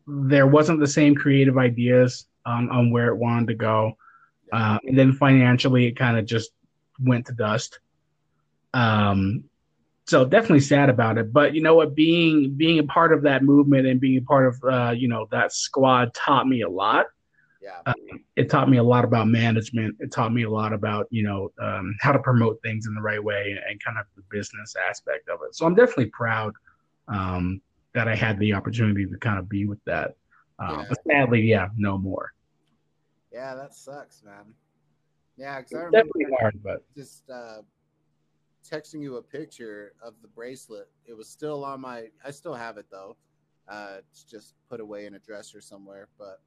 there 0.08 0.48
wasn't 0.48 0.80
the 0.80 0.88
same 0.88 1.16
creative 1.16 1.58
ideas 1.58 2.28
on, 2.46 2.70
on 2.72 2.92
where 2.92 3.08
it 3.10 3.18
wanted 3.18 3.48
to 3.50 3.56
go. 3.56 3.98
Uh, 4.52 4.80
and 4.86 4.98
then 4.98 5.14
financially, 5.14 5.88
it 5.88 5.98
kind 5.98 6.18
of 6.18 6.26
just 6.26 6.52
went 7.00 7.26
to 7.28 7.34
dust. 7.34 7.80
Um, 8.74 9.46
so 10.08 10.26
definitely 10.26 10.60
sad 10.62 10.90
about 10.90 11.18
it. 11.18 11.32
But 11.34 11.54
you 11.56 11.62
know 11.62 11.76
what? 11.76 11.96
Being 11.96 12.56
being 12.56 12.80
a 12.80 12.84
part 12.84 13.14
of 13.14 13.24
that 13.24 13.44
movement 13.44 13.88
and 13.88 14.00
being 14.02 14.18
a 14.20 14.22
part 14.22 14.48
of 14.48 14.64
uh, 14.64 14.92
you 14.92 15.08
know 15.08 15.28
that 15.32 15.54
squad 15.54 16.14
taught 16.14 16.48
me 16.48 16.62
a 16.62 16.70
lot. 16.70 17.08
Yeah, 17.64 17.80
Uh, 17.86 17.94
It 18.36 18.50
taught 18.50 18.70
me 18.70 18.78
a 18.78 18.84
lot 18.84 19.06
about 19.06 19.28
management. 19.28 19.96
It 20.00 20.12
taught 20.12 20.34
me 20.34 20.44
a 20.44 20.50
lot 20.50 20.74
about 20.74 21.08
you 21.12 21.24
know 21.24 21.52
um, 21.60 21.96
how 22.02 22.12
to 22.12 22.20
promote 22.20 22.62
things 22.62 22.86
in 22.88 22.94
the 22.94 23.02
right 23.02 23.24
way 23.24 23.58
and 23.68 23.84
kind 23.84 23.98
of 23.98 24.06
the 24.16 24.24
business 24.30 24.76
aspect 24.90 25.30
of 25.30 25.40
it. 25.48 25.56
So 25.56 25.66
I'm 25.66 25.76
definitely 25.76 26.08
proud 26.08 26.54
um, 27.08 27.62
that 27.94 28.08
I 28.08 28.16
had 28.16 28.38
the 28.40 28.54
opportunity 28.54 29.06
to 29.06 29.18
kind 29.18 29.40
of 29.40 29.48
be 29.48 29.66
with 29.66 29.84
that. 29.86 30.16
Uh, 30.60 30.78
Yeah. 30.80 30.86
But 30.90 30.98
sadly, 31.10 31.42
yeah, 31.42 31.70
no 31.78 31.98
more. 31.98 32.34
yeah, 33.32 33.56
that 33.56 33.74
sucks, 33.74 34.24
man. 34.24 34.54
Yeah, 35.38 35.58
because 35.60 35.74
I 35.74 35.78
remember 35.78 35.98
definitely 35.98 36.38
hard, 36.40 36.60
but 36.64 36.84
just 36.96 37.30
uh, 37.30 37.62
texting 38.70 39.02
you 39.02 39.18
a 39.18 39.22
picture 39.22 39.94
of 40.02 40.14
the 40.22 40.28
bracelet. 40.28 40.90
It 41.06 41.16
was 41.18 41.28
still 41.28 41.64
on 41.66 41.82
my. 41.82 42.10
I 42.24 42.32
still 42.32 42.54
have 42.54 42.78
it 42.78 42.86
though. 42.92 43.18
Uh, 43.68 43.96
it's 44.00 44.24
just 44.24 44.54
put 44.70 44.80
away 44.80 45.06
in 45.06 45.16
a 45.16 45.20
dresser 45.20 45.60
somewhere. 45.62 46.10
But 46.20 46.42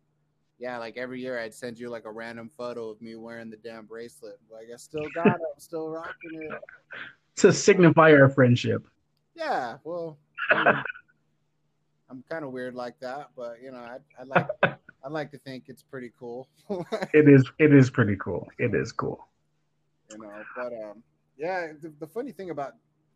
yeah, 0.58 0.78
like 0.78 0.96
every 0.96 1.20
year 1.20 1.38
I'd 1.38 1.54
send 1.54 1.78
you 1.78 1.90
like 1.90 2.04
a 2.04 2.10
random 2.10 2.50
photo 2.56 2.88
of 2.88 3.00
me 3.02 3.14
wearing 3.16 3.50
the 3.50 3.56
damn 3.56 3.86
bracelet. 3.86 4.38
Like 4.50 4.66
I 4.72 4.76
still 4.76 5.06
got 5.14 5.26
it. 5.26 5.32
I'm 5.32 5.60
still 5.60 5.88
rocking 5.88 6.42
it. 6.42 6.52
To 7.36 7.52
signify 7.52 8.12
our 8.12 8.30
friendship. 8.30 8.86
Yeah, 9.34 9.76
well, 9.84 10.18
I'm, 10.50 10.82
I'm 12.08 12.24
kind 12.30 12.44
of 12.44 12.52
weird 12.52 12.74
like 12.74 12.98
that, 13.00 13.28
but 13.36 13.56
you 13.62 13.70
know, 13.70 13.78
I, 13.78 13.98
I 14.18 14.24
like 14.24 14.48
I 15.06 15.08
like 15.08 15.30
to 15.30 15.38
think 15.38 15.64
it's 15.68 15.84
pretty 15.84 16.10
cool. 16.18 16.48
it 17.14 17.28
is. 17.28 17.48
It 17.58 17.72
is 17.72 17.90
pretty 17.90 18.16
cool. 18.16 18.48
It 18.58 18.74
is 18.74 18.90
cool. 18.90 19.28
You 20.10 20.18
know, 20.18 20.42
but 20.56 20.72
um, 20.72 21.02
yeah. 21.38 21.68
The, 21.80 21.92
the 22.00 22.06
funny 22.08 22.32
thing 22.32 22.50
about 22.50 22.72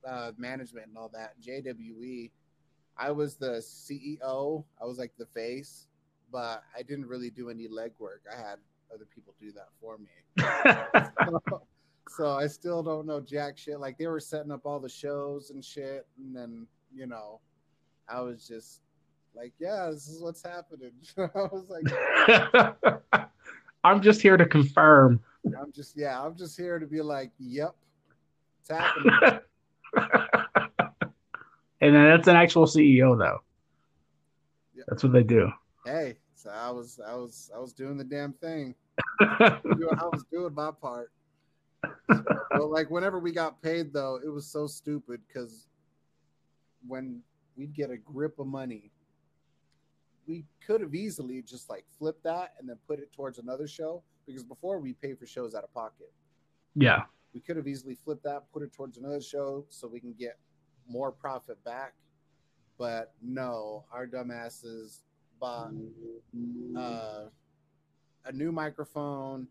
uh, 0.07 0.31
management 0.39 0.87
and 0.87 0.97
all 0.97 1.11
that, 1.15 1.35
JWE, 1.41 2.31
I 2.97 3.11
was 3.11 3.35
the 3.35 3.61
CEO. 3.61 4.65
I 4.81 4.85
was 4.85 4.99
like 4.99 5.13
the 5.19 5.27
face, 5.27 5.89
but 6.31 6.63
I 6.77 6.83
didn't 6.83 7.07
really 7.07 7.31
do 7.31 7.51
any 7.51 7.69
legwork. 7.69 8.23
I 8.31 8.37
had 8.37 8.59
other 8.93 9.07
people 9.13 9.35
do 9.41 9.53
that 9.53 9.69
for 9.81 9.99
me. 9.99 10.09
so, 11.25 11.63
so 12.09 12.31
I 12.33 12.47
still 12.47 12.83
don't 12.83 13.07
know 13.07 13.21
jack 13.21 13.57
shit. 13.59 13.81
Like 13.81 13.99
they 13.99 14.07
were 14.07 14.21
setting 14.21 14.51
up 14.51 14.63
all 14.65 14.81
the 14.81 14.89
shows 14.89 15.51
and 15.51 15.65
shit, 15.65 16.07
and 16.19 16.35
then 16.35 16.67
you 16.95 17.07
know, 17.07 17.41
I 18.09 18.21
was 18.21 18.47
just 18.47 18.81
like, 19.35 19.53
yeah, 19.59 19.91
this 19.93 20.09
is 20.09 20.21
what's 20.21 20.43
happening. 20.43 20.93
I 21.19 21.29
was 21.35 21.71
like, 21.71 23.29
I'm 23.85 24.03
just 24.03 24.21
here 24.21 24.37
to 24.37 24.47
confirm. 24.47 25.21
I'm 25.59 25.73
just 25.73 25.97
yeah, 25.97 26.21
I'm 26.21 26.37
just 26.37 26.57
here 26.57 26.79
to 26.79 26.87
be 26.87 27.01
like, 27.01 27.31
yep, 27.39 27.75
it's 28.61 28.71
happening. 28.71 29.41
and 31.81 31.95
then 31.95 32.05
that's 32.11 32.29
an 32.29 32.37
actual 32.37 32.67
CEO 32.67 33.19
though. 33.19 33.39
Yep. 34.75 34.87
That's 34.89 35.03
what 35.03 35.13
they 35.13 35.23
do. 35.23 35.51
Hey, 35.85 36.19
so 36.35 36.51
I 36.51 36.71
was 36.71 37.01
I 37.07 37.15
was 37.15 37.51
I 37.55 37.59
was 37.59 37.73
doing 37.73 37.97
the 37.97 38.05
damn 38.05 38.33
thing. 38.35 38.75
I 39.21 39.61
was 39.65 40.25
doing 40.31 40.55
my 40.55 40.71
part. 40.71 41.11
So, 42.11 42.25
well, 42.53 42.71
like 42.71 42.91
whenever 42.91 43.19
we 43.19 43.33
got 43.33 43.63
paid 43.63 43.93
though, 43.93 44.21
it 44.23 44.29
was 44.29 44.47
so 44.47 44.67
stupid 44.67 45.21
because 45.27 45.69
when 46.87 47.23
we'd 47.57 47.75
get 47.75 47.91
a 47.91 47.97
grip 47.97 48.39
of 48.39 48.47
money, 48.47 48.91
we 50.27 50.45
could 50.67 50.81
have 50.81 50.95
easily 50.95 51.43
just 51.43 51.71
like 51.71 51.85
flipped 51.99 52.25
that 52.25 52.55
and 52.59 52.69
then 52.69 52.77
put 52.87 52.99
it 52.99 53.13
towards 53.13 53.39
another 53.39 53.67
show 53.67 54.03
because 54.27 54.45
before 54.45 54.79
we 54.79 54.93
paid 54.93 55.19
for 55.19 55.27
shows 55.27 55.55
out 55.55 55.65
of 55.65 55.73
pocket. 55.73 56.13
Yeah. 56.75 57.03
We 57.33 57.41
could 57.41 57.57
have 57.57 57.69
easily 57.69 57.95
flipped 57.95 58.25
that, 58.25 58.45
put 58.53 58.63
it 58.63 58.73
towards 58.73 58.99
another 58.99 59.21
show 59.21 59.65
so 59.69 59.89
we 59.89 60.01
can 60.01 60.15
get 60.19 60.39
more 60.89 61.13
profit 61.13 61.63
back. 61.65 61.95
But 62.79 63.13
no, 63.23 63.85
our 63.93 64.07
dumbasses 64.07 65.01
bought 65.41 65.73
uh, 66.77 67.25
a 68.27 68.33
new 68.33 68.53
microphone, 68.53 69.49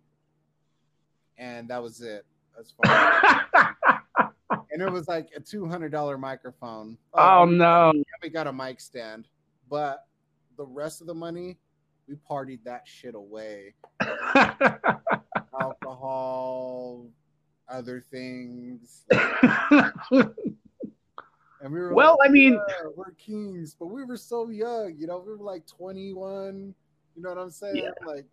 and 1.38 1.68
that 1.70 1.82
was 1.82 2.02
it. 2.02 2.26
As 2.60 2.72
far 2.72 3.46
and 4.72 4.82
it 4.82 4.92
was 4.92 5.08
like 5.08 5.30
a 5.36 5.40
two 5.40 5.68
hundred 5.68 5.92
dollar 5.92 6.18
microphone. 6.18 6.98
Oh, 7.14 7.42
oh 7.42 7.46
no! 7.46 7.94
We 8.22 8.30
got 8.30 8.48
a 8.48 8.54
mic 8.54 8.80
stand, 8.80 9.28
but 9.70 10.06
the 10.58 10.66
rest 10.66 11.02
of 11.02 11.08
the 11.08 11.14
money, 11.14 11.58
we 12.08 12.16
partied 12.30 12.64
that 12.66 12.88
shit 12.88 13.16
away. 13.16 13.74
Alcohol, 15.60 17.08
other 17.68 18.04
things. 18.12 19.06
And 21.62 21.74
we 21.74 21.80
were 21.80 21.94
well, 21.94 22.18
like, 22.20 22.30
I 22.30 22.32
mean, 22.32 22.54
yeah, 22.54 22.90
we're 22.96 23.12
kings, 23.12 23.76
but 23.78 23.88
we 23.88 24.06
were 24.06 24.18
so 24.18 24.50
young, 24.50 24.96
you 24.98 25.08
know, 25.08 25.20
we 25.26 25.34
were 25.34 25.44
like 25.44 25.68
21. 25.68 26.74
You 27.16 27.22
know 27.22 27.30
what 27.30 27.38
I'm 27.38 27.52
saying? 27.52 27.76
Yeah. 27.76 27.90
Like, 28.06 28.26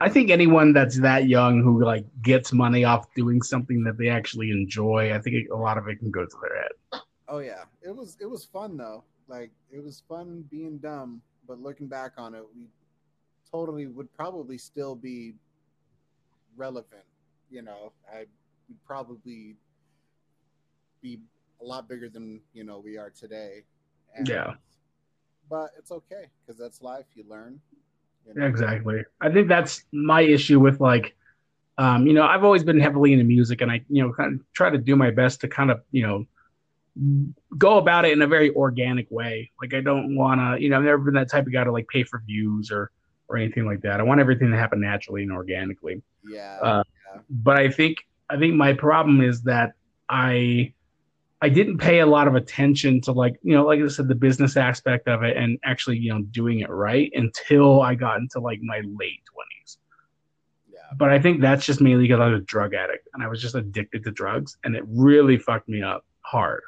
I 0.00 0.08
think 0.08 0.30
anyone 0.30 0.72
that's 0.72 0.98
that 1.00 1.28
young 1.28 1.62
who 1.62 1.84
like 1.84 2.06
gets 2.22 2.52
money 2.52 2.84
off 2.84 3.12
doing 3.14 3.42
something 3.42 3.84
that 3.84 3.98
they 3.98 4.08
actually 4.08 4.50
enjoy, 4.50 5.14
I 5.14 5.20
think 5.20 5.50
a 5.50 5.56
lot 5.56 5.78
of 5.78 5.86
it 5.88 5.98
can 5.98 6.10
go 6.10 6.24
to 6.24 6.36
their 6.42 6.62
head. 6.62 7.02
Oh 7.28 7.38
yeah, 7.38 7.64
it 7.82 7.94
was 7.94 8.16
it 8.20 8.26
was 8.26 8.44
fun 8.44 8.76
though. 8.76 9.04
Like 9.28 9.52
it 9.70 9.82
was 9.82 10.02
fun 10.08 10.44
being 10.50 10.78
dumb, 10.78 11.20
but 11.46 11.60
looking 11.60 11.86
back 11.86 12.12
on 12.16 12.34
it, 12.34 12.42
we 12.56 12.66
totally 13.50 13.86
would 13.86 14.12
probably 14.16 14.56
still 14.58 14.94
be 14.94 15.34
relevant. 16.56 17.04
You 17.50 17.62
know, 17.62 17.92
I 18.10 18.20
would 18.68 18.84
probably 18.86 19.56
be 21.02 21.20
a 21.60 21.64
lot 21.64 21.88
bigger 21.88 22.08
than 22.08 22.40
you 22.52 22.64
know 22.64 22.78
we 22.78 22.96
are 22.96 23.10
today. 23.10 23.62
And, 24.14 24.28
yeah. 24.28 24.54
But 25.48 25.70
it's 25.78 25.90
okay 25.90 26.26
because 26.40 26.58
that's 26.58 26.80
life. 26.82 27.06
You 27.14 27.24
learn. 27.28 27.60
You 28.26 28.34
know? 28.34 28.46
Exactly. 28.46 29.02
I 29.20 29.30
think 29.30 29.48
that's 29.48 29.84
my 29.92 30.20
issue 30.20 30.60
with 30.60 30.80
like, 30.80 31.16
um, 31.78 32.06
you 32.06 32.12
know, 32.12 32.24
I've 32.24 32.44
always 32.44 32.62
been 32.62 32.78
heavily 32.78 33.12
into 33.12 33.24
music, 33.24 33.60
and 33.60 33.70
I, 33.70 33.82
you 33.88 34.02
know, 34.02 34.12
kind 34.12 34.34
of 34.34 34.52
try 34.52 34.70
to 34.70 34.78
do 34.78 34.96
my 34.96 35.10
best 35.10 35.40
to 35.40 35.48
kind 35.48 35.70
of, 35.70 35.80
you 35.90 36.06
know, 36.06 36.26
go 37.56 37.78
about 37.78 38.04
it 38.04 38.12
in 38.12 38.22
a 38.22 38.26
very 38.26 38.50
organic 38.54 39.10
way. 39.10 39.50
Like 39.60 39.74
I 39.74 39.80
don't 39.80 40.14
want 40.16 40.40
to, 40.40 40.62
you 40.62 40.68
know, 40.68 40.76
I've 40.76 40.84
never 40.84 40.98
been 40.98 41.14
that 41.14 41.30
type 41.30 41.46
of 41.46 41.52
guy 41.52 41.64
to 41.64 41.72
like 41.72 41.88
pay 41.88 42.04
for 42.04 42.22
views 42.26 42.70
or 42.70 42.90
or 43.28 43.36
anything 43.36 43.64
like 43.64 43.80
that. 43.82 44.00
I 44.00 44.02
want 44.02 44.20
everything 44.20 44.50
to 44.50 44.56
happen 44.56 44.80
naturally 44.80 45.22
and 45.22 45.32
organically. 45.32 46.02
Yeah. 46.28 46.58
Uh, 46.60 46.82
yeah. 47.14 47.20
But 47.30 47.56
I 47.58 47.70
think 47.70 47.98
I 48.28 48.36
think 48.38 48.54
my 48.54 48.72
problem 48.72 49.20
is 49.20 49.42
that 49.44 49.72
I 50.08 50.74
I 51.42 51.48
didn't 51.48 51.78
pay 51.78 52.00
a 52.00 52.06
lot 52.06 52.28
of 52.28 52.34
attention 52.34 53.00
to 53.02 53.12
like, 53.12 53.36
you 53.42 53.54
know, 53.54 53.64
like 53.64 53.80
I 53.80 53.88
said, 53.88 54.08
the 54.08 54.14
business 54.14 54.56
aspect 54.56 55.08
of 55.08 55.22
it 55.22 55.36
and 55.36 55.58
actually, 55.64 55.96
you 55.98 56.12
know, 56.12 56.22
doing 56.22 56.60
it 56.60 56.68
right 56.68 57.10
until 57.14 57.80
I 57.80 57.94
got 57.94 58.18
into 58.18 58.40
like 58.40 58.60
my 58.60 58.78
late 58.78 59.22
twenties. 59.24 59.78
Yeah. 60.70 60.80
But 60.96 61.10
I 61.10 61.18
think 61.18 61.40
that's 61.40 61.64
just 61.64 61.80
mainly 61.80 62.04
because 62.04 62.20
I 62.20 62.28
was 62.28 62.42
a 62.42 62.44
drug 62.44 62.74
addict 62.74 63.08
and 63.14 63.22
I 63.22 63.28
was 63.28 63.40
just 63.40 63.54
addicted 63.54 64.04
to 64.04 64.10
drugs 64.10 64.58
and 64.64 64.76
it 64.76 64.84
really 64.86 65.38
fucked 65.38 65.68
me 65.68 65.82
up 65.82 66.04
hard. 66.20 66.62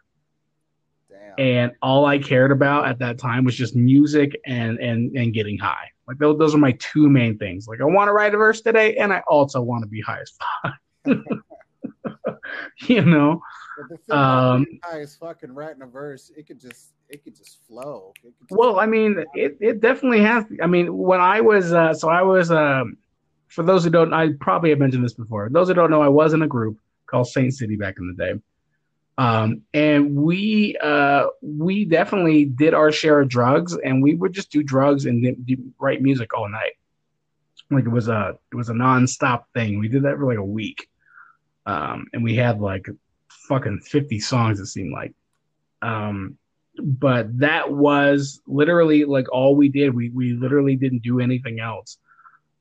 Damn. 1.11 1.35
And 1.39 1.73
all 1.83 2.07
I 2.07 2.19
cared 2.19 2.51
about 2.51 2.87
at 2.87 2.99
that 3.01 3.19
time 3.19 3.45
was 3.45 3.55
just 3.55 3.77
music 3.77 4.41
and 4.47 4.79
and 4.79 5.15
and 5.15 5.35
getting 5.35 5.59
high. 5.59 5.89
Like 6.09 6.17
those, 6.17 6.39
those 6.39 6.55
are 6.55 6.59
my 6.59 6.73
two 6.79 7.11
main 7.11 7.37
things. 7.37 7.69
Like 7.69 7.83
I 7.83 7.85
want 7.85 8.09
to 8.09 8.13
write 8.13 8.35
a 8.35 8.39
verse 8.39 8.63
today 8.63 8.97
and 8.97 9.13
I 9.13 9.23
also 9.29 9.61
want 9.61 9.83
to 9.83 9.89
be 9.89 10.01
high 10.01 10.21
as 10.23 10.33
fuck. 10.65 11.19
you 12.87 13.05
know 13.05 13.41
um, 14.11 14.67
as 14.93 15.17
fucking 15.17 15.53
writing 15.55 15.83
a 15.83 15.87
verse, 15.87 16.31
it 16.37 16.47
could 16.47 16.61
just 16.61 16.93
it 17.09 17.25
could 17.25 17.37
just 17.37 17.67
flow. 17.67 18.13
Could 18.23 18.35
just 18.39 18.51
well, 18.51 18.79
I 18.79 18.87
mean, 18.87 19.25
it, 19.35 19.57
it 19.61 19.81
definitely 19.81 20.23
has. 20.23 20.45
I 20.63 20.67
mean, 20.67 20.97
when 20.97 21.21
I 21.21 21.41
was 21.41 21.73
uh, 21.73 21.95
so 21.95 22.09
I 22.09 22.23
was 22.23 22.51
um, 22.51 22.97
for 23.49 23.63
those 23.63 23.85
who 23.85 23.91
don't, 23.91 24.13
I 24.13 24.31
probably 24.41 24.71
have 24.71 24.79
mentioned 24.79 25.05
this 25.05 25.15
before. 25.15 25.49
Those 25.51 25.69
who 25.69 25.75
don't 25.75 25.91
know, 25.91 26.03
I 26.03 26.09
was 26.09 26.33
in 26.33 26.43
a 26.43 26.49
group 26.49 26.79
called 27.07 27.29
Saint 27.29 27.55
City 27.55 27.77
back 27.77 27.97
in 27.99 28.09
the 28.09 28.25
day. 28.25 28.41
Um, 29.19 29.63
and 29.75 30.17
we 30.17 30.77
uh, 30.83 31.27
we 31.43 31.85
definitely 31.85 32.47
did 32.47 32.75
our 32.75 32.91
share 32.91 33.21
of 33.21 33.29
drugs, 33.29 33.77
and 33.77 34.03
we 34.03 34.15
would 34.15 34.33
just 34.33 34.51
do 34.51 34.63
drugs 34.63 35.07
and 35.07 35.47
write 35.79 36.03
music 36.03 36.35
all 36.35 36.49
night. 36.49 36.73
Like 37.71 37.85
it 37.85 37.91
was 37.91 38.09
a 38.09 38.39
it 38.51 38.57
was 38.57 38.69
a 38.69 38.75
nonstop 38.75 39.45
thing. 39.55 39.79
We 39.79 39.89
did 39.89 40.03
that 40.03 40.17
for 40.17 40.27
like 40.27 40.39
a 40.39 40.45
week, 40.45 40.89
um, 41.67 42.07
and 42.13 42.23
we 42.23 42.35
had 42.35 42.61
like 42.61 42.87
fucking 43.29 43.81
50 43.81 44.21
songs 44.21 44.61
it 44.61 44.67
seemed 44.67 44.93
like. 44.93 45.13
Um 45.83 46.39
but 46.79 47.39
that 47.39 47.71
was 47.71 48.41
literally 48.47 49.05
like 49.05 49.31
all 49.31 49.57
we 49.57 49.69
did. 49.69 49.95
We 49.95 50.11
we 50.11 50.33
literally 50.33 50.77
didn't 50.77 51.03
do 51.03 51.21
anything 51.21 51.61
else. 51.61 51.99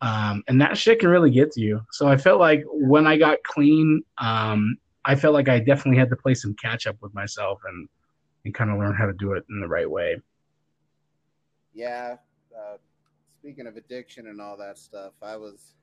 Um 0.01 0.43
and 0.47 0.59
that 0.61 0.77
shit 0.77 0.99
can 0.99 1.09
really 1.09 1.31
get 1.31 1.51
to 1.53 1.61
you. 1.61 1.81
So 1.91 2.07
i 2.07 2.17
felt 2.17 2.39
like 2.39 2.63
when 2.67 3.05
i 3.07 3.17
got 3.17 3.43
clean 3.43 4.01
um 4.17 4.77
i 5.05 5.15
felt 5.15 5.33
like 5.33 5.49
i 5.49 5.59
definitely 5.59 5.97
had 5.99 6.09
to 6.09 6.15
play 6.15 6.33
some 6.33 6.55
catch 6.55 6.87
up 6.87 6.97
with 7.01 7.13
myself 7.13 7.59
and 7.67 7.87
and 8.43 8.53
kind 8.53 8.71
of 8.71 8.79
learn 8.79 8.95
how 8.95 9.05
to 9.05 9.13
do 9.13 9.33
it 9.33 9.45
in 9.51 9.59
the 9.59 9.67
right 9.67 9.89
way. 9.89 10.19
Yeah 11.75 12.15
uh, 12.57 12.77
speaking 13.39 13.67
of 13.67 13.77
addiction 13.77 14.27
and 14.27 14.41
all 14.41 14.57
that 14.57 14.77
stuff 14.77 15.13
i 15.21 15.35
was 15.35 15.73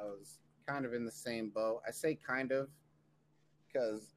i 0.00 0.04
was 0.04 0.38
kind 0.66 0.84
of 0.84 0.94
in 0.94 1.04
the 1.04 1.10
same 1.10 1.50
boat 1.50 1.80
i 1.86 1.90
say 1.90 2.18
kind 2.26 2.52
of 2.52 2.68
because 3.66 4.16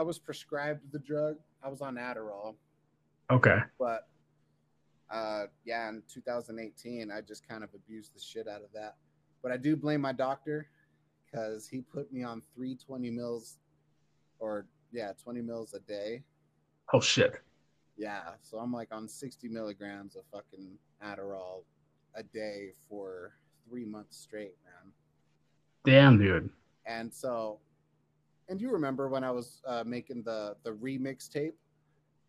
I 0.00 0.02
was 0.02 0.18
prescribed 0.18 0.92
the 0.92 0.98
drug. 0.98 1.36
I 1.62 1.68
was 1.68 1.82
on 1.82 1.96
Adderall. 1.96 2.54
Okay. 3.30 3.58
But 3.78 4.08
uh, 5.10 5.44
yeah, 5.64 5.90
in 5.90 6.02
2018, 6.12 7.10
I 7.10 7.20
just 7.20 7.46
kind 7.46 7.62
of 7.62 7.70
abused 7.74 8.14
the 8.14 8.20
shit 8.20 8.48
out 8.48 8.62
of 8.62 8.72
that. 8.72 8.96
But 9.42 9.52
I 9.52 9.58
do 9.58 9.76
blame 9.76 10.00
my 10.00 10.12
doctor 10.12 10.68
because 11.26 11.68
he 11.68 11.82
put 11.82 12.10
me 12.12 12.22
on 12.22 12.42
320 12.54 13.10
mils 13.10 13.58
or 14.38 14.66
yeah, 14.90 15.12
20 15.22 15.42
mils 15.42 15.74
a 15.74 15.80
day. 15.80 16.22
Oh 16.94 17.00
shit. 17.00 17.34
Yeah, 17.98 18.30
so 18.40 18.58
I'm 18.58 18.72
like 18.72 18.88
on 18.92 19.06
60 19.06 19.48
milligrams 19.48 20.16
of 20.16 20.22
fucking 20.32 20.78
Adderall 21.04 21.64
a 22.14 22.22
day 22.22 22.70
for 22.88 23.34
three 23.70 23.86
months 23.86 24.18
straight, 24.18 24.56
man. 24.64 24.92
Damn, 25.84 26.18
dude. 26.18 26.50
And 26.84 27.14
so 27.14 27.60
and 28.50 28.60
you 28.60 28.70
remember 28.72 29.08
when 29.08 29.22
I 29.22 29.30
was 29.30 29.62
uh, 29.66 29.84
making 29.86 30.24
the 30.24 30.56
the 30.64 30.72
remix 30.72 31.30
tape? 31.30 31.54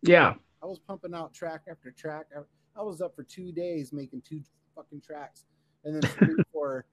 Yeah. 0.02 0.34
I 0.62 0.66
was 0.66 0.78
pumping 0.78 1.12
out 1.12 1.34
track 1.34 1.62
after 1.68 1.90
track. 1.90 2.26
I, 2.34 2.80
I 2.80 2.82
was 2.82 3.02
up 3.02 3.14
for 3.16 3.24
two 3.24 3.50
days 3.50 3.92
making 3.92 4.22
two 4.22 4.40
fucking 4.76 5.00
tracks, 5.00 5.44
and 5.84 5.94
then 5.94 6.10
sleep 6.12 6.36
for, 6.52 6.86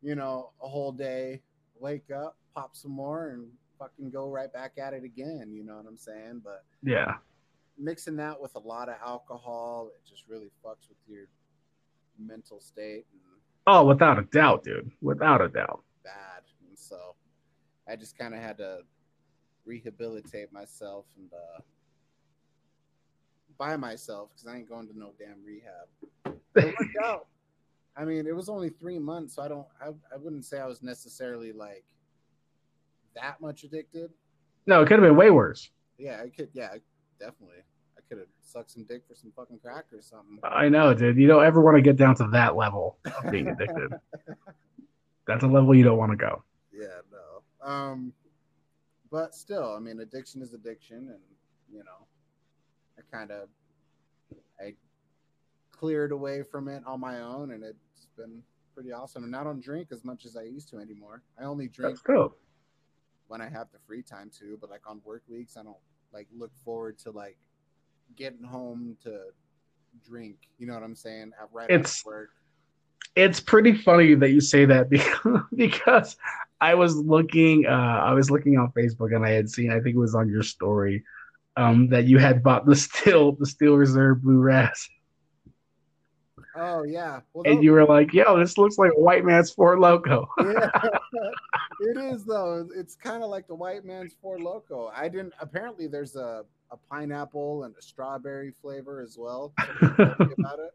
you 0.00 0.14
know, 0.14 0.52
a 0.62 0.68
whole 0.68 0.92
day. 0.92 1.42
Wake 1.78 2.10
up, 2.10 2.38
pop 2.54 2.74
some 2.74 2.92
more, 2.92 3.30
and 3.30 3.48
fucking 3.78 4.10
go 4.10 4.30
right 4.30 4.50
back 4.52 4.78
at 4.78 4.94
it 4.94 5.04
again. 5.04 5.52
You 5.52 5.64
know 5.64 5.76
what 5.76 5.86
I'm 5.86 5.96
saying? 5.96 6.40
But 6.44 6.64
yeah, 6.82 7.16
mixing 7.76 8.16
that 8.16 8.40
with 8.40 8.54
a 8.54 8.60
lot 8.60 8.88
of 8.88 8.94
alcohol, 9.04 9.90
it 9.94 10.08
just 10.08 10.24
really 10.28 10.50
fucks 10.64 10.88
with 10.88 10.98
your 11.08 11.26
mental 12.18 12.60
state. 12.60 13.04
And 13.12 13.20
oh, 13.66 13.84
without 13.84 14.18
a 14.18 14.22
doubt, 14.22 14.64
dude. 14.64 14.90
Without 15.00 15.40
a 15.40 15.48
doubt. 15.48 15.82
Bad. 16.04 16.42
And 16.68 16.78
so 16.78 17.14
I 17.88 17.96
just 17.96 18.16
kind 18.18 18.34
of 18.34 18.40
had 18.40 18.58
to 18.58 18.80
rehabilitate 19.64 20.52
myself 20.52 21.06
and 21.16 21.30
uh, 21.32 21.60
by 23.58 23.76
myself 23.76 24.30
because 24.30 24.46
I 24.46 24.58
ain't 24.58 24.68
going 24.68 24.88
to 24.88 24.98
no 24.98 25.12
damn 25.18 25.44
rehab. 25.44 26.38
It 26.54 26.74
worked 26.78 26.96
out. 27.04 27.26
I 27.96 28.04
mean, 28.04 28.26
it 28.26 28.36
was 28.36 28.48
only 28.48 28.68
three 28.68 28.98
months, 28.98 29.34
so 29.36 29.42
I 29.42 29.48
don't. 29.48 29.66
I, 29.80 29.88
I 30.12 30.18
wouldn't 30.18 30.44
say 30.44 30.60
I 30.60 30.66
was 30.66 30.82
necessarily 30.82 31.52
like 31.52 31.84
that 33.14 33.40
much 33.40 33.64
addicted. 33.64 34.10
No, 34.66 34.82
it 34.82 34.86
could 34.86 34.98
have 34.98 35.08
been 35.08 35.16
way 35.16 35.30
worse. 35.30 35.70
Yeah, 35.98 36.20
I 36.22 36.28
could. 36.28 36.50
Yeah, 36.52 36.74
definitely. 37.18 37.62
Could 38.08 38.18
have 38.18 38.28
sucked 38.40 38.70
some 38.70 38.84
dick 38.84 39.02
for 39.08 39.14
some 39.14 39.32
fucking 39.34 39.58
crack 39.58 39.86
or 39.92 40.00
something. 40.00 40.38
I 40.44 40.68
know, 40.68 40.94
dude. 40.94 41.16
You 41.16 41.26
don't 41.26 41.44
ever 41.44 41.60
want 41.60 41.76
to 41.76 41.82
get 41.82 41.96
down 41.96 42.14
to 42.16 42.28
that 42.32 42.56
level 42.56 42.98
of 43.04 43.30
being 43.32 43.48
addicted. 43.48 43.92
That's 45.26 45.42
a 45.42 45.48
level 45.48 45.74
you 45.74 45.82
don't 45.82 45.98
want 45.98 46.12
to 46.12 46.16
go. 46.16 46.44
Yeah, 46.72 47.00
no. 47.10 47.68
Um, 47.68 48.12
but 49.10 49.34
still, 49.34 49.74
I 49.74 49.80
mean, 49.80 49.98
addiction 50.00 50.40
is 50.40 50.54
addiction, 50.54 50.98
and 50.98 51.20
you 51.72 51.78
know, 51.78 52.06
I 52.96 53.16
kind 53.16 53.32
of 53.32 53.48
I 54.60 54.74
cleared 55.72 56.12
away 56.12 56.42
from 56.42 56.68
it 56.68 56.82
on 56.86 57.00
my 57.00 57.20
own, 57.20 57.50
and 57.52 57.64
it's 57.64 58.06
been 58.16 58.42
pretty 58.74 58.92
awesome. 58.92 59.24
And 59.24 59.34
I 59.34 59.42
don't 59.42 59.60
drink 59.60 59.88
as 59.90 60.04
much 60.04 60.26
as 60.26 60.36
I 60.36 60.42
used 60.42 60.68
to 60.70 60.78
anymore. 60.78 61.22
I 61.40 61.44
only 61.44 61.68
drink 61.68 61.98
when 63.28 63.40
I 63.40 63.48
have 63.48 63.68
the 63.72 63.78
free 63.86 64.02
time 64.02 64.30
to, 64.38 64.56
but 64.60 64.70
like 64.70 64.88
on 64.88 65.00
work 65.04 65.22
weeks, 65.28 65.56
I 65.56 65.62
don't 65.62 65.76
like 66.12 66.28
look 66.36 66.52
forward 66.64 66.98
to 67.00 67.10
like 67.10 67.36
getting 68.14 68.44
home 68.44 68.96
to 69.02 69.18
drink. 70.08 70.36
You 70.58 70.66
know 70.66 70.74
what 70.74 70.82
I'm 70.82 70.94
saying? 70.94 71.32
Right 71.52 71.70
it's, 71.70 72.04
work. 72.04 72.30
It's 73.14 73.40
pretty 73.40 73.72
funny 73.72 74.14
that 74.14 74.30
you 74.30 74.40
say 74.40 74.64
that 74.66 74.90
because, 74.90 75.40
because 75.54 76.16
I 76.60 76.74
was 76.74 76.96
looking, 76.96 77.66
uh, 77.66 77.70
I 77.70 78.12
was 78.12 78.30
looking 78.30 78.58
on 78.58 78.72
Facebook 78.72 79.14
and 79.14 79.24
I 79.24 79.30
had 79.30 79.48
seen, 79.50 79.70
I 79.70 79.80
think 79.80 79.96
it 79.96 79.98
was 79.98 80.14
on 80.14 80.28
your 80.28 80.42
story, 80.42 81.04
um, 81.56 81.88
that 81.88 82.04
you 82.04 82.18
had 82.18 82.42
bought 82.42 82.66
the 82.66 82.76
still, 82.76 83.32
the 83.32 83.46
Steel 83.46 83.76
Reserve 83.76 84.22
Blue 84.22 84.38
Raz. 84.38 84.88
Oh 86.58 86.84
yeah, 86.84 87.20
well, 87.34 87.44
and 87.44 87.62
you 87.62 87.72
were 87.72 87.84
like, 87.84 88.14
"Yo, 88.14 88.38
this 88.38 88.56
looks 88.56 88.78
like 88.78 88.90
a 88.96 89.00
white 89.00 89.26
man's 89.26 89.50
Four 89.50 89.78
Loco." 89.78 90.26
yeah, 90.40 90.70
it 91.80 91.98
is 91.98 92.24
though. 92.24 92.66
It's 92.74 92.94
kind 92.94 93.22
of 93.22 93.28
like 93.28 93.46
the 93.46 93.54
white 93.54 93.84
man's 93.84 94.14
Four 94.22 94.38
Loco. 94.38 94.90
I 94.94 95.08
didn't. 95.08 95.34
Apparently, 95.38 95.86
there's 95.86 96.16
a 96.16 96.44
a 96.70 96.76
pineapple 96.76 97.64
and 97.64 97.74
a 97.76 97.82
strawberry 97.82 98.50
flavor 98.50 99.00
as 99.00 99.16
well. 99.18 99.52
about 99.58 100.58
it. 100.58 100.74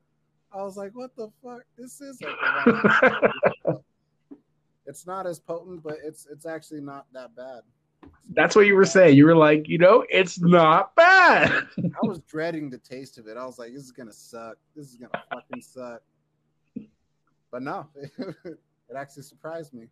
I 0.53 0.63
was 0.63 0.77
like, 0.77 0.91
"What 0.93 1.15
the 1.15 1.29
fuck? 1.43 1.63
This 1.77 2.01
is 2.01 2.21
like." 2.21 3.75
it's 4.85 5.07
not 5.07 5.25
as 5.25 5.39
potent, 5.39 5.83
but 5.83 5.97
it's 6.03 6.27
it's 6.29 6.45
actually 6.45 6.81
not 6.81 7.05
that 7.13 7.35
bad. 7.35 7.61
That's 8.33 8.55
what 8.55 8.65
you 8.65 8.75
were 8.75 8.85
saying. 8.85 9.17
You 9.17 9.25
were 9.25 9.35
like, 9.35 9.67
you 9.67 9.77
know, 9.77 10.05
it's 10.09 10.39
not 10.39 10.95
bad. 10.95 11.67
I 11.77 12.07
was 12.07 12.19
dreading 12.21 12.69
the 12.69 12.77
taste 12.77 13.17
of 13.17 13.27
it. 13.27 13.37
I 13.37 13.45
was 13.45 13.59
like, 13.59 13.73
this 13.73 13.83
is 13.83 13.91
gonna 13.91 14.13
suck. 14.13 14.57
This 14.75 14.87
is 14.87 14.95
gonna 14.95 15.23
fucking 15.31 15.61
suck. 15.61 16.01
But 17.51 17.63
no, 17.63 17.87
it 18.17 18.57
actually 18.95 19.23
surprised 19.23 19.73
me. 19.73 19.87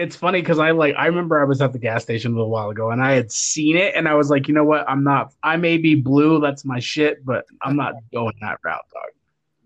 It's 0.00 0.16
funny 0.16 0.40
because 0.40 0.58
I 0.58 0.70
like 0.70 0.94
I 0.96 1.06
remember 1.06 1.40
I 1.40 1.44
was 1.44 1.60
at 1.60 1.72
the 1.72 1.78
gas 1.78 2.02
station 2.02 2.32
a 2.32 2.34
little 2.34 2.50
while 2.50 2.70
ago 2.70 2.90
and 2.90 3.02
I 3.02 3.12
had 3.12 3.30
seen 3.30 3.76
it 3.76 3.94
and 3.94 4.08
I 4.08 4.14
was 4.14 4.30
like, 4.30 4.48
you 4.48 4.54
know 4.54 4.64
what? 4.64 4.88
I'm 4.88 5.04
not. 5.04 5.34
I 5.42 5.56
may 5.56 5.76
be 5.76 5.94
blue. 5.94 6.40
That's 6.40 6.64
my 6.64 6.80
shit, 6.80 7.24
but 7.24 7.44
I'm 7.62 7.76
not 7.76 7.94
going 8.12 8.34
that 8.40 8.58
route, 8.64 8.86
dog. 8.92 9.10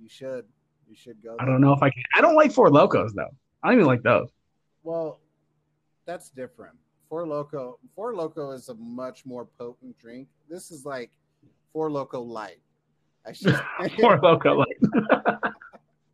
You 0.03 0.09
should. 0.09 0.45
You 0.89 0.97
should 0.97 1.23
go. 1.23 1.37
I 1.39 1.45
don't 1.45 1.61
know 1.61 1.73
if 1.73 1.83
I 1.83 1.91
can. 1.91 2.03
I 2.15 2.21
don't 2.21 2.35
like 2.35 2.53
Four 2.53 2.71
Locos 2.71 3.13
though. 3.15 3.31
I 3.63 3.69
don't 3.69 3.77
even 3.77 3.87
like 3.87 4.03
those. 4.03 4.29
Well, 4.83 5.21
that's 6.05 6.31
different 6.31 6.77
Four 7.09 7.29
Loco, 7.29 7.79
Four 7.95 8.17
Loco 8.17 8.51
is 8.51 8.69
a 8.71 8.75
much 8.75 9.25
more 9.25 9.47
potent 9.57 9.97
drink. 9.99 10.27
This 10.51 10.73
is 10.73 10.85
like 10.85 11.13
Four 11.73 11.89
Loco 11.89 12.21
Light. 12.21 12.59
I 13.25 13.33
should 13.35 13.57
Four 14.01 14.19
Loco 14.21 14.55
Light. 14.55 15.41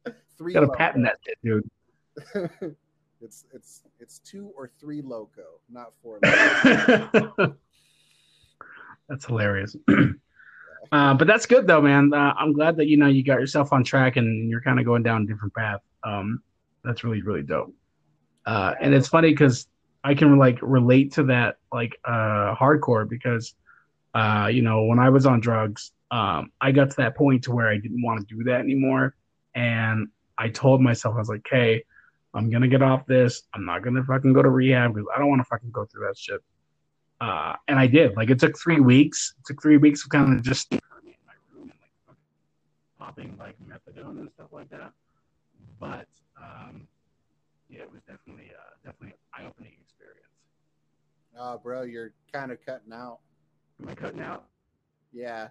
three. 0.37 0.53
Got 0.53 0.61
to 0.61 0.69
patent 0.69 1.07
that 1.07 1.17
shit, 1.25 1.39
dude. 1.43 2.77
It's 3.21 3.45
it's 3.53 3.83
it's 3.99 4.19
two 4.19 4.51
or 4.57 4.71
three 4.81 5.03
Loco, 5.03 5.61
not 5.71 5.93
four. 6.03 6.19
Loco. 6.25 7.57
that's 9.09 9.27
hilarious. 9.27 9.77
uh, 10.93 11.15
but 11.15 11.27
that's 11.27 11.47
good 11.47 11.67
though, 11.67 11.81
man. 11.81 12.13
Uh, 12.13 12.35
I'm 12.39 12.53
glad 12.53 12.77
that 12.77 12.87
you 12.87 12.97
know 12.97 13.07
you 13.07 13.23
got 13.25 13.41
yourself 13.41 13.73
on 13.73 13.85
track 13.85 14.17
and 14.17 14.49
you're 14.49 14.63
kind 14.63 14.79
of 14.79 14.85
going 14.85 15.03
down 15.03 15.23
a 15.23 15.27
different 15.27 15.55
path. 15.55 15.81
Um, 16.05 16.43
that's 16.85 17.05
really 17.05 17.23
really 17.23 17.43
dope. 17.43 17.75
Uh, 18.47 18.75
and 18.81 18.95
it's 18.95 19.09
funny 19.09 19.31
because 19.31 19.67
I 20.03 20.15
can 20.15 20.39
like 20.39 20.59
relate 20.63 21.13
to 21.15 21.25
that 21.25 21.57
like 21.73 21.99
uh 22.05 22.55
hardcore 22.55 23.09
because 23.09 23.55
uh 24.15 24.49
you 24.51 24.63
know 24.63 24.85
when 24.85 24.99
I 24.99 25.11
was 25.11 25.27
on 25.27 25.41
drugs 25.41 25.93
um 26.11 26.51
I 26.61 26.73
got 26.73 26.91
to 26.91 26.97
that 26.99 27.17
point 27.17 27.45
to 27.45 27.53
where 27.53 27.69
I 27.69 27.77
didn't 27.77 28.03
want 28.03 28.27
to 28.27 28.35
do 28.35 28.43
that 28.45 28.61
anymore 28.61 29.15
and 29.55 30.09
I 30.39 30.49
told 30.49 30.81
myself 30.81 31.17
I 31.17 31.19
was 31.19 31.29
like 31.29 31.47
hey 31.49 31.85
I'm 32.35 32.51
gonna 32.51 32.69
get 32.69 32.83
off 32.83 33.07
this 33.07 33.43
I'm 33.55 33.65
not 33.65 33.83
gonna 33.83 34.05
fucking 34.05 34.33
go 34.33 34.43
to 34.43 34.51
rehab 34.51 34.95
because 34.95 35.09
I 35.15 35.19
don't 35.19 35.29
want 35.29 35.41
to 35.41 35.45
fucking 35.45 35.71
go 35.71 35.85
through 35.85 36.07
that 36.07 36.17
shit 36.17 36.41
uh 37.21 37.57
and 37.69 37.79
I 37.79 37.87
did 37.87 38.17
like 38.17 38.31
it 38.31 38.39
took 38.39 38.59
three 38.59 38.81
weeks 38.81 39.35
it 39.39 39.47
took 39.47 39.63
three 39.63 39.77
weeks 39.77 40.05
of 40.05 40.11
kind 40.11 40.37
of 40.37 40.43
just 40.43 40.73
in 40.73 40.81
my 41.27 41.33
room 41.53 41.71
and 41.71 41.73
like 41.81 41.91
fucking 42.07 42.19
popping 42.99 43.37
like 43.39 43.57
methadone 43.67 44.21
and 44.21 44.31
stuff 44.31 44.49
like 44.53 44.71
that 44.71 44.93
but 45.79 46.07
um 46.41 46.87
yeah 47.69 47.81
it 47.81 47.93
was 47.93 48.01
definitely 48.03 48.51
uh 48.57 48.71
definitely 48.85 49.15
an 49.15 49.45
eye 49.45 49.47
opening 49.47 49.73
experience. 49.81 50.27
Oh, 51.39 51.59
bro, 51.59 51.83
you're 51.83 52.13
kind 52.33 52.53
of 52.53 52.59
cutting 52.65 52.93
out. 52.93 53.19
Am 53.81 53.89
I 53.89 53.95
cutting 53.95 54.21
out? 54.21 54.45
Yeah. 55.13 55.49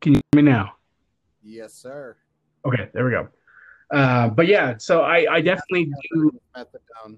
Can 0.00 0.14
you 0.14 0.20
hear 0.32 0.42
me 0.42 0.50
now? 0.50 0.74
Yes, 1.42 1.74
sir. 1.74 2.16
Okay, 2.64 2.88
there 2.92 3.04
we 3.04 3.10
go. 3.10 3.28
Uh, 3.90 4.28
but 4.28 4.46
yeah, 4.46 4.76
so 4.78 5.02
I, 5.02 5.26
I 5.30 5.40
definitely 5.40 5.90
do 6.12 6.30
methadone. 6.56 7.16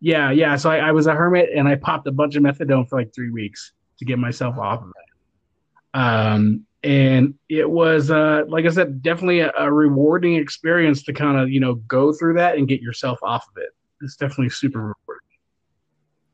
Yeah, 0.00 0.30
yeah. 0.30 0.56
So 0.56 0.70
I, 0.70 0.76
I, 0.78 0.92
was 0.92 1.08
a 1.08 1.12
hermit 1.12 1.50
and 1.54 1.66
I 1.66 1.74
popped 1.74 2.06
a 2.06 2.12
bunch 2.12 2.36
of 2.36 2.42
methadone 2.42 2.88
for 2.88 2.98
like 2.98 3.12
three 3.12 3.30
weeks 3.30 3.72
to 3.98 4.04
get 4.04 4.18
myself 4.18 4.54
oh. 4.58 4.62
off 4.62 4.82
of 4.82 4.90
it. 4.90 5.98
Um, 5.98 6.66
and 6.84 7.34
it 7.48 7.68
was 7.68 8.10
uh, 8.10 8.42
like 8.46 8.64
I 8.64 8.68
said, 8.68 9.02
definitely 9.02 9.40
a, 9.40 9.52
a 9.58 9.72
rewarding 9.72 10.36
experience 10.36 11.02
to 11.04 11.12
kind 11.12 11.36
of 11.36 11.50
you 11.50 11.58
know 11.58 11.74
go 11.74 12.12
through 12.12 12.34
that 12.34 12.56
and 12.56 12.68
get 12.68 12.80
yourself 12.80 13.18
off 13.22 13.48
of 13.48 13.60
it. 13.60 13.70
It's 14.00 14.14
definitely 14.14 14.50
super 14.50 14.78
rewarding. 14.78 15.26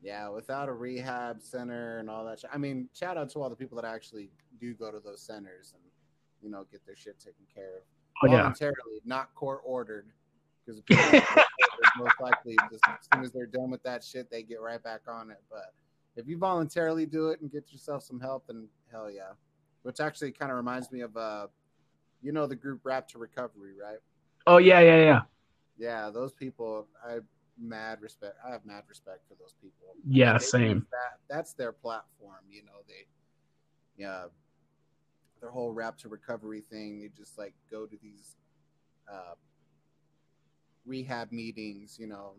Yeah, 0.03 0.29
without 0.29 0.69
a 0.69 0.73
rehab 0.73 1.41
center 1.41 1.97
and 1.97 2.11
all 2.11 2.23
that. 2.25 2.41
Sh- 2.41 2.53
I 2.53 2.59
mean, 2.59 2.89
shout 2.93 3.17
out 3.17 3.31
to 3.31 3.41
all 3.41 3.49
the 3.49 3.55
people 3.55 3.81
that 3.81 3.85
actually 3.85 4.29
do 4.59 4.75
go 4.75 4.91
to 4.91 4.99
those 4.99 5.21
centers 5.21 5.73
and 5.73 5.83
you 6.43 6.51
know 6.51 6.65
get 6.71 6.85
their 6.85 6.95
shit 6.95 7.19
taken 7.19 7.45
care 7.51 7.77
of 7.77 7.83
oh, 8.23 8.27
voluntarily, 8.27 8.75
yeah. 8.93 8.99
not 9.05 9.33
court 9.35 9.61
ordered. 9.65 10.07
Because 10.65 10.81
most 11.97 12.15
likely, 12.19 12.57
just 12.71 12.83
as 12.87 13.07
soon 13.13 13.23
as 13.23 13.31
they're 13.31 13.45
done 13.45 13.69
with 13.69 13.83
that 13.83 14.03
shit, 14.03 14.31
they 14.31 14.41
get 14.41 14.61
right 14.61 14.81
back 14.83 15.01
on 15.07 15.29
it. 15.29 15.41
But 15.49 15.73
if 16.15 16.27
you 16.27 16.37
voluntarily 16.37 17.05
do 17.05 17.29
it 17.29 17.41
and 17.41 17.51
get 17.51 17.71
yourself 17.71 18.03
some 18.03 18.19
help, 18.19 18.47
then 18.47 18.67
hell 18.91 19.11
yeah. 19.11 19.33
Which 19.83 19.99
actually 19.99 20.31
kind 20.31 20.49
of 20.49 20.57
reminds 20.57 20.91
me 20.91 21.01
of 21.01 21.15
uh, 21.15 21.47
you 22.25 22.31
know, 22.31 22.47
the 22.47 22.55
group 22.55 22.81
Rap 22.83 23.07
to 23.09 23.19
Recovery, 23.19 23.73
right? 23.81 23.99
Oh 24.47 24.57
yeah, 24.57 24.79
yeah, 24.79 24.97
yeah. 24.97 25.21
Yeah, 25.77 26.09
those 26.09 26.33
people. 26.33 26.87
I 27.07 27.19
mad 27.59 28.01
respect. 28.01 28.35
I 28.45 28.51
have 28.51 28.65
mad 28.65 28.83
respect 28.87 29.19
for 29.27 29.35
those 29.35 29.53
people. 29.61 29.95
Yeah, 30.07 30.37
same. 30.39 30.87
That 30.91 31.19
that's 31.29 31.53
their 31.53 31.71
platform. 31.71 32.43
You 32.49 32.63
know, 32.63 32.81
they 32.87 33.05
yeah, 33.97 34.25
their 35.45 35.51
whole 35.51 35.71
rap 35.71 35.95
to 35.95 36.09
recovery 36.09 36.63
thing. 36.71 36.99
They 36.99 37.09
just 37.15 37.37
like 37.37 37.53
go 37.69 37.85
to 37.85 37.95
these 38.01 38.35
uh, 39.11 39.35
rehab 40.87 41.31
meetings. 41.31 41.97
You 41.99 42.07
know, 42.07 42.31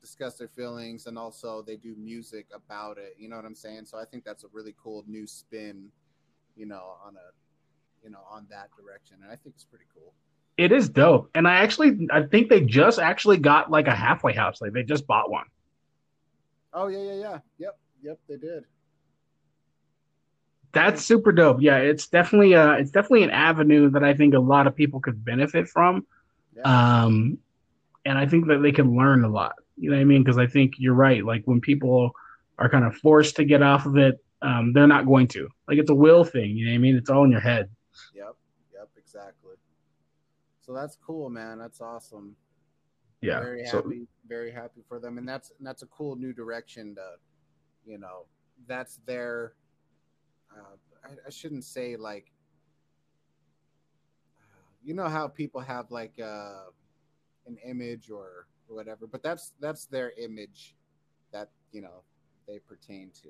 discuss 0.00 0.36
their 0.36 0.48
feelings, 0.48 1.06
and 1.06 1.18
also 1.18 1.60
they 1.60 1.76
do 1.76 1.94
music 1.98 2.46
about 2.54 2.96
it. 2.96 3.16
You 3.18 3.28
know 3.28 3.36
what 3.36 3.44
I'm 3.44 3.54
saying? 3.54 3.84
So 3.84 3.98
I 3.98 4.06
think 4.06 4.24
that's 4.24 4.44
a 4.44 4.46
really 4.54 4.74
cool 4.82 5.04
new 5.06 5.26
spin. 5.26 5.90
You 6.56 6.64
know, 6.64 6.96
on 7.04 7.16
a 7.16 8.02
you 8.02 8.10
know 8.10 8.22
on 8.30 8.46
that 8.48 8.70
direction, 8.74 9.18
and 9.22 9.30
I 9.30 9.36
think 9.36 9.54
it's 9.54 9.64
pretty 9.64 9.86
cool. 9.94 10.14
It 10.56 10.72
is 10.72 10.88
dope. 10.88 11.30
And 11.34 11.46
I 11.46 11.56
actually 11.56 12.08
I 12.10 12.22
think 12.22 12.48
they 12.48 12.62
just 12.62 12.98
actually 12.98 13.36
got 13.36 13.70
like 13.70 13.86
a 13.86 13.94
halfway 13.94 14.32
house. 14.32 14.62
Like 14.62 14.72
they 14.72 14.82
just 14.82 15.06
bought 15.06 15.30
one. 15.30 15.44
Oh 16.72 16.86
yeah, 16.86 17.02
yeah, 17.02 17.20
yeah. 17.20 17.38
Yep. 17.58 17.78
Yep, 18.00 18.18
they 18.28 18.36
did. 18.36 18.64
That's 20.72 21.04
super 21.04 21.32
dope. 21.32 21.58
Yeah, 21.60 21.78
it's 21.78 22.06
definitely 22.06 22.54
uh 22.54 22.72
it's 22.72 22.90
definitely 22.90 23.24
an 23.24 23.30
avenue 23.30 23.90
that 23.90 24.04
I 24.04 24.14
think 24.14 24.34
a 24.34 24.38
lot 24.38 24.66
of 24.66 24.76
people 24.76 25.00
could 25.00 25.24
benefit 25.24 25.68
from. 25.68 26.06
Yeah. 26.56 26.62
Um, 27.04 27.38
and 28.04 28.18
I 28.18 28.26
think 28.26 28.48
that 28.48 28.58
they 28.62 28.72
can 28.72 28.96
learn 28.96 29.24
a 29.24 29.28
lot. 29.28 29.54
You 29.76 29.90
know 29.90 29.96
what 29.96 30.02
I 30.02 30.04
mean? 30.04 30.22
Because 30.22 30.38
I 30.38 30.46
think 30.46 30.74
you're 30.78 30.94
right. 30.94 31.24
Like 31.24 31.42
when 31.44 31.60
people 31.60 32.12
are 32.58 32.68
kind 32.68 32.84
of 32.84 32.96
forced 32.96 33.36
to 33.36 33.44
get 33.44 33.62
off 33.62 33.86
of 33.86 33.96
it, 33.96 34.22
um, 34.42 34.72
they're 34.72 34.86
not 34.86 35.06
going 35.06 35.28
to. 35.28 35.48
Like 35.66 35.78
it's 35.78 35.90
a 35.90 35.94
will 35.94 36.24
thing. 36.24 36.56
You 36.56 36.66
know 36.66 36.72
what 36.72 36.76
I 36.76 36.78
mean? 36.78 36.96
It's 36.96 37.10
all 37.10 37.24
in 37.24 37.30
your 37.30 37.40
head. 37.40 37.70
Yep. 38.14 38.34
Yep. 38.74 38.88
Exactly. 38.96 39.54
So 40.60 40.74
that's 40.74 40.96
cool, 40.96 41.30
man. 41.30 41.58
That's 41.58 41.80
awesome. 41.80 42.36
Yeah. 43.20 43.40
Very 43.40 43.64
happy. 43.64 43.70
So, 43.70 44.06
very 44.28 44.52
happy 44.52 44.82
for 44.86 44.98
them, 44.98 45.18
and 45.18 45.26
that's 45.26 45.50
and 45.58 45.66
that's 45.66 45.82
a 45.82 45.86
cool 45.86 46.14
new 46.16 46.32
direction 46.32 46.94
to, 46.96 47.12
you 47.86 47.98
know, 47.98 48.26
that's 48.66 49.00
their. 49.06 49.54
Uh, 50.52 50.76
I, 51.04 51.10
I 51.26 51.30
shouldn't 51.30 51.64
say 51.64 51.96
like. 51.96 52.32
You 54.84 54.94
know 54.94 55.08
how 55.08 55.28
people 55.28 55.60
have 55.60 55.90
like 55.90 56.14
uh, 56.22 56.70
an 57.46 57.58
image 57.66 58.10
or 58.10 58.46
whatever, 58.68 59.06
but 59.06 59.22
that's 59.22 59.52
that's 59.60 59.86
their 59.86 60.12
image 60.18 60.74
that 61.32 61.50
you 61.72 61.82
know 61.82 62.02
they 62.46 62.58
pertain 62.58 63.10
to. 63.22 63.28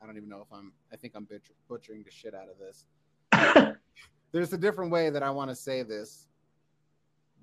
I 0.00 0.06
don't 0.06 0.16
even 0.16 0.28
know 0.28 0.40
if 0.40 0.56
I'm. 0.56 0.72
I 0.92 0.96
think 0.96 1.14
I'm 1.16 1.26
butchering 1.68 2.04
the 2.04 2.10
shit 2.10 2.34
out 2.34 2.48
of 2.48 2.58
this. 2.58 2.86
There's 4.32 4.52
a 4.52 4.58
different 4.58 4.90
way 4.90 5.10
that 5.10 5.22
I 5.22 5.30
want 5.30 5.50
to 5.50 5.56
say 5.56 5.82
this, 5.82 6.28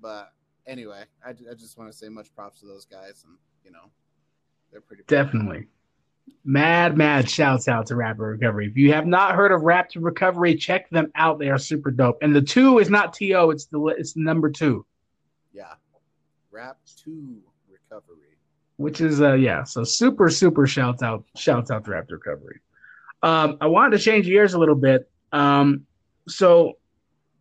but 0.00 0.32
anyway, 0.66 1.04
I, 1.24 1.30
I 1.30 1.54
just 1.54 1.76
want 1.76 1.90
to 1.90 1.96
say 1.96 2.08
much 2.08 2.34
props 2.34 2.60
to 2.60 2.66
those 2.66 2.84
guys, 2.84 3.24
and 3.26 3.36
you 3.64 3.72
know, 3.72 3.90
they're 4.70 4.80
pretty. 4.80 5.02
Definitely. 5.06 5.66
Mad, 6.44 6.96
mad 6.96 7.28
shouts 7.28 7.66
out 7.66 7.86
to 7.86 7.96
Rap 7.96 8.18
Recovery. 8.18 8.68
If 8.68 8.76
you 8.76 8.92
have 8.92 9.06
not 9.06 9.34
heard 9.34 9.50
of 9.50 9.62
Rap 9.62 9.90
to 9.90 10.00
Recovery, 10.00 10.54
check 10.54 10.88
them 10.90 11.10
out. 11.16 11.40
They 11.40 11.48
are 11.48 11.58
super 11.58 11.90
dope. 11.90 12.18
And 12.22 12.34
the 12.34 12.42
two 12.42 12.78
is 12.78 12.88
not 12.88 13.12
To, 13.14 13.50
it's 13.50 13.66
the 13.66 13.84
it's 13.86 14.16
number 14.16 14.48
two. 14.48 14.86
Yeah. 15.52 15.74
Rap 16.52 16.78
to 17.04 17.36
Recovery. 17.68 18.36
Which 18.76 19.00
is 19.00 19.20
uh 19.20 19.34
yeah, 19.34 19.64
so 19.64 19.82
super, 19.82 20.30
super 20.30 20.66
shouts 20.68 21.02
out, 21.02 21.24
shouts 21.36 21.70
out 21.70 21.84
to 21.84 21.90
Rap 21.90 22.08
to 22.08 22.14
Recovery. 22.14 22.60
Um, 23.22 23.56
I 23.60 23.66
wanted 23.66 23.98
to 23.98 24.02
change 24.02 24.26
gears 24.26 24.54
a 24.54 24.58
little 24.58 24.74
bit. 24.76 25.10
Um, 25.32 25.86
so 26.28 26.74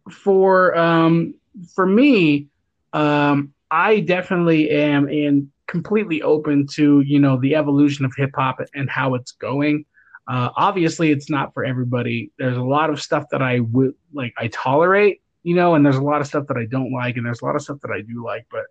for 0.09 0.75
um 0.75 1.35
for 1.75 1.85
me, 1.85 2.47
um, 2.93 3.53
I 3.69 3.99
definitely 3.99 4.71
am 4.71 5.09
in 5.09 5.51
completely 5.67 6.21
open 6.21 6.67
to 6.67 7.01
you 7.01 7.19
know 7.19 7.39
the 7.39 7.55
evolution 7.55 8.05
of 8.05 8.13
hip 8.15 8.31
hop 8.35 8.59
and 8.73 8.89
how 8.89 9.15
it's 9.15 9.31
going. 9.31 9.85
Uh, 10.27 10.49
obviously, 10.55 11.11
it's 11.11 11.29
not 11.29 11.53
for 11.53 11.63
everybody. 11.63 12.31
There's 12.39 12.57
a 12.57 12.63
lot 12.63 12.89
of 12.89 13.01
stuff 13.01 13.25
that 13.31 13.43
I 13.43 13.59
would 13.59 13.93
like, 14.11 14.33
I 14.37 14.47
tolerate, 14.47 15.21
you 15.43 15.55
know, 15.55 15.75
and 15.75 15.85
there's 15.85 15.97
a 15.97 16.01
lot 16.01 16.19
of 16.19 16.25
stuff 16.25 16.47
that 16.47 16.57
I 16.57 16.65
don't 16.65 16.91
like, 16.91 17.15
and 17.15 17.25
there's 17.25 17.41
a 17.41 17.45
lot 17.45 17.55
of 17.55 17.61
stuff 17.61 17.79
that 17.81 17.91
I 17.91 18.01
do 18.01 18.23
like. 18.23 18.47
But 18.49 18.63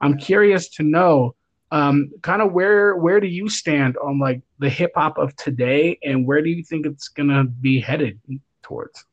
I'm 0.00 0.16
curious 0.16 0.70
to 0.70 0.82
know, 0.82 1.34
um, 1.70 2.10
kind 2.22 2.40
of 2.40 2.52
where 2.52 2.96
where 2.96 3.20
do 3.20 3.26
you 3.26 3.48
stand 3.48 3.96
on 3.98 4.18
like 4.18 4.40
the 4.58 4.70
hip 4.70 4.92
hop 4.94 5.18
of 5.18 5.36
today, 5.36 5.98
and 6.02 6.26
where 6.26 6.42
do 6.42 6.48
you 6.48 6.62
think 6.62 6.86
it's 6.86 7.08
gonna 7.08 7.44
be 7.44 7.80
headed 7.80 8.18
towards? 8.62 9.04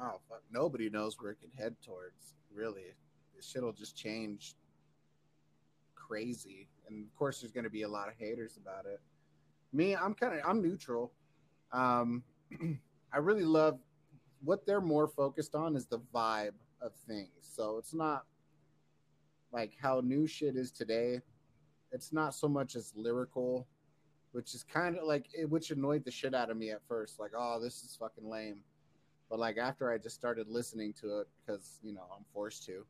Oh, 0.00 0.20
fuck. 0.28 0.42
nobody 0.52 0.88
knows 0.90 1.16
where 1.18 1.32
it 1.32 1.40
can 1.40 1.50
head 1.50 1.74
towards, 1.84 2.34
really 2.54 2.94
this 3.38 3.46
shit'll 3.46 3.72
just 3.72 3.96
change 3.96 4.54
crazy. 6.08 6.68
And 6.88 7.04
of 7.04 7.14
course, 7.16 7.40
there's 7.40 7.52
going 7.52 7.64
to 7.64 7.70
be 7.70 7.82
a 7.82 7.88
lot 7.88 8.08
of 8.08 8.14
haters 8.18 8.58
about 8.60 8.86
it. 8.86 9.00
Me, 9.72 9.94
I'm 9.94 10.14
kind 10.14 10.38
of 10.38 10.40
I'm 10.46 10.62
neutral. 10.62 11.12
Um, 11.72 12.22
I 13.12 13.18
really 13.18 13.44
love 13.44 13.78
what 14.42 14.66
they're 14.66 14.80
more 14.80 15.08
focused 15.08 15.54
on 15.54 15.76
is 15.76 15.86
the 15.86 16.00
vibe 16.14 16.54
of 16.80 16.92
things. 17.06 17.30
So 17.42 17.76
it's 17.78 17.94
not 17.94 18.24
like 19.52 19.72
how 19.80 20.00
new 20.00 20.26
shit 20.26 20.56
is 20.56 20.70
today. 20.70 21.20
It's 21.90 22.12
not 22.12 22.34
so 22.34 22.48
much 22.48 22.76
as 22.76 22.92
lyrical, 22.94 23.66
which 24.32 24.54
is 24.54 24.62
kind 24.62 24.96
of 24.96 25.04
like 25.04 25.26
it, 25.32 25.48
which 25.48 25.70
annoyed 25.70 26.04
the 26.04 26.10
shit 26.10 26.34
out 26.34 26.50
of 26.50 26.56
me 26.56 26.70
at 26.70 26.86
first. 26.86 27.18
Like, 27.18 27.32
oh, 27.36 27.60
this 27.60 27.82
is 27.82 27.96
fucking 27.98 28.28
lame. 28.28 28.60
But 29.30 29.38
like 29.38 29.58
after 29.58 29.92
I 29.92 29.98
just 29.98 30.16
started 30.16 30.48
listening 30.48 30.94
to 31.00 31.20
it 31.20 31.28
because 31.44 31.80
you 31.82 31.92
know 31.92 32.04
I'm 32.16 32.24
forced 32.32 32.64
to, 32.66 32.86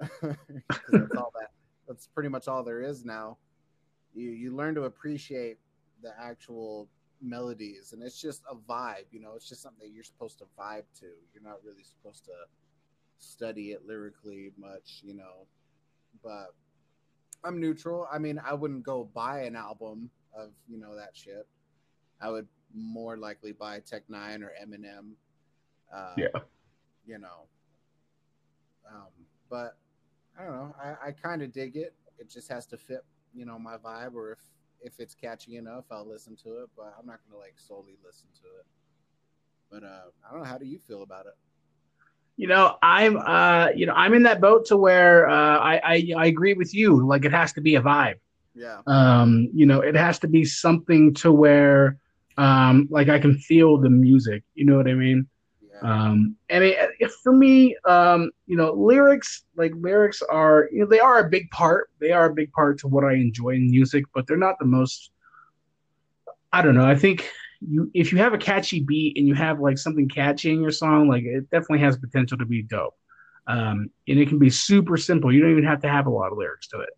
that's 0.00 1.16
all 1.16 1.32
that. 1.40 1.50
That's 1.86 2.06
pretty 2.06 2.28
much 2.28 2.48
all 2.48 2.64
there 2.64 2.82
is 2.82 3.04
now. 3.04 3.38
You 4.14 4.30
you 4.30 4.54
learn 4.54 4.74
to 4.76 4.84
appreciate 4.84 5.58
the 6.02 6.12
actual 6.20 6.88
melodies, 7.20 7.92
and 7.92 8.02
it's 8.02 8.20
just 8.20 8.42
a 8.50 8.54
vibe. 8.54 9.06
You 9.10 9.20
know, 9.20 9.32
it's 9.34 9.48
just 9.48 9.62
something 9.62 9.86
that 9.86 9.94
you're 9.94 10.04
supposed 10.04 10.38
to 10.38 10.44
vibe 10.58 10.84
to. 11.00 11.06
You're 11.32 11.42
not 11.42 11.64
really 11.64 11.82
supposed 11.82 12.24
to 12.26 12.32
study 13.18 13.72
it 13.72 13.86
lyrically 13.86 14.52
much. 14.56 15.00
You 15.02 15.14
know, 15.14 15.46
but 16.22 16.54
I'm 17.42 17.60
neutral. 17.60 18.06
I 18.10 18.18
mean, 18.18 18.40
I 18.44 18.54
wouldn't 18.54 18.84
go 18.84 19.08
buy 19.14 19.42
an 19.42 19.56
album 19.56 20.10
of 20.36 20.50
you 20.68 20.78
know 20.78 20.96
that 20.96 21.10
shit. 21.14 21.46
I 22.20 22.30
would 22.30 22.48
more 22.74 23.16
likely 23.16 23.52
buy 23.52 23.80
Tech 23.80 24.02
N9ne 24.10 24.42
or 24.42 24.52
Eminem. 24.62 25.12
Uh, 25.94 26.14
yeah. 26.16 26.40
You 27.06 27.18
know. 27.18 27.46
Um, 28.90 29.08
but 29.50 29.76
I 30.38 30.44
don't 30.44 30.54
know. 30.54 30.74
I, 30.82 31.08
I 31.08 31.12
kind 31.12 31.42
of 31.42 31.52
dig 31.52 31.76
it. 31.76 31.94
It 32.18 32.30
just 32.30 32.50
has 32.50 32.66
to 32.66 32.76
fit, 32.76 33.04
you 33.34 33.44
know, 33.44 33.58
my 33.58 33.76
vibe. 33.76 34.14
Or 34.14 34.32
if 34.32 34.38
if 34.80 35.00
it's 35.00 35.14
catchy 35.14 35.56
enough, 35.56 35.84
I'll 35.90 36.08
listen 36.08 36.36
to 36.44 36.62
it. 36.62 36.70
But 36.76 36.94
I'm 36.98 37.06
not 37.06 37.20
gonna 37.26 37.40
like 37.40 37.54
solely 37.56 37.96
listen 38.04 38.26
to 38.42 38.48
it. 38.58 38.66
But 39.70 39.84
uh, 39.84 40.10
I 40.28 40.32
don't 40.32 40.42
know. 40.42 40.48
How 40.48 40.58
do 40.58 40.66
you 40.66 40.78
feel 40.78 41.02
about 41.02 41.26
it? 41.26 41.34
You 42.36 42.48
know, 42.48 42.76
I'm 42.82 43.16
uh, 43.16 43.68
you 43.76 43.86
know, 43.86 43.94
I'm 43.94 44.14
in 44.14 44.24
that 44.24 44.40
boat 44.40 44.66
to 44.66 44.76
where 44.76 45.28
uh, 45.28 45.58
I, 45.58 45.80
I 45.84 46.12
I 46.16 46.26
agree 46.26 46.54
with 46.54 46.74
you. 46.74 47.06
Like 47.06 47.24
it 47.24 47.32
has 47.32 47.52
to 47.54 47.60
be 47.60 47.76
a 47.76 47.82
vibe. 47.82 48.16
Yeah. 48.54 48.80
Um, 48.86 49.48
you 49.52 49.66
know, 49.66 49.80
it 49.80 49.96
has 49.96 50.18
to 50.20 50.28
be 50.28 50.44
something 50.44 51.14
to 51.14 51.32
where 51.32 51.98
um, 52.36 52.88
like 52.90 53.08
I 53.08 53.18
can 53.18 53.36
feel 53.38 53.78
the 53.78 53.90
music. 53.90 54.42
You 54.54 54.64
know 54.64 54.76
what 54.76 54.88
I 54.88 54.94
mean? 54.94 55.28
Um, 55.82 56.36
and 56.48 56.64
it, 56.64 56.90
it, 56.98 57.10
for 57.22 57.32
me, 57.32 57.76
um, 57.86 58.30
you 58.46 58.56
know, 58.56 58.72
lyrics 58.72 59.44
like 59.56 59.72
lyrics 59.76 60.22
are 60.22 60.68
you 60.72 60.80
know 60.80 60.86
they 60.86 61.00
are 61.00 61.18
a 61.18 61.28
big 61.28 61.50
part. 61.50 61.90
They 62.00 62.12
are 62.12 62.26
a 62.26 62.34
big 62.34 62.52
part 62.52 62.78
to 62.80 62.88
what 62.88 63.04
I 63.04 63.14
enjoy 63.14 63.50
in 63.50 63.70
music, 63.70 64.04
but 64.14 64.26
they're 64.26 64.36
not 64.36 64.58
the 64.58 64.66
most. 64.66 65.10
I 66.52 66.62
don't 66.62 66.74
know. 66.74 66.86
I 66.86 66.94
think 66.94 67.28
you 67.60 67.90
if 67.94 68.12
you 68.12 68.18
have 68.18 68.34
a 68.34 68.38
catchy 68.38 68.80
beat 68.80 69.16
and 69.16 69.26
you 69.26 69.34
have 69.34 69.60
like 69.60 69.78
something 69.78 70.08
catchy 70.08 70.52
in 70.52 70.60
your 70.60 70.70
song, 70.70 71.08
like 71.08 71.24
it 71.24 71.50
definitely 71.50 71.80
has 71.80 71.96
potential 71.98 72.38
to 72.38 72.46
be 72.46 72.62
dope. 72.62 72.94
Um, 73.46 73.90
and 74.08 74.18
it 74.18 74.28
can 74.28 74.38
be 74.38 74.50
super 74.50 74.96
simple. 74.96 75.32
You 75.32 75.42
don't 75.42 75.50
even 75.50 75.64
have 75.64 75.82
to 75.82 75.88
have 75.88 76.06
a 76.06 76.10
lot 76.10 76.32
of 76.32 76.38
lyrics 76.38 76.68
to 76.68 76.80
it. 76.80 76.90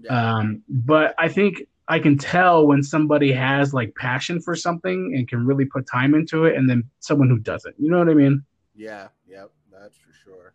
Yeah. 0.00 0.36
Um, 0.36 0.62
but 0.68 1.14
I 1.18 1.28
think 1.28 1.64
I 1.88 1.98
can 1.98 2.18
tell 2.18 2.66
when 2.66 2.82
somebody 2.82 3.32
has 3.32 3.72
like 3.72 3.94
passion 3.94 4.40
for 4.40 4.54
something 4.54 5.14
and 5.16 5.26
can 5.26 5.46
really 5.46 5.64
put 5.64 5.86
time 5.86 6.14
into 6.14 6.44
it, 6.44 6.56
and 6.56 6.68
then 6.68 6.84
someone 7.00 7.30
who 7.30 7.38
doesn't. 7.38 7.74
You 7.78 7.90
know 7.90 7.98
what 7.98 8.10
I 8.10 8.14
mean? 8.14 8.44
Yeah. 8.76 9.08
Yep. 9.26 9.50
That's 9.72 9.96
for 9.96 10.12
sure. 10.24 10.54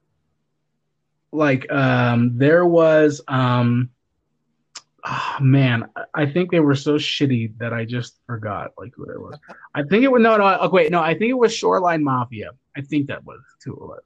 Like, 1.31 1.71
um, 1.71 2.37
there 2.37 2.65
was, 2.65 3.21
um, 3.27 3.89
oh, 5.03 5.37
man, 5.41 5.89
I 6.13 6.27
think 6.27 6.51
they 6.51 6.59
were 6.59 6.75
so 6.75 6.95
shitty 6.95 7.57
that 7.57 7.73
I 7.73 7.85
just 7.85 8.19
forgot 8.27 8.71
like 8.77 8.93
who 8.95 9.05
it 9.05 9.19
was. 9.19 9.39
I 9.75 9.81
think 9.83 10.03
it 10.03 10.11
was 10.11 10.21
no, 10.21 10.37
no. 10.37 10.57
Oh, 10.61 10.69
wait, 10.69 10.91
no, 10.91 11.01
I 11.01 11.17
think 11.17 11.31
it 11.31 11.37
was 11.37 11.53
Shoreline 11.53 12.03
Mafia. 12.03 12.51
I 12.77 12.81
think 12.81 13.07
that 13.07 13.25
was 13.25 13.39
who 13.65 13.73
it 13.73 13.81
was. 13.81 14.03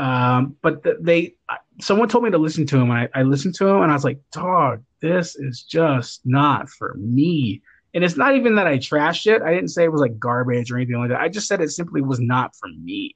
Um, 0.00 0.56
but 0.62 0.82
the, 0.82 0.96
they, 0.98 1.34
someone 1.78 2.08
told 2.08 2.24
me 2.24 2.30
to 2.30 2.38
listen 2.38 2.64
to 2.64 2.78
him. 2.78 2.90
I, 2.90 3.10
I 3.14 3.22
listened 3.22 3.54
to 3.56 3.68
him 3.68 3.82
and 3.82 3.90
I 3.90 3.94
was 3.94 4.02
like, 4.02 4.18
dog, 4.32 4.82
this 5.02 5.36
is 5.36 5.62
just 5.62 6.22
not 6.24 6.70
for 6.70 6.94
me. 6.98 7.60
And 7.92 8.02
it's 8.02 8.16
not 8.16 8.34
even 8.34 8.54
that 8.54 8.66
I 8.66 8.78
trashed 8.78 9.26
it. 9.26 9.42
I 9.42 9.52
didn't 9.52 9.68
say 9.68 9.84
it 9.84 9.92
was 9.92 10.00
like 10.00 10.18
garbage 10.18 10.72
or 10.72 10.76
anything 10.76 10.96
like 10.96 11.10
that. 11.10 11.20
I 11.20 11.28
just 11.28 11.48
said 11.48 11.60
it 11.60 11.68
simply 11.68 12.00
was 12.00 12.18
not 12.18 12.56
for 12.56 12.68
me. 12.68 13.14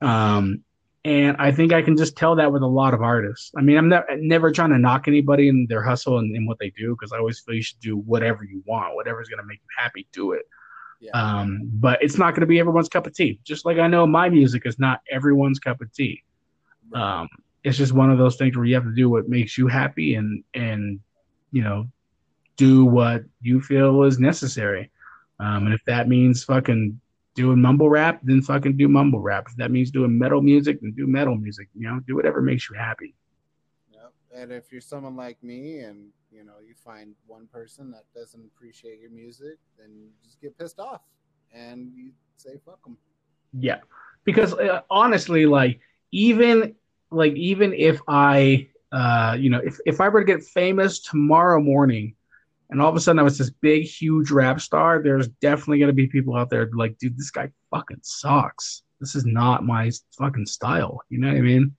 Um, 0.00 0.64
and 1.04 1.36
I 1.38 1.52
think 1.52 1.74
I 1.74 1.82
can 1.82 1.96
just 1.96 2.16
tell 2.16 2.36
that 2.36 2.52
with 2.52 2.62
a 2.62 2.66
lot 2.66 2.94
of 2.94 3.02
artists. 3.02 3.52
I 3.54 3.60
mean, 3.60 3.76
I'm 3.76 3.90
ne- 3.90 4.16
never 4.16 4.50
trying 4.50 4.70
to 4.70 4.78
knock 4.78 5.08
anybody 5.08 5.48
in 5.48 5.66
their 5.68 5.82
hustle 5.82 6.18
and, 6.18 6.34
and 6.34 6.48
what 6.48 6.58
they 6.58 6.70
do 6.70 6.96
because 6.98 7.12
I 7.12 7.18
always 7.18 7.38
feel 7.40 7.54
you 7.54 7.62
should 7.62 7.80
do 7.80 7.98
whatever 7.98 8.44
you 8.44 8.62
want, 8.66 8.94
whatever's 8.94 9.28
going 9.28 9.40
to 9.40 9.46
make 9.46 9.58
you 9.58 9.82
happy, 9.82 10.06
do 10.12 10.32
it. 10.32 10.46
Yeah. 11.00 11.12
Um, 11.12 11.70
but 11.74 12.02
it's 12.02 12.18
not 12.18 12.32
going 12.32 12.40
to 12.40 12.46
be 12.46 12.58
everyone's 12.58 12.88
cup 12.88 13.06
of 13.06 13.14
tea. 13.14 13.40
Just 13.44 13.64
like 13.64 13.78
I 13.78 13.86
know 13.86 14.06
my 14.06 14.28
music 14.28 14.62
is 14.66 14.78
not 14.78 15.00
everyone's 15.10 15.58
cup 15.58 15.80
of 15.80 15.92
tea. 15.92 16.22
Right. 16.90 17.20
Um, 17.20 17.28
it's 17.64 17.78
just 17.78 17.92
one 17.92 18.10
of 18.10 18.18
those 18.18 18.36
things 18.36 18.56
where 18.56 18.64
you 18.66 18.74
have 18.74 18.84
to 18.84 18.94
do 18.94 19.10
what 19.10 19.28
makes 19.28 19.58
you 19.58 19.66
happy 19.66 20.14
and 20.14 20.42
and 20.54 21.00
you 21.52 21.62
know 21.62 21.88
do 22.56 22.84
what 22.84 23.22
you 23.40 23.60
feel 23.60 24.02
is 24.02 24.18
necessary. 24.18 24.90
Um, 25.40 25.66
and 25.66 25.74
if 25.74 25.84
that 25.86 26.08
means 26.08 26.42
fucking 26.42 27.00
doing 27.34 27.60
mumble 27.60 27.88
rap, 27.88 28.20
then 28.24 28.42
fucking 28.42 28.76
do 28.76 28.88
mumble 28.88 29.20
rap. 29.20 29.46
If 29.48 29.56
that 29.56 29.70
means 29.70 29.92
doing 29.92 30.18
metal 30.18 30.42
music, 30.42 30.80
then 30.80 30.92
do 30.92 31.06
metal 31.06 31.36
music. 31.36 31.68
You 31.74 31.88
know, 31.88 32.00
do 32.06 32.16
whatever 32.16 32.42
makes 32.42 32.68
you 32.68 32.76
happy. 32.76 33.14
And 34.34 34.52
if 34.52 34.70
you're 34.70 34.80
someone 34.80 35.16
like 35.16 35.42
me 35.42 35.80
and 35.80 36.10
you 36.30 36.44
know 36.44 36.54
you 36.66 36.74
find 36.74 37.14
one 37.26 37.46
person 37.52 37.90
that 37.90 38.04
doesn't 38.14 38.44
appreciate 38.44 39.00
your 39.00 39.10
music 39.10 39.58
then 39.78 39.90
you 39.94 40.08
just 40.22 40.40
get 40.40 40.56
pissed 40.58 40.78
off 40.78 41.00
and 41.52 41.90
you 41.94 42.10
say 42.36 42.50
fuck 42.64 42.82
them 42.84 42.96
yeah 43.58 43.78
because 44.24 44.52
uh, 44.54 44.82
honestly 44.90 45.46
like 45.46 45.80
even 46.12 46.74
like 47.10 47.32
even 47.34 47.72
if 47.72 48.00
I 48.08 48.68
uh 48.92 49.36
you 49.38 49.50
know 49.50 49.60
if 49.64 49.78
if 49.86 50.00
I 50.00 50.08
were 50.08 50.20
to 50.20 50.26
get 50.26 50.44
famous 50.44 51.00
tomorrow 51.00 51.60
morning 51.60 52.14
and 52.70 52.82
all 52.82 52.90
of 52.90 52.96
a 52.96 53.00
sudden 53.00 53.18
I 53.18 53.22
was 53.22 53.38
this 53.38 53.50
big 53.50 53.84
huge 53.84 54.30
rap 54.30 54.60
star, 54.60 55.02
there's 55.02 55.28
definitely 55.40 55.78
gonna 55.78 55.92
be 55.94 56.06
people 56.06 56.36
out 56.36 56.50
there 56.50 56.68
like, 56.74 56.98
dude, 56.98 57.16
this 57.16 57.30
guy 57.30 57.50
fucking 57.70 58.00
sucks. 58.02 58.82
This 59.00 59.14
is 59.14 59.24
not 59.24 59.64
my 59.64 59.90
fucking 60.18 60.44
style. 60.44 61.00
You 61.08 61.18
know 61.18 61.28
what 61.28 61.38
I 61.38 61.40
mean? 61.40 61.74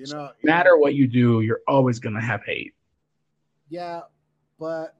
You 0.00 0.06
know, 0.14 0.30
no 0.42 0.54
matter 0.54 0.78
what 0.78 0.94
you 0.94 1.06
do, 1.06 1.42
you're 1.42 1.60
always 1.68 1.98
gonna 1.98 2.22
have 2.22 2.42
hate. 2.42 2.72
Yeah, 3.68 4.00
but 4.58 4.96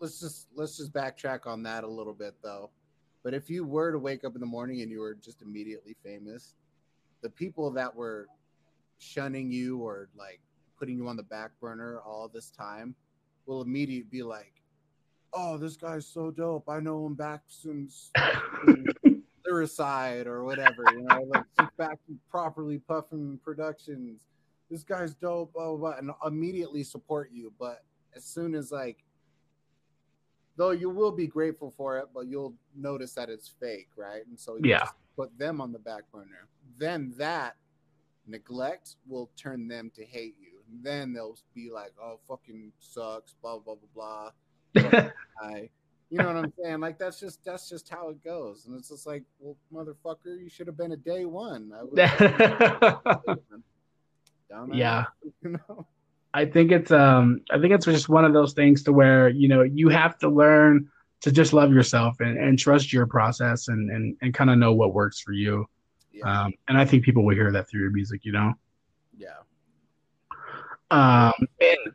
let's 0.00 0.18
just 0.18 0.48
let's 0.56 0.76
just 0.76 0.92
backtrack 0.92 1.46
on 1.46 1.62
that 1.62 1.84
a 1.84 1.86
little 1.86 2.14
bit 2.14 2.34
though. 2.42 2.70
But 3.22 3.32
if 3.32 3.48
you 3.48 3.64
were 3.64 3.92
to 3.92 3.98
wake 4.00 4.24
up 4.24 4.34
in 4.34 4.40
the 4.40 4.46
morning 4.46 4.82
and 4.82 4.90
you 4.90 4.98
were 4.98 5.14
just 5.14 5.40
immediately 5.40 5.94
famous, 6.02 6.54
the 7.22 7.30
people 7.30 7.70
that 7.70 7.94
were 7.94 8.26
shunning 8.98 9.52
you 9.52 9.78
or 9.78 10.08
like 10.16 10.40
putting 10.76 10.96
you 10.96 11.06
on 11.06 11.16
the 11.16 11.22
back 11.22 11.52
burner 11.60 12.00
all 12.04 12.28
this 12.28 12.50
time 12.50 12.96
will 13.46 13.62
immediately 13.62 14.08
be 14.10 14.24
like, 14.24 14.62
"Oh, 15.32 15.58
this 15.58 15.76
guy's 15.76 16.08
so 16.08 16.32
dope. 16.32 16.68
I 16.68 16.80
know 16.80 17.06
him 17.06 17.14
back 17.14 17.42
since 17.46 18.10
Suicide 19.46 20.26
or 20.26 20.44
whatever. 20.44 20.84
You 20.92 21.02
know, 21.02 21.24
like 21.58 21.76
back 21.76 21.98
properly 22.30 22.78
puffing 22.78 23.38
productions. 23.42 24.20
This 24.70 24.82
guy's 24.82 25.14
dope. 25.14 25.52
Blah, 25.52 25.68
blah, 25.68 25.76
blah, 25.76 25.98
and 25.98 26.10
immediately 26.26 26.82
support 26.82 27.30
you. 27.32 27.52
But 27.58 27.84
as 28.16 28.24
soon 28.24 28.54
as 28.54 28.72
like 28.72 29.04
though 30.56 30.70
you 30.70 30.90
will 30.90 31.12
be 31.12 31.26
grateful 31.26 31.70
for 31.76 31.98
it, 31.98 32.06
but 32.14 32.26
you'll 32.26 32.54
notice 32.74 33.12
that 33.14 33.28
it's 33.28 33.48
fake, 33.60 33.88
right? 33.96 34.26
And 34.26 34.38
so 34.38 34.58
yeah, 34.62 34.88
put 35.16 35.36
them 35.38 35.60
on 35.60 35.72
the 35.72 35.78
back 35.78 36.02
burner. 36.12 36.48
Then 36.78 37.12
that 37.18 37.56
neglect 38.26 38.96
will 39.06 39.30
turn 39.36 39.68
them 39.68 39.90
to 39.94 40.04
hate 40.04 40.36
you. 40.40 40.60
And 40.70 40.82
then 40.82 41.12
they'll 41.12 41.36
be 41.54 41.70
like, 41.70 41.92
"Oh, 42.00 42.18
fucking 42.26 42.72
sucks," 42.78 43.34
blah 43.42 43.58
blah 43.58 43.74
blah 43.94 44.30
blah. 44.74 45.10
you 46.14 46.22
know 46.22 46.32
what 46.32 46.44
I'm 46.44 46.52
saying? 46.62 46.78
Like 46.78 46.96
that's 46.96 47.18
just 47.18 47.44
that's 47.44 47.68
just 47.68 47.88
how 47.88 48.08
it 48.10 48.22
goes. 48.22 48.66
And 48.66 48.78
it's 48.78 48.90
just 48.90 49.04
like, 49.04 49.24
well, 49.40 49.56
motherfucker, 49.72 50.40
you 50.40 50.48
should 50.48 50.68
have 50.68 50.76
been 50.76 50.92
a 50.92 50.96
day 50.96 51.24
one. 51.24 51.72
yeah. 54.72 55.04
You 55.42 55.50
know? 55.50 55.86
I 56.32 56.44
think 56.44 56.70
it's 56.70 56.92
um 56.92 57.40
I 57.50 57.58
think 57.58 57.74
it's 57.74 57.86
just 57.86 58.08
one 58.08 58.24
of 58.24 58.32
those 58.32 58.52
things 58.52 58.84
to 58.84 58.92
where 58.92 59.28
you 59.28 59.48
know 59.48 59.62
you 59.62 59.88
have 59.88 60.16
to 60.18 60.28
learn 60.28 60.88
to 61.22 61.32
just 61.32 61.52
love 61.52 61.72
yourself 61.72 62.20
and, 62.20 62.38
and 62.38 62.56
trust 62.56 62.92
your 62.92 63.06
process 63.06 63.66
and 63.66 63.90
and, 63.90 64.16
and 64.22 64.32
kind 64.32 64.50
of 64.50 64.58
know 64.58 64.72
what 64.72 64.94
works 64.94 65.18
for 65.18 65.32
you. 65.32 65.66
Yeah. 66.12 66.44
Um, 66.44 66.52
and 66.68 66.78
I 66.78 66.84
think 66.84 67.04
people 67.04 67.24
will 67.24 67.34
hear 67.34 67.50
that 67.50 67.68
through 67.68 67.80
your 67.80 67.90
music, 67.90 68.24
you 68.24 68.30
know. 68.30 68.52
Yeah. 69.18 69.40
Um, 70.92 71.32
and 71.60 71.94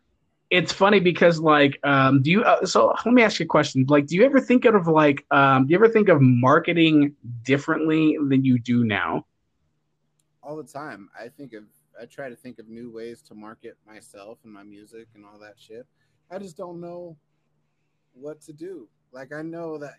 it's 0.49 0.71
funny 0.71 0.99
because 0.99 1.39
like, 1.39 1.79
um, 1.83 2.21
do 2.21 2.31
you? 2.31 2.43
Uh, 2.43 2.65
so 2.65 2.93
let 3.05 3.13
me 3.13 3.21
ask 3.21 3.39
you 3.39 3.45
a 3.45 3.47
question. 3.47 3.85
Like, 3.87 4.07
do 4.07 4.15
you 4.15 4.25
ever 4.25 4.39
think 4.39 4.65
of 4.65 4.87
like, 4.87 5.25
um, 5.31 5.67
do 5.67 5.71
you 5.71 5.77
ever 5.77 5.89
think 5.89 6.09
of 6.09 6.21
marketing 6.21 7.15
differently 7.43 8.17
than 8.29 8.43
you 8.43 8.57
do 8.57 8.83
now? 8.83 9.25
All 10.41 10.55
the 10.55 10.63
time. 10.63 11.09
I 11.19 11.27
think 11.27 11.53
of 11.53 11.63
I 12.01 12.05
try 12.05 12.29
to 12.29 12.35
think 12.35 12.59
of 12.59 12.67
new 12.67 12.91
ways 12.91 13.21
to 13.23 13.35
market 13.35 13.77
myself 13.85 14.39
and 14.43 14.53
my 14.53 14.63
music 14.63 15.07
and 15.15 15.25
all 15.25 15.37
that 15.39 15.55
shit. 15.57 15.85
I 16.31 16.39
just 16.39 16.57
don't 16.57 16.79
know 16.79 17.17
what 18.13 18.41
to 18.41 18.53
do. 18.53 18.87
Like 19.11 19.33
I 19.33 19.41
know 19.41 19.77
that 19.77 19.95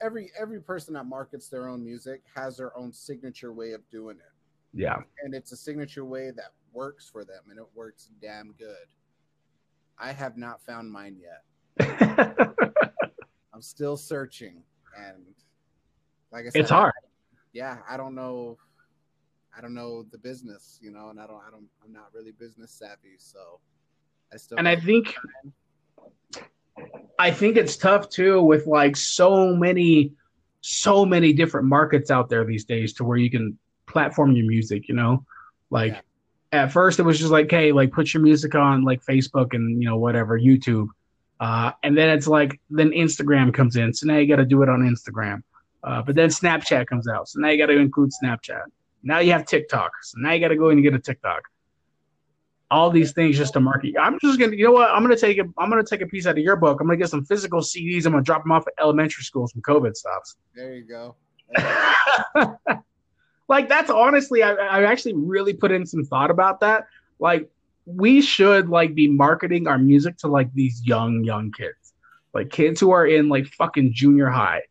every 0.00 0.30
every 0.38 0.60
person 0.60 0.94
that 0.94 1.04
markets 1.04 1.48
their 1.48 1.68
own 1.68 1.84
music 1.84 2.22
has 2.34 2.56
their 2.56 2.76
own 2.76 2.92
signature 2.92 3.52
way 3.52 3.72
of 3.72 3.88
doing 3.90 4.16
it. 4.16 4.32
Yeah. 4.72 4.98
And 5.22 5.34
it's 5.34 5.52
a 5.52 5.56
signature 5.56 6.04
way 6.04 6.30
that 6.30 6.52
works 6.76 7.08
for 7.10 7.24
them 7.24 7.42
and 7.50 7.58
it 7.58 7.66
works 7.74 8.10
damn 8.20 8.52
good. 8.58 8.86
I 9.98 10.12
have 10.12 10.36
not 10.36 10.60
found 10.64 10.92
mine 10.92 11.16
yet. 11.18 11.42
I'm 13.52 13.62
still 13.62 13.96
searching 13.96 14.62
and 14.96 15.24
like 16.30 16.44
I 16.46 16.50
said, 16.50 16.60
it's 16.60 16.70
hard. 16.70 16.92
yeah, 17.52 17.78
I 17.88 17.96
don't 17.96 18.14
know 18.14 18.58
I 19.56 19.62
don't 19.62 19.74
know 19.74 20.04
the 20.12 20.18
business, 20.18 20.78
you 20.82 20.90
know, 20.90 21.08
and 21.08 21.18
I 21.18 21.26
don't, 21.26 21.40
I 21.46 21.50
don't, 21.50 21.64
I'm 21.82 21.92
not 21.92 22.10
really 22.12 22.32
business 22.32 22.72
savvy, 22.72 23.16
so 23.16 23.58
I 24.32 24.36
still. 24.36 24.58
And 24.58 24.68
I 24.68 24.76
think, 24.76 25.14
I 27.18 27.30
think 27.30 27.56
it's 27.56 27.76
tough 27.76 28.10
too 28.10 28.42
with 28.42 28.66
like 28.66 28.96
so 28.96 29.54
many, 29.54 30.12
so 30.60 31.06
many 31.06 31.32
different 31.32 31.66
markets 31.68 32.10
out 32.10 32.28
there 32.28 32.44
these 32.44 32.66
days 32.66 32.92
to 32.94 33.04
where 33.04 33.16
you 33.16 33.30
can 33.30 33.58
platform 33.86 34.32
your 34.32 34.46
music. 34.46 34.88
You 34.88 34.94
know, 34.94 35.24
like 35.70 35.92
yeah. 35.92 36.00
At 36.52 36.72
first 36.72 36.98
it 36.98 37.02
was 37.02 37.18
just 37.18 37.30
like, 37.30 37.50
hey, 37.50 37.72
like 37.72 37.92
put 37.92 38.14
your 38.14 38.22
music 38.22 38.54
on 38.54 38.84
like 38.84 39.04
Facebook 39.04 39.54
and 39.54 39.82
you 39.82 39.88
know 39.88 39.96
whatever 39.96 40.38
YouTube, 40.38 40.88
uh, 41.40 41.72
and 41.82 41.96
then 41.96 42.10
it's 42.10 42.26
like 42.26 42.60
then 42.70 42.90
Instagram 42.90 43.52
comes 43.52 43.76
in, 43.76 43.92
so 43.92 44.06
now 44.06 44.16
you 44.16 44.26
got 44.26 44.36
to 44.36 44.44
do 44.44 44.62
it 44.62 44.68
on 44.68 44.80
Instagram. 44.80 45.42
Uh, 45.82 46.02
but 46.02 46.14
then 46.16 46.28
Snapchat 46.28 46.86
comes 46.86 47.08
out, 47.08 47.28
so 47.28 47.40
now 47.40 47.48
you 47.48 47.58
got 47.58 47.66
to 47.66 47.78
include 47.78 48.10
Snapchat. 48.22 48.62
Now 49.02 49.18
you 49.20 49.32
have 49.32 49.46
TikTok. 49.46 49.92
So 50.02 50.18
now 50.18 50.32
you 50.32 50.40
got 50.40 50.48
to 50.48 50.56
go 50.56 50.70
in 50.70 50.78
and 50.78 50.82
get 50.82 50.94
a 50.94 50.98
TikTok. 50.98 51.42
All 52.68 52.90
these 52.90 53.12
things 53.12 53.36
just 53.36 53.52
to 53.52 53.60
market. 53.60 53.94
I'm 54.00 54.18
just 54.20 54.40
gonna, 54.40 54.56
you 54.56 54.64
know 54.64 54.72
what? 54.72 54.90
I'm 54.90 55.02
gonna 55.02 55.16
take 55.16 55.38
a, 55.38 55.44
I'm 55.56 55.70
gonna 55.70 55.84
take 55.84 56.00
a 56.00 56.06
piece 56.06 56.26
out 56.26 56.32
of 56.32 56.38
your 56.38 56.56
book. 56.56 56.80
I'm 56.80 56.88
gonna 56.88 56.96
get 56.96 57.10
some 57.10 57.24
physical 57.24 57.60
CDs. 57.60 58.06
I'm 58.06 58.12
gonna 58.12 58.24
drop 58.24 58.42
them 58.42 58.50
off 58.50 58.66
at 58.66 58.72
elementary 58.80 59.22
schools 59.22 59.54
when 59.54 59.62
COVID 59.62 59.94
stops. 59.94 60.34
There 60.52 60.74
you 60.74 60.84
go. 60.84 61.14
like 63.48 63.68
that's 63.68 63.90
honestly, 63.90 64.42
I, 64.42 64.52
I 64.52 64.82
actually 64.84 65.14
really 65.14 65.52
put 65.52 65.72
in 65.72 65.86
some 65.86 66.04
thought 66.04 66.30
about 66.30 66.60
that. 66.60 66.86
Like 67.18 67.50
we 67.84 68.20
should 68.20 68.68
like 68.68 68.94
be 68.94 69.08
marketing 69.08 69.68
our 69.68 69.78
music 69.78 70.16
to 70.18 70.28
like 70.28 70.52
these 70.54 70.82
young 70.84 71.22
young 71.24 71.52
kids, 71.52 71.94
like 72.34 72.50
kids 72.50 72.80
who 72.80 72.90
are 72.90 73.06
in 73.06 73.28
like 73.28 73.46
fucking 73.46 73.92
junior 73.92 74.28
high. 74.28 74.62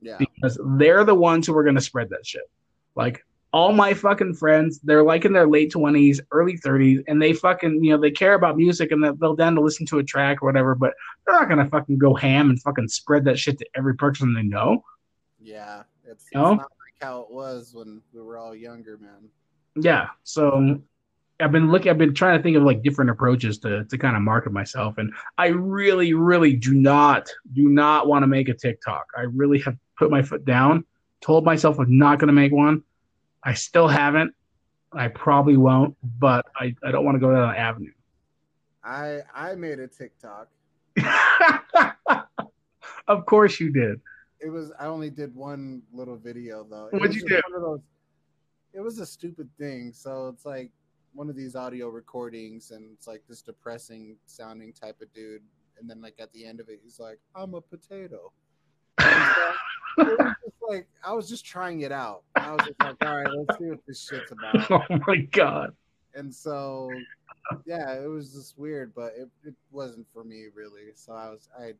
Yeah. 0.00 0.16
Because 0.18 0.58
they're 0.78 1.04
the 1.04 1.14
ones 1.14 1.46
who 1.46 1.56
are 1.56 1.64
gonna 1.64 1.80
spread 1.80 2.10
that 2.10 2.24
shit. 2.24 2.48
Like 2.94 3.24
all 3.52 3.72
my 3.72 3.94
fucking 3.94 4.34
friends, 4.34 4.78
they're 4.78 5.02
like 5.02 5.24
in 5.24 5.32
their 5.32 5.48
late 5.48 5.72
20s, 5.72 6.20
early 6.30 6.56
30s, 6.56 7.02
and 7.08 7.20
they 7.20 7.32
fucking, 7.32 7.82
you 7.82 7.90
know, 7.90 8.00
they 8.00 8.12
care 8.12 8.34
about 8.34 8.56
music 8.56 8.92
and 8.92 9.02
they'll 9.20 9.34
down 9.34 9.56
to 9.56 9.60
listen 9.60 9.84
to 9.86 9.98
a 9.98 10.04
track 10.04 10.40
or 10.40 10.46
whatever, 10.46 10.76
but 10.76 10.94
they're 11.26 11.34
not 11.34 11.48
gonna 11.48 11.68
fucking 11.68 11.98
go 11.98 12.14
ham 12.14 12.48
and 12.48 12.62
fucking 12.62 12.86
spread 12.86 13.24
that 13.24 13.38
shit 13.38 13.58
to 13.58 13.66
every 13.74 13.96
person 13.96 14.32
they 14.32 14.42
know. 14.42 14.84
Yeah, 15.40 15.82
it's, 16.04 16.24
it's 16.26 16.34
not 16.34 16.70
how 17.00 17.20
it 17.20 17.30
was 17.30 17.72
when 17.74 18.02
we 18.12 18.20
were 18.20 18.38
all 18.38 18.54
younger, 18.54 18.98
man. 18.98 19.28
Yeah, 19.76 20.08
so 20.24 20.80
I've 21.38 21.52
been 21.52 21.70
looking, 21.70 21.90
I've 21.90 21.98
been 21.98 22.14
trying 22.14 22.38
to 22.38 22.42
think 22.42 22.56
of 22.56 22.62
like 22.62 22.82
different 22.82 23.10
approaches 23.10 23.58
to 23.60 23.84
to 23.84 23.98
kind 23.98 24.16
of 24.16 24.22
market 24.22 24.52
myself, 24.52 24.98
and 24.98 25.12
I 25.38 25.48
really, 25.48 26.14
really 26.14 26.54
do 26.56 26.74
not 26.74 27.28
do 27.52 27.68
not 27.68 28.06
want 28.08 28.22
to 28.22 28.26
make 28.26 28.48
a 28.48 28.54
TikTok. 28.54 29.06
I 29.16 29.22
really 29.22 29.60
have 29.60 29.76
put 29.98 30.10
my 30.10 30.22
foot 30.22 30.44
down, 30.44 30.84
told 31.20 31.44
myself 31.44 31.78
I'm 31.78 31.98
not 31.98 32.18
gonna 32.18 32.32
make 32.32 32.52
one 32.52 32.82
I 33.42 33.54
still 33.54 33.88
haven't. 33.88 34.34
I 34.92 35.08
probably 35.08 35.56
won't, 35.56 35.96
but 36.18 36.46
I, 36.56 36.74
I 36.84 36.90
don't 36.90 37.04
want 37.04 37.14
to 37.14 37.20
go 37.20 37.32
down 37.32 37.48
that 37.48 37.58
avenue. 37.58 37.92
I 38.82 39.20
I 39.34 39.54
made 39.54 39.78
a 39.78 39.86
TikTok. 39.86 40.48
of 43.08 43.26
course 43.26 43.60
you 43.60 43.70
did. 43.70 44.00
It 44.40 44.48
was 44.48 44.72
I 44.78 44.86
only 44.86 45.10
did 45.10 45.34
one 45.34 45.82
little 45.92 46.16
video 46.16 46.64
though. 46.68 46.88
What'd 46.92 47.14
you 47.14 47.22
do? 47.22 47.40
Those, 47.52 47.80
it 48.72 48.80
was 48.80 48.98
a 48.98 49.06
stupid 49.06 49.48
thing. 49.58 49.92
So 49.92 50.28
it's 50.28 50.46
like 50.46 50.70
one 51.12 51.28
of 51.28 51.36
these 51.36 51.56
audio 51.56 51.88
recordings 51.88 52.70
and 52.70 52.90
it's 52.92 53.06
like 53.06 53.22
this 53.28 53.42
depressing 53.42 54.16
sounding 54.26 54.72
type 54.72 55.00
of 55.00 55.12
dude. 55.12 55.42
And 55.78 55.88
then 55.88 56.00
like 56.00 56.14
at 56.18 56.32
the 56.32 56.46
end 56.46 56.60
of 56.60 56.68
it, 56.68 56.80
he's 56.82 56.98
like, 56.98 57.18
I'm 57.34 57.54
a 57.54 57.60
potato. 57.60 58.32
like 60.68 60.86
I 61.04 61.12
was 61.12 61.28
just 61.28 61.44
trying 61.44 61.80
it 61.80 61.92
out. 61.92 62.22
I 62.36 62.52
was 62.52 62.66
just 62.66 62.80
like, 62.80 62.96
all 63.04 63.16
right, 63.16 63.28
let's 63.28 63.58
see 63.58 63.66
what 63.66 63.80
this 63.86 64.08
shit's 64.08 64.32
about. 64.32 64.70
Oh 64.90 64.98
my 65.06 65.16
god. 65.32 65.74
And 66.14 66.34
so 66.34 66.90
yeah, 67.66 67.92
it 67.94 68.08
was 68.08 68.32
just 68.32 68.58
weird, 68.58 68.94
but 68.94 69.12
it, 69.16 69.28
it 69.44 69.54
wasn't 69.70 70.06
for 70.12 70.24
me 70.24 70.46
really. 70.54 70.92
So 70.94 71.12
I 71.12 71.28
was 71.28 71.48
I 71.58 71.72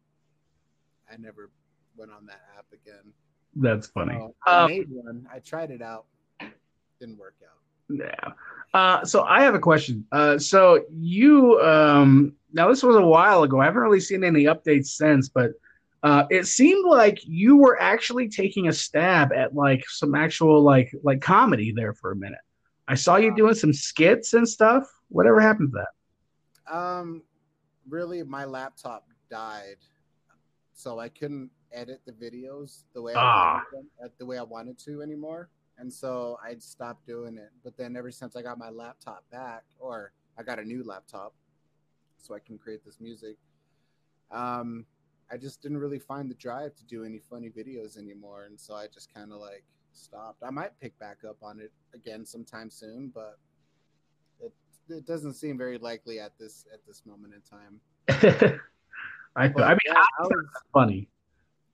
I 1.13 1.17
never 1.19 1.51
went 1.97 2.11
on 2.11 2.27
that 2.27 2.41
app 2.59 2.67
again. 2.73 3.13
That's 3.57 3.89
funny. 3.89 4.15
So 4.15 4.35
I 4.47 4.63
um, 4.63 4.71
made 4.71 4.87
one. 4.91 5.27
I 5.33 5.39
tried 5.41 5.71
it 5.71 5.83
out. 5.83 6.07
Didn't 7.01 7.19
work 7.19 7.37
out. 7.43 7.61
Yeah. 7.89 8.33
Uh, 8.73 9.05
so 9.05 9.23
I 9.23 9.43
have 9.43 9.55
a 9.55 9.59
question. 9.59 10.07
Uh, 10.13 10.39
so 10.39 10.85
you 10.91 11.61
um, 11.61 12.35
now 12.53 12.69
this 12.69 12.83
was 12.83 12.97
a 12.97 13.03
while 13.03 13.43
ago. 13.43 13.61
I 13.61 13.65
haven't 13.65 13.83
really 13.83 14.01
seen 14.01 14.23
any 14.23 14.45
updates 14.45 14.87
since, 14.87 15.29
but 15.29 15.53
uh, 16.03 16.25
it 16.31 16.47
seemed 16.47 16.85
like 16.87 17.21
you 17.27 17.57
were 17.57 17.81
actually 17.81 18.29
taking 18.29 18.69
a 18.69 18.73
stab 18.73 19.33
at 19.33 19.55
like 19.55 19.85
some 19.89 20.15
actual 20.15 20.63
like 20.63 20.93
like 21.03 21.21
comedy 21.21 21.73
there 21.75 21.95
for 21.95 22.13
a 22.13 22.17
minute. 22.17 22.39
I 22.89 22.95
saw 22.95 23.17
you 23.17 23.35
doing 23.35 23.55
some 23.55 23.73
skits 23.73 24.35
and 24.35 24.49
stuff. 24.49 24.89
Whatever 25.09 25.41
happened 25.41 25.73
to 25.73 25.85
that? 25.85 26.75
Um, 26.75 27.23
really, 27.89 28.23
my 28.23 28.45
laptop 28.45 29.09
died, 29.31 29.77
so 30.73 30.99
I 30.99 31.09
couldn't 31.09 31.51
edit 31.73 32.01
the 32.07 32.13
videos 32.13 32.83
the 32.95 33.03
way 33.03 33.15
I 33.15 33.19
ah. 33.19 33.63
them, 33.73 33.87
uh, 34.05 34.09
the 34.19 34.27
way 34.27 34.39
I 34.39 34.43
wanted 34.43 34.79
to 34.81 35.03
anymore. 35.03 35.49
and 35.79 35.93
so 35.93 36.39
I 36.45 36.57
stopped 36.59 37.07
doing 37.07 37.39
it. 37.39 37.51
But 37.65 37.77
then 37.77 37.97
ever 37.97 38.11
since 38.11 38.37
I 38.37 38.43
got 38.43 38.59
my 38.59 38.69
laptop 38.71 39.25
back, 39.31 39.65
or 39.79 40.13
I 40.39 40.43
got 40.43 40.59
a 40.59 40.65
new 40.65 40.85
laptop, 40.85 41.35
so 42.19 42.35
I 42.35 42.39
can 42.39 42.59
create 42.59 42.85
this 42.85 43.01
music. 43.01 43.37
Um, 44.31 44.85
I 45.33 45.37
just 45.37 45.63
didn't 45.63 45.79
really 45.79 45.99
find 45.99 46.31
the 46.31 46.35
drive 46.35 46.75
to 46.77 46.85
do 46.85 47.05
any 47.05 47.19
funny 47.19 47.49
videos 47.51 47.97
anymore, 47.97 48.45
and 48.45 48.59
so 48.59 48.75
I 48.75 48.87
just 48.89 49.13
kind 49.13 49.33
of 49.33 49.39
like 49.41 49.65
stopped. 49.93 50.43
I 50.43 50.51
might 50.51 50.79
pick 50.81 50.99
back 50.99 51.19
up 51.29 51.39
on 51.43 51.61
it 51.61 51.73
again 51.95 52.27
sometime 52.27 52.71
soon, 52.71 53.11
but 53.15 53.39
it 54.41 54.53
it 54.89 55.07
doesn't 55.07 55.35
seem 55.35 55.57
very 55.57 55.79
likely 55.79 56.21
at 56.21 56.33
this 56.39 56.67
at 56.73 56.81
this 56.87 57.03
moment 57.07 57.35
in 57.35 57.41
time. 57.43 57.81
I, 59.37 59.47
But, 59.49 59.63
I 59.63 59.71
mean, 59.71 59.79
yeah, 59.87 59.95
I 59.95 60.05
I 60.19 60.23
was, 60.23 60.47
funny. 60.73 61.09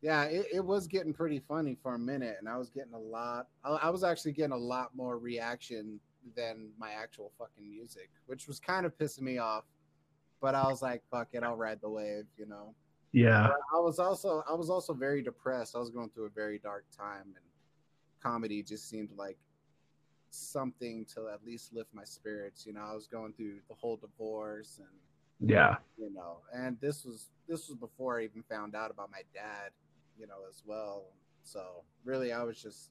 Yeah, 0.07 0.23
it, 0.27 0.47
it 0.55 0.65
was 0.65 0.87
getting 0.87 1.13
pretty 1.13 1.41
funny 1.41 1.75
for 1.83 1.97
a 1.97 1.99
minute, 1.99 2.37
and 2.39 2.49
I 2.49 2.57
was 2.57 2.71
getting 2.71 2.93
a 2.93 2.99
lot. 2.99 3.49
I, 3.65 3.71
I 3.71 3.91
was 3.91 4.05
actually 4.05 4.31
getting 4.35 4.53
a 4.53 4.57
lot 4.57 4.95
more 4.95 5.19
reaction 5.19 5.99
than 6.37 6.71
my 6.79 6.93
actual 6.93 7.33
fucking 7.37 7.69
music, 7.69 8.09
which 8.27 8.47
was 8.47 8.61
kind 8.61 8.87
of 8.87 8.97
pissing 8.97 9.23
me 9.23 9.39
off. 9.39 9.65
But 10.41 10.55
I 10.55 10.63
was 10.69 10.81
like, 10.81 11.03
"Fuck 11.11 11.31
it, 11.33 11.43
I'll 11.43 11.57
ride 11.57 11.81
the 11.81 11.89
wave," 11.89 12.27
you 12.39 12.47
know. 12.47 12.73
Yeah. 13.11 13.49
But 13.49 13.59
I 13.77 13.81
was 13.81 13.99
also 13.99 14.45
I 14.49 14.55
was 14.55 14.71
also 14.71 14.93
very 14.95 15.23
depressed. 15.23 15.75
I 15.75 15.81
was 15.81 15.91
going 15.91 16.11
through 16.11 16.27
a 16.27 16.31
very 16.31 16.61
dark 16.61 16.85
time, 16.97 17.25
and 17.35 17.45
comedy 18.23 18.63
just 18.63 18.89
seemed 18.89 19.11
like 19.17 19.39
something 20.31 21.05
to 21.17 21.31
at 21.35 21.45
least 21.45 21.75
lift 21.75 21.93
my 21.93 22.05
spirits. 22.05 22.65
You 22.65 22.75
know, 22.75 22.83
I 22.89 22.95
was 22.95 23.09
going 23.09 23.33
through 23.33 23.57
the 23.69 23.75
whole 23.75 23.97
divorce, 23.97 24.79
and 24.79 25.51
Yeah. 25.51 25.79
you 25.99 26.11
know, 26.15 26.43
and 26.55 26.79
this 26.81 27.05
was 27.05 27.31
this 27.49 27.69
was 27.69 27.77
before 27.77 28.21
I 28.21 28.25
even 28.25 28.45
found 28.45 28.77
out 28.77 28.93
about 28.93 29.11
my 29.11 29.23
dad, 29.35 29.71
you 30.19 30.27
know, 30.27 30.41
as 30.49 30.63
well. 30.65 31.05
So 31.43 31.85
really, 32.05 32.33
I 32.33 32.43
was 32.43 32.61
just 32.61 32.91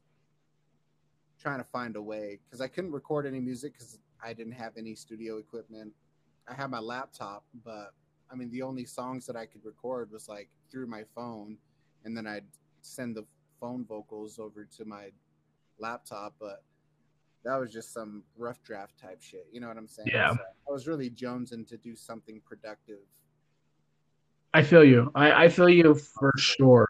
trying 1.39 1.59
to 1.59 1.65
find 1.65 1.95
a 1.95 2.01
way 2.01 2.39
because 2.45 2.61
I 2.61 2.67
couldn't 2.67 2.91
record 2.91 3.25
any 3.25 3.39
music 3.39 3.73
because 3.73 3.99
I 4.23 4.33
didn't 4.33 4.53
have 4.53 4.73
any 4.77 4.95
studio 4.95 5.37
equipment. 5.37 5.93
I 6.47 6.53
had 6.53 6.69
my 6.69 6.79
laptop, 6.79 7.45
but 7.63 7.91
I 8.31 8.35
mean, 8.35 8.49
the 8.51 8.61
only 8.61 8.85
songs 8.85 9.25
that 9.27 9.35
I 9.35 9.45
could 9.45 9.63
record 9.63 10.11
was 10.11 10.27
like 10.29 10.49
through 10.71 10.87
my 10.87 11.03
phone, 11.15 11.57
and 12.03 12.15
then 12.15 12.27
I'd 12.27 12.45
send 12.81 13.15
the 13.15 13.25
phone 13.59 13.85
vocals 13.85 14.39
over 14.39 14.65
to 14.77 14.85
my 14.85 15.09
laptop. 15.79 16.35
But 16.39 16.63
that 17.43 17.57
was 17.57 17.71
just 17.71 17.93
some 17.93 18.23
rough 18.37 18.61
draft 18.63 18.97
type 18.99 19.21
shit. 19.21 19.47
You 19.51 19.61
know 19.61 19.67
what 19.67 19.77
I'm 19.77 19.87
saying? 19.87 20.09
Yeah. 20.11 20.33
So 20.33 20.39
I 20.69 20.71
was 20.71 20.87
really 20.87 21.09
jonesing 21.09 21.67
to 21.67 21.77
do 21.77 21.95
something 21.95 22.41
productive. 22.45 22.99
I 24.53 24.63
feel 24.63 24.83
you. 24.83 25.11
I, 25.13 25.45
I 25.45 25.49
feel 25.49 25.69
you 25.69 25.95
for 25.95 26.31
sure. 26.37 26.87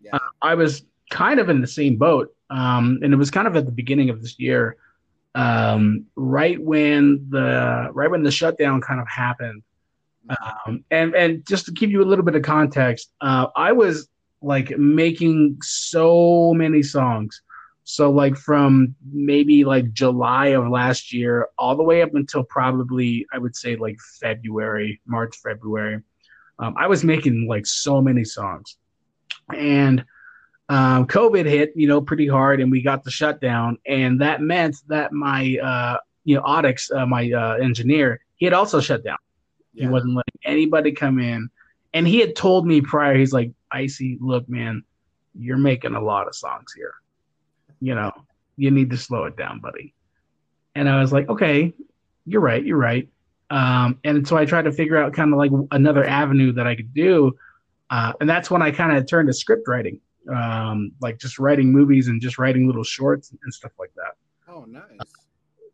Yeah. 0.00 0.18
I 0.42 0.54
was 0.54 0.84
kind 1.10 1.40
of 1.40 1.48
in 1.48 1.60
the 1.60 1.66
same 1.66 1.96
boat. 1.96 2.34
Um, 2.50 3.00
and 3.02 3.12
it 3.12 3.16
was 3.16 3.30
kind 3.30 3.46
of 3.48 3.56
at 3.56 3.66
the 3.66 3.72
beginning 3.72 4.10
of 4.10 4.22
this 4.22 4.38
year, 4.38 4.76
um, 5.34 6.06
right 6.14 6.60
when 6.62 7.26
the 7.28 7.88
right 7.92 8.10
when 8.10 8.22
the 8.22 8.30
shutdown 8.30 8.80
kind 8.80 9.00
of 9.00 9.08
happened. 9.08 9.62
Um, 10.28 10.84
and 10.90 11.14
and 11.14 11.46
just 11.46 11.66
to 11.66 11.72
give 11.72 11.90
you 11.90 12.02
a 12.02 12.06
little 12.06 12.24
bit 12.24 12.34
of 12.34 12.42
context, 12.42 13.12
uh, 13.20 13.48
I 13.56 13.72
was 13.72 14.08
like 14.42 14.76
making 14.78 15.58
so 15.62 16.54
many 16.54 16.82
songs. 16.82 17.42
So 17.84 18.10
like 18.10 18.36
from 18.36 18.96
maybe 19.12 19.64
like 19.64 19.92
July 19.92 20.48
of 20.48 20.68
last 20.68 21.12
year 21.12 21.48
all 21.56 21.76
the 21.76 21.84
way 21.84 22.02
up 22.02 22.14
until 22.14 22.42
probably 22.42 23.26
I 23.32 23.38
would 23.38 23.54
say 23.54 23.76
like 23.76 23.98
February, 24.20 25.00
March, 25.06 25.36
February. 25.36 26.02
Um, 26.58 26.74
I 26.76 26.86
was 26.86 27.04
making 27.04 27.46
like 27.48 27.66
so 27.66 28.00
many 28.00 28.24
songs, 28.24 28.76
and 29.54 30.04
um, 30.68 31.06
COVID 31.06 31.46
hit, 31.46 31.72
you 31.76 31.86
know, 31.86 32.00
pretty 32.00 32.26
hard, 32.26 32.60
and 32.60 32.70
we 32.70 32.82
got 32.82 33.04
the 33.04 33.10
shutdown, 33.10 33.78
and 33.86 34.20
that 34.20 34.40
meant 34.40 34.76
that 34.88 35.12
my, 35.12 35.56
uh, 35.62 35.98
you 36.24 36.36
know, 36.36 36.42
Audix, 36.42 36.92
uh, 36.94 37.06
my 37.06 37.30
uh, 37.30 37.54
engineer, 37.54 38.20
he 38.36 38.46
had 38.46 38.52
also 38.52 38.80
shut 38.80 39.04
down. 39.04 39.18
He 39.74 39.86
wasn't 39.86 40.14
letting 40.14 40.40
anybody 40.44 40.90
come 40.90 41.18
in, 41.18 41.50
and 41.92 42.08
he 42.08 42.18
had 42.18 42.34
told 42.34 42.66
me 42.66 42.80
prior, 42.80 43.14
he's 43.14 43.32
like, 43.32 43.52
"Icy, 43.70 44.18
look, 44.20 44.48
man, 44.48 44.82
you're 45.38 45.58
making 45.58 45.94
a 45.94 46.00
lot 46.00 46.26
of 46.26 46.34
songs 46.34 46.72
here. 46.74 46.94
You 47.80 47.94
know, 47.94 48.10
you 48.56 48.70
need 48.70 48.90
to 48.90 48.96
slow 48.96 49.24
it 49.24 49.36
down, 49.36 49.60
buddy." 49.60 49.94
And 50.74 50.88
I 50.88 51.00
was 51.00 51.12
like, 51.12 51.28
"Okay, 51.28 51.74
you're 52.24 52.40
right, 52.40 52.64
you're 52.64 52.78
right." 52.78 53.08
Um, 53.50 54.00
and 54.02 54.26
so 54.26 54.36
I 54.36 54.44
tried 54.44 54.64
to 54.64 54.72
figure 54.72 54.96
out 54.96 55.12
kind 55.12 55.32
of 55.32 55.38
like 55.38 55.52
another 55.70 56.04
avenue 56.04 56.52
that 56.52 56.66
I 56.66 56.74
could 56.74 56.92
do, 56.92 57.36
uh, 57.90 58.12
and 58.20 58.28
that's 58.28 58.50
when 58.50 58.62
I 58.62 58.70
kind 58.70 58.96
of 58.96 59.06
turned 59.06 59.28
to 59.28 59.32
script 59.32 59.68
writing, 59.68 60.00
um, 60.34 60.92
like 61.00 61.18
just 61.18 61.38
writing 61.38 61.70
movies 61.72 62.08
and 62.08 62.20
just 62.20 62.38
writing 62.38 62.66
little 62.66 62.84
shorts 62.84 63.32
and 63.42 63.54
stuff 63.54 63.72
like 63.78 63.92
that 63.96 64.14
Oh, 64.52 64.64
nice. 64.64 64.82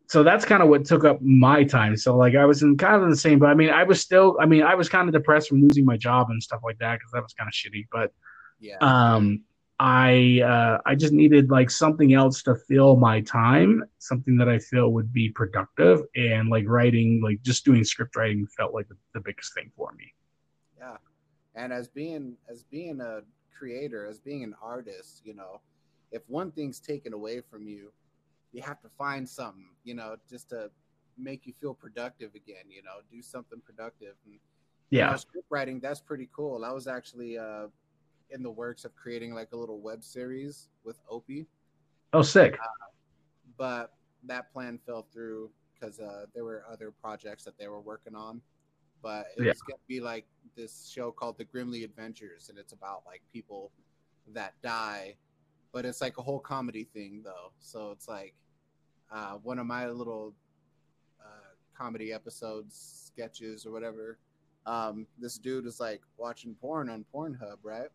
so 0.07 0.21
that's 0.23 0.45
kind 0.45 0.61
of 0.61 0.69
what 0.69 0.85
took 0.85 1.05
up 1.05 1.21
my 1.21 1.63
time. 1.63 1.95
So 1.97 2.15
like 2.17 2.35
I 2.35 2.45
was 2.45 2.61
in 2.63 2.77
kind 2.77 2.95
of 2.95 3.03
in 3.03 3.09
the 3.09 3.15
same, 3.15 3.39
but 3.39 3.49
I 3.49 3.53
mean 3.55 3.69
I 3.69 3.83
was 3.83 3.99
still, 4.01 4.37
I 4.39 4.45
mean 4.45 4.61
I 4.63 4.75
was 4.75 4.89
kind 4.89 5.07
of 5.07 5.13
depressed 5.13 5.49
from 5.49 5.61
losing 5.61 5.85
my 5.85 5.97
job 5.97 6.29
and 6.29 6.41
stuff 6.41 6.61
like 6.63 6.77
that 6.79 6.99
because 6.99 7.11
that 7.13 7.23
was 7.23 7.33
kind 7.33 7.47
of 7.47 7.53
shitty. 7.53 7.87
But 7.91 8.11
Yeah. 8.59 8.77
um, 8.81 9.41
I 9.79 10.39
uh, 10.45 10.77
I 10.85 10.93
just 10.95 11.13
needed 11.13 11.49
like 11.49 11.69
something 11.71 12.13
else 12.13 12.43
to 12.43 12.55
fill 12.55 12.95
my 12.95 13.21
time, 13.21 13.83
something 13.97 14.37
that 14.37 14.47
I 14.47 14.59
feel 14.59 14.89
would 14.93 15.11
be 15.11 15.29
productive, 15.29 16.01
and 16.15 16.47
like 16.49 16.65
writing, 16.67 17.21
like 17.23 17.41
just 17.41 17.65
doing 17.65 17.83
script 17.83 18.15
writing 18.15 18.45
felt 18.55 18.73
like 18.73 18.87
the, 18.87 18.95
the 19.13 19.19
biggest 19.19 19.53
thing 19.55 19.71
for 19.75 19.91
me. 19.97 20.13
And 21.55 21.71
as 21.71 21.87
being 21.87 22.35
as 22.49 22.63
being 22.63 23.01
a 23.01 23.21
creator, 23.57 24.05
as 24.05 24.19
being 24.19 24.43
an 24.43 24.55
artist, 24.61 25.21
you 25.23 25.33
know, 25.33 25.61
if 26.11 26.21
one 26.27 26.51
thing's 26.51 26.79
taken 26.79 27.13
away 27.13 27.41
from 27.41 27.67
you, 27.67 27.91
you 28.51 28.61
have 28.61 28.81
to 28.81 28.89
find 28.97 29.27
something, 29.27 29.69
you 29.83 29.93
know, 29.93 30.15
just 30.29 30.49
to 30.49 30.69
make 31.17 31.45
you 31.45 31.53
feel 31.59 31.73
productive 31.73 32.33
again, 32.35 32.65
you 32.69 32.81
know, 32.81 32.97
do 33.11 33.21
something 33.21 33.61
productive. 33.61 34.15
And 34.25 34.33
you 34.33 34.39
Yeah. 34.89 35.11
know, 35.11 35.17
script 35.17 35.47
writing, 35.49 35.79
that's 35.79 36.01
pretty 36.01 36.29
cool. 36.35 36.65
I 36.65 36.71
was 36.71 36.87
actually 36.87 37.37
uh 37.37 37.67
in 38.29 38.41
the 38.41 38.51
works 38.51 38.83
of 38.85 38.95
creating 38.95 39.33
like 39.33 39.51
a 39.51 39.57
little 39.57 39.79
web 39.79 40.03
series 40.03 40.69
with 40.83 40.97
Opie. 41.09 41.45
Oh, 42.13 42.21
sick. 42.23 42.57
but 43.57 43.93
that 44.23 44.51
plan 44.53 44.79
fell 44.85 45.05
through 45.13 45.51
because 45.73 45.99
uh, 45.99 46.25
there 46.33 46.43
were 46.43 46.63
other 46.71 46.91
projects 46.91 47.43
that 47.43 47.57
they 47.57 47.67
were 47.67 47.81
working 47.81 48.15
on. 48.15 48.41
But 49.03 49.27
it's 49.37 49.61
Yeah. 49.61 49.67
going 49.67 49.77
to 49.77 49.87
be 49.87 49.99
like 49.99 50.25
this 50.55 50.87
show 50.87 51.11
called 51.11 51.37
The 51.37 51.43
Grimly 51.43 51.83
Adventures, 51.83 52.49
and 52.49 52.57
it's 52.57 52.73
about 52.73 53.05
like 53.05 53.21
people 53.31 53.71
that 54.29 54.53
die, 54.63 55.15
but 55.73 55.85
it's 55.85 56.01
like 56.01 56.17
a 56.17 56.21
whole 56.21 56.39
comedy 56.39 56.85
thing 56.85 57.21
though. 57.23 57.51
So 57.59 57.91
it's 57.91 58.07
like 58.07 58.33
uh, 59.11 59.33
one 59.43 59.59
of 59.59 59.67
my 59.67 59.89
little 59.89 60.33
uh, 61.21 61.53
comedy 61.77 62.13
episodes, 62.13 63.11
sketches 63.13 63.65
or 63.65 63.71
whatever. 63.71 64.17
Um, 64.65 65.05
this 65.19 65.37
dude 65.37 65.65
is 65.65 65.79
like 65.81 66.01
watching 66.17 66.55
porn 66.55 66.89
on 66.89 67.05
Pornhub, 67.13 67.57
right? 67.63 67.89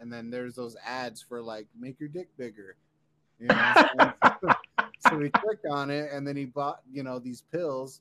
And 0.00 0.10
then 0.12 0.30
there's 0.30 0.54
those 0.54 0.76
ads 0.84 1.20
for 1.20 1.42
like 1.42 1.66
make 1.78 2.00
your 2.00 2.08
dick 2.08 2.28
bigger. 2.38 2.76
You 3.38 3.48
know, 3.48 3.74
so, 3.76 4.54
so 5.10 5.20
he 5.20 5.28
clicked 5.28 5.66
on 5.70 5.90
it 5.90 6.10
and 6.12 6.26
then 6.26 6.36
he 6.36 6.46
bought, 6.46 6.80
you 6.90 7.02
know, 7.02 7.18
these 7.18 7.42
pills 7.52 8.00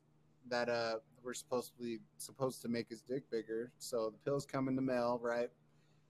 that 0.49 0.69
uh 0.69 0.95
were 1.23 1.33
supposed 1.33 1.75
to 1.77 1.83
be 1.83 1.99
supposed 2.17 2.61
to 2.61 2.67
make 2.67 2.89
his 2.89 3.01
dick 3.01 3.29
bigger. 3.31 3.71
So 3.79 4.11
the 4.11 4.17
pills 4.29 4.45
come 4.45 4.67
in 4.67 4.75
the 4.75 4.81
mail, 4.81 5.19
right? 5.21 5.49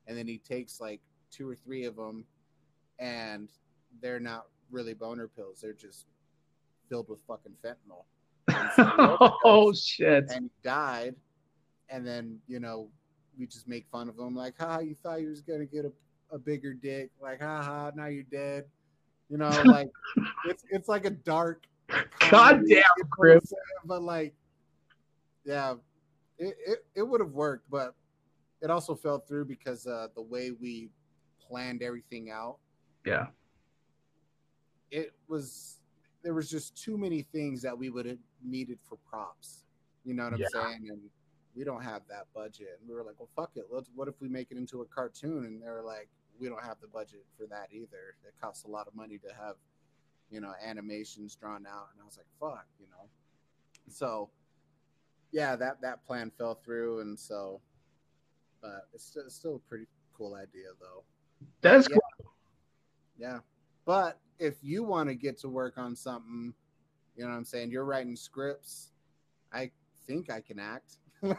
And 0.07 0.18
then 0.18 0.28
he 0.28 0.38
takes 0.38 0.82
like 0.82 1.01
two 1.32 1.49
or 1.49 1.55
three 1.55 1.86
of 1.86 1.95
them 1.95 2.26
and 2.99 3.49
they're 4.01 4.20
not 4.20 4.47
really 4.72 4.93
boner 4.93 5.28
pills. 5.28 5.59
They're 5.61 5.74
just 5.74 6.05
filled 6.89 7.09
with 7.09 7.20
fucking 7.28 7.53
fentanyl. 7.64 8.05
And 8.47 8.70
so 8.76 8.84
he 9.20 9.30
oh 9.45 9.74
shit. 9.74 10.32
and 10.32 10.45
he 10.45 10.51
died. 10.64 11.16
And 11.89 12.05
then, 12.05 12.39
you 12.47 12.59
know, 12.59 12.89
we 13.38 13.45
just 13.45 13.68
make 13.68 13.86
fun 13.91 14.09
of 14.09 14.18
him, 14.18 14.36
like, 14.36 14.55
ha, 14.59 14.80
you 14.80 14.95
thought 15.03 15.22
you 15.22 15.30
was 15.30 15.41
gonna 15.41 15.66
get 15.66 15.86
a, 15.86 15.91
a 16.32 16.38
bigger 16.39 16.74
dick, 16.74 17.11
like, 17.22 17.41
ha 17.41 17.61
ha, 17.61 17.91
now 17.95 18.07
you're 18.07 18.24
dead. 18.24 18.66
You 19.30 19.38
know, 19.38 19.49
like 19.66 19.89
it's 20.45 20.64
it's 20.70 20.88
like 20.88 21.05
a 21.05 21.09
dark 21.11 21.66
God 21.88 22.07
comedy, 22.20 22.76
damn, 22.76 22.76
you 22.76 22.76
know 22.76 22.82
what 22.82 23.03
I'm 23.03 23.09
Crip. 23.09 23.43
saying? 23.45 23.59
But 23.86 24.01
like, 24.03 24.34
yeah, 25.45 25.75
it, 26.37 26.55
it, 26.65 26.85
it 26.95 27.03
would 27.03 27.21
have 27.21 27.31
worked, 27.31 27.69
but 27.69 27.95
it 28.61 28.69
also 28.69 28.95
fell 28.95 29.19
through 29.19 29.45
because 29.45 29.85
uh 29.87 30.07
the 30.15 30.21
way 30.21 30.51
we 30.51 30.89
planned 31.45 31.83
everything 31.83 32.31
out 32.31 32.57
Yeah. 33.05 33.27
it 34.91 35.11
was 35.27 35.79
there 36.23 36.33
was 36.33 36.49
just 36.49 36.81
too 36.81 36.97
many 36.97 37.21
things 37.21 37.61
that 37.61 37.77
we 37.77 37.89
would 37.89 38.05
have 38.05 38.17
needed 38.41 38.79
for 38.81 38.97
props. 39.09 39.65
You 40.05 40.13
know 40.13 40.23
what 40.23 40.33
I'm 40.33 40.39
Yeah. 40.39 40.47
saying? 40.53 40.87
And 40.89 41.01
we 41.53 41.65
don't 41.65 41.83
have 41.83 42.07
that 42.07 42.27
budget. 42.33 42.77
And 42.79 42.87
we 42.87 42.95
were 42.95 43.03
like, 43.03 43.15
well, 43.19 43.29
fuck 43.35 43.51
it. 43.55 43.65
Let's. 43.69 43.89
What 43.93 44.07
if 44.07 44.21
we 44.21 44.29
make 44.29 44.49
it 44.49 44.57
into 44.57 44.81
a 44.81 44.85
cartoon? 44.85 45.43
And 45.45 45.61
they're 45.61 45.83
like, 45.83 46.07
we 46.39 46.47
don't 46.47 46.63
have 46.63 46.79
the 46.79 46.87
budget 46.87 47.25
for 47.37 47.45
that 47.47 47.67
either. 47.73 48.15
It 48.25 48.33
costs 48.39 48.63
a 48.63 48.69
lot 48.69 48.87
of 48.87 48.95
money 48.95 49.17
to 49.17 49.27
have, 49.33 49.55
you 50.31 50.39
know, 50.39 50.53
animations 50.65 51.35
drawn 51.35 51.67
out. 51.67 51.89
And 51.91 52.01
I 52.01 52.05
was 52.05 52.17
like, 52.17 52.27
fuck, 52.39 52.65
you 52.79 52.87
know. 52.87 53.09
So, 53.89 54.29
yeah, 55.34 55.55
that 55.57 55.81
that 55.81 56.05
plan 56.05 56.31
fell 56.38 56.55
through, 56.63 57.01
and 57.01 57.19
so, 57.19 57.59
but 58.61 58.88
it's 58.93 59.05
still, 59.05 59.23
it's 59.25 59.36
still 59.36 59.55
a 59.55 59.69
pretty 59.69 59.88
cool 60.15 60.36
idea 60.36 60.67
though. 60.79 61.03
That's 61.61 61.89
yeah. 61.89 61.97
Yeah. 63.17 63.39
But 63.86 64.19
if 64.39 64.55
you 64.61 64.84
want 64.84 65.09
to 65.09 65.15
get 65.15 65.39
to 65.39 65.49
work 65.49 65.77
on 65.77 65.95
something, 65.95 66.53
you 67.15 67.23
know 67.23 67.29
what 67.29 67.36
I'm 67.36 67.45
saying? 67.45 67.71
You're 67.71 67.86
writing 67.86 68.15
scripts. 68.15 68.91
I 69.51 69.71
think 70.07 70.29
I 70.31 70.39
can 70.39 70.59
act. 70.59 70.97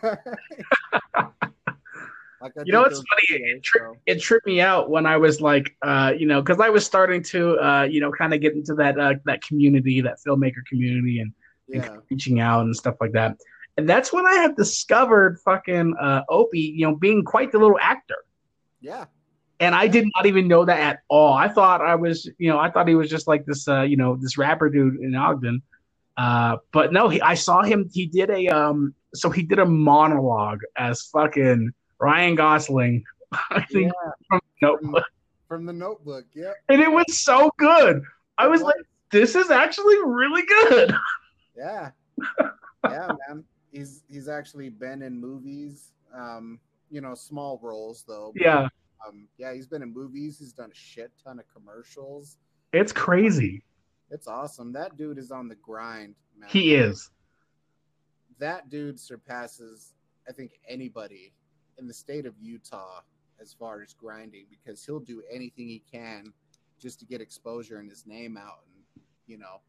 Like 2.40 2.52
you 2.66 2.72
know 2.74 2.82
what's 2.82 2.96
funny? 2.96 3.42
It, 3.42 3.62
tri- 3.62 3.94
it, 4.04 4.20
tripped 4.20 4.46
me 4.46 4.60
out 4.60 4.90
when 4.90 5.06
I 5.06 5.16
was 5.16 5.40
like, 5.40 5.74
uh, 5.80 6.12
you 6.14 6.26
know, 6.26 6.42
because 6.42 6.60
I 6.60 6.68
was 6.68 6.84
starting 6.84 7.22
to, 7.22 7.58
uh, 7.58 7.82
you 7.84 8.00
know, 8.00 8.12
kind 8.12 8.34
of 8.34 8.42
get 8.42 8.52
into 8.52 8.74
that 8.74 9.00
uh, 9.00 9.14
that 9.24 9.42
community, 9.42 10.02
that 10.02 10.18
filmmaker 10.26 10.62
community, 10.68 11.20
and, 11.20 11.32
yeah. 11.68 11.90
and 11.90 12.02
reaching 12.10 12.40
out 12.40 12.66
and 12.66 12.76
stuff 12.76 12.96
like 13.00 13.12
that. 13.12 13.38
And 13.76 13.88
that's 13.88 14.12
when 14.12 14.26
I 14.26 14.34
had 14.34 14.56
discovered 14.56 15.40
fucking 15.40 15.94
uh, 16.00 16.22
Opie, 16.28 16.74
you 16.76 16.86
know, 16.86 16.94
being 16.94 17.24
quite 17.24 17.50
the 17.52 17.58
little 17.58 17.78
actor. 17.80 18.16
Yeah. 18.80 19.06
And 19.60 19.74
I 19.74 19.88
did 19.88 20.06
not 20.14 20.26
even 20.26 20.46
know 20.46 20.64
that 20.64 20.78
at 20.78 21.00
all. 21.08 21.32
I 21.32 21.48
thought 21.48 21.80
I 21.80 21.94
was, 21.94 22.28
you 22.38 22.50
know, 22.50 22.58
I 22.58 22.70
thought 22.70 22.86
he 22.86 22.94
was 22.94 23.10
just 23.10 23.26
like 23.26 23.46
this, 23.46 23.66
uh, 23.66 23.82
you 23.82 23.96
know, 23.96 24.16
this 24.16 24.36
rapper 24.38 24.68
dude 24.68 25.00
in 25.00 25.14
Ogden. 25.14 25.62
Uh, 26.16 26.58
but 26.72 26.92
no, 26.92 27.08
he, 27.08 27.20
I 27.20 27.34
saw 27.34 27.62
him. 27.62 27.88
He 27.92 28.06
did 28.06 28.30
a, 28.30 28.48
um, 28.48 28.94
so 29.14 29.30
he 29.30 29.42
did 29.42 29.58
a 29.58 29.66
monologue 29.66 30.60
as 30.76 31.02
fucking 31.02 31.72
Ryan 31.98 32.34
Gosling. 32.34 33.04
I 33.32 33.64
think 33.72 33.92
yeah. 33.92 34.10
from 34.28 34.40
Notebook. 34.62 35.04
From 35.48 35.66
the 35.66 35.72
Notebook, 35.72 36.26
yeah. 36.34 36.52
And 36.68 36.80
it 36.80 36.90
was 36.90 37.18
so 37.18 37.50
good. 37.58 38.02
I 38.38 38.46
was 38.46 38.62
like, 38.62 38.76
this 39.10 39.34
is 39.34 39.50
actually 39.50 39.96
really 40.04 40.42
good. 40.46 40.94
Yeah. 41.56 41.90
Yeah, 42.82 43.12
man. 43.28 43.44
He's 43.74 44.04
he's 44.08 44.28
actually 44.28 44.68
been 44.68 45.02
in 45.02 45.20
movies. 45.20 45.92
Um, 46.14 46.60
you 46.90 47.00
know, 47.00 47.14
small 47.14 47.58
roles 47.62 48.04
though. 48.06 48.32
Yeah. 48.36 48.68
Um, 49.06 49.26
yeah, 49.36 49.52
he's 49.52 49.66
been 49.66 49.82
in 49.82 49.92
movies. 49.92 50.38
He's 50.38 50.52
done 50.52 50.70
a 50.70 50.74
shit 50.74 51.10
ton 51.22 51.38
of 51.38 51.44
commercials. 51.52 52.38
It's 52.72 52.92
crazy. 52.92 53.62
It's 54.10 54.28
awesome. 54.28 54.72
That 54.72 54.96
dude 54.96 55.18
is 55.18 55.30
on 55.30 55.48
the 55.48 55.56
grind, 55.56 56.14
man. 56.38 56.48
He 56.48 56.74
is. 56.74 57.10
That 58.38 58.70
dude 58.70 58.98
surpasses, 58.98 59.94
I 60.28 60.32
think, 60.32 60.52
anybody 60.68 61.32
in 61.78 61.86
the 61.88 61.94
state 61.94 62.26
of 62.26 62.34
Utah 62.40 63.00
as 63.40 63.52
far 63.52 63.82
as 63.82 63.92
grinding 63.92 64.46
because 64.50 64.84
he'll 64.84 65.00
do 65.00 65.22
anything 65.30 65.68
he 65.68 65.82
can 65.90 66.32
just 66.80 67.00
to 67.00 67.06
get 67.06 67.20
exposure 67.20 67.78
and 67.78 67.90
his 67.90 68.06
name 68.06 68.36
out 68.36 68.60
and 68.66 69.02
you 69.26 69.38
know 69.38 69.60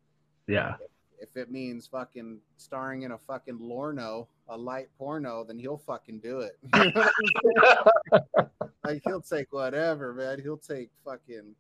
yeah 0.48 0.76
if, 1.20 1.36
it 1.36 1.52
means 1.52 1.88
fucking 1.88 2.40
starring 2.58 3.04
in 3.04 3.12
a 3.12 3.18
fucking 3.18 3.58
lorno 3.60 4.28
a 4.50 4.58
light 4.58 4.88
porno 4.98 5.44
then 5.44 5.58
he'll 5.58 5.78
fucking 5.78 6.20
do 6.20 6.40
it 6.40 6.58
like 8.86 9.02
he'll 9.06 9.22
take 9.22 9.52
whatever 9.52 10.14
man 10.14 10.40
he'll 10.42 10.58
take 10.58 10.90
fucking 11.04 11.56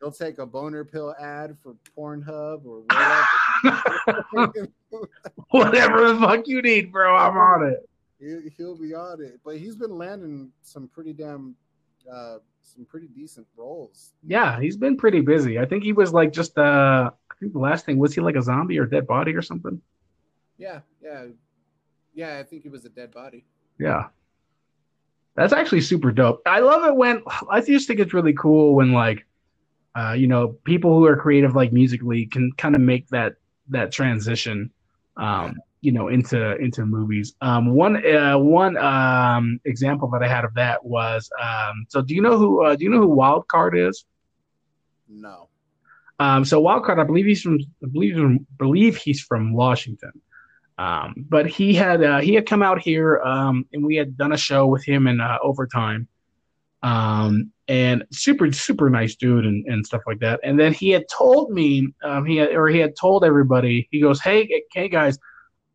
he'll 0.00 0.12
take 0.12 0.38
a 0.38 0.46
boner 0.46 0.84
pill 0.84 1.14
ad 1.20 1.56
for 1.62 1.74
pornhub 1.96 2.64
or 2.66 2.82
whatever 4.42 4.72
whatever 5.50 6.12
the 6.12 6.18
fuck 6.20 6.46
you 6.46 6.60
need 6.62 6.90
bro 6.92 7.16
i'm 7.16 7.36
on 7.36 7.70
it 7.70 7.88
he, 8.20 8.62
will 8.62 8.76
be 8.76 8.94
on 8.94 9.22
it. 9.22 9.40
But 9.44 9.56
he's 9.56 9.76
been 9.76 9.96
landing 9.96 10.50
some 10.62 10.88
pretty 10.88 11.12
damn, 11.12 11.56
uh, 12.10 12.38
some 12.62 12.84
pretty 12.84 13.08
decent 13.08 13.46
roles. 13.56 14.12
Yeah, 14.26 14.60
he's 14.60 14.76
been 14.76 14.96
pretty 14.96 15.20
busy. 15.20 15.58
I 15.58 15.64
think 15.64 15.82
he 15.82 15.92
was 15.92 16.12
like 16.12 16.32
just 16.32 16.58
uh, 16.58 17.10
think 17.40 17.52
the 17.52 17.58
last 17.58 17.86
thing 17.86 17.98
was 17.98 18.14
he 18.14 18.20
like 18.20 18.36
a 18.36 18.42
zombie 18.42 18.78
or 18.78 18.86
dead 18.86 19.06
body 19.06 19.34
or 19.34 19.42
something. 19.42 19.80
Yeah, 20.58 20.80
yeah, 21.02 21.26
yeah. 22.14 22.38
I 22.38 22.42
think 22.42 22.62
he 22.62 22.68
was 22.68 22.84
a 22.84 22.90
dead 22.90 23.10
body. 23.12 23.44
Yeah. 23.78 24.08
That's 25.36 25.52
actually 25.52 25.80
super 25.80 26.12
dope. 26.12 26.42
I 26.44 26.60
love 26.60 26.84
it 26.84 26.94
when 26.94 27.22
I 27.50 27.60
just 27.60 27.86
think 27.86 28.00
it's 28.00 28.12
really 28.12 28.34
cool 28.34 28.74
when 28.74 28.92
like 28.92 29.26
uh, 29.96 30.12
you 30.12 30.28
know, 30.28 30.48
people 30.64 30.96
who 30.96 31.04
are 31.06 31.16
creative 31.16 31.56
like 31.56 31.72
musically 31.72 32.26
can 32.26 32.52
kind 32.52 32.76
of 32.76 32.80
make 32.80 33.08
that 33.08 33.34
that 33.68 33.90
transition. 33.90 34.70
Um, 35.16 35.56
you 35.80 35.92
know 35.92 36.08
into 36.08 36.56
into 36.56 36.84
movies. 36.84 37.34
Um, 37.40 37.74
one 37.74 38.04
uh, 38.06 38.38
one 38.38 38.76
um, 38.76 39.60
example 39.64 40.08
that 40.10 40.22
I 40.22 40.28
had 40.28 40.44
of 40.44 40.54
that 40.54 40.84
was 40.84 41.30
um, 41.40 41.86
so 41.88 42.02
do 42.02 42.14
you 42.14 42.22
know 42.22 42.38
who 42.38 42.64
uh, 42.64 42.76
do 42.76 42.84
you 42.84 42.90
know 42.90 43.00
who 43.00 43.08
Wild 43.08 43.48
Card 43.48 43.76
is? 43.76 44.04
No. 45.08 45.48
Um, 46.20 46.44
so 46.44 46.60
Wild 46.60 46.84
Card, 46.84 46.98
I 46.98 47.04
believe 47.04 47.24
he's 47.24 47.40
from 47.40 47.58
I 47.82 47.86
believe 47.90 48.14
from, 48.14 48.46
believe 48.58 48.96
he's 48.96 49.22
from 49.22 49.54
Washington. 49.54 50.12
Um, 50.76 51.14
but 51.28 51.46
he 51.46 51.74
had 51.74 52.04
uh, 52.04 52.20
he 52.20 52.34
had 52.34 52.46
come 52.46 52.62
out 52.62 52.80
here 52.80 53.20
um, 53.20 53.66
and 53.72 53.84
we 53.84 53.96
had 53.96 54.16
done 54.16 54.32
a 54.32 54.36
show 54.36 54.66
with 54.66 54.84
him 54.84 55.06
in 55.06 55.20
uh, 55.20 55.38
overtime. 55.42 56.06
Um, 56.82 57.52
and 57.68 58.04
super 58.10 58.50
super 58.52 58.90
nice 58.90 59.14
dude 59.14 59.46
and, 59.46 59.64
and 59.66 59.86
stuff 59.86 60.02
like 60.06 60.18
that. 60.20 60.40
And 60.42 60.58
then 60.60 60.72
he 60.74 60.90
had 60.90 61.04
told 61.08 61.52
me 61.52 61.94
um, 62.02 62.26
he 62.26 62.36
had, 62.36 62.50
or 62.54 62.68
he 62.68 62.78
had 62.78 62.96
told 62.96 63.24
everybody 63.24 63.88
he 63.90 64.00
goes, 64.00 64.20
hey 64.20 64.62
hey 64.72 64.88
guys, 64.88 65.18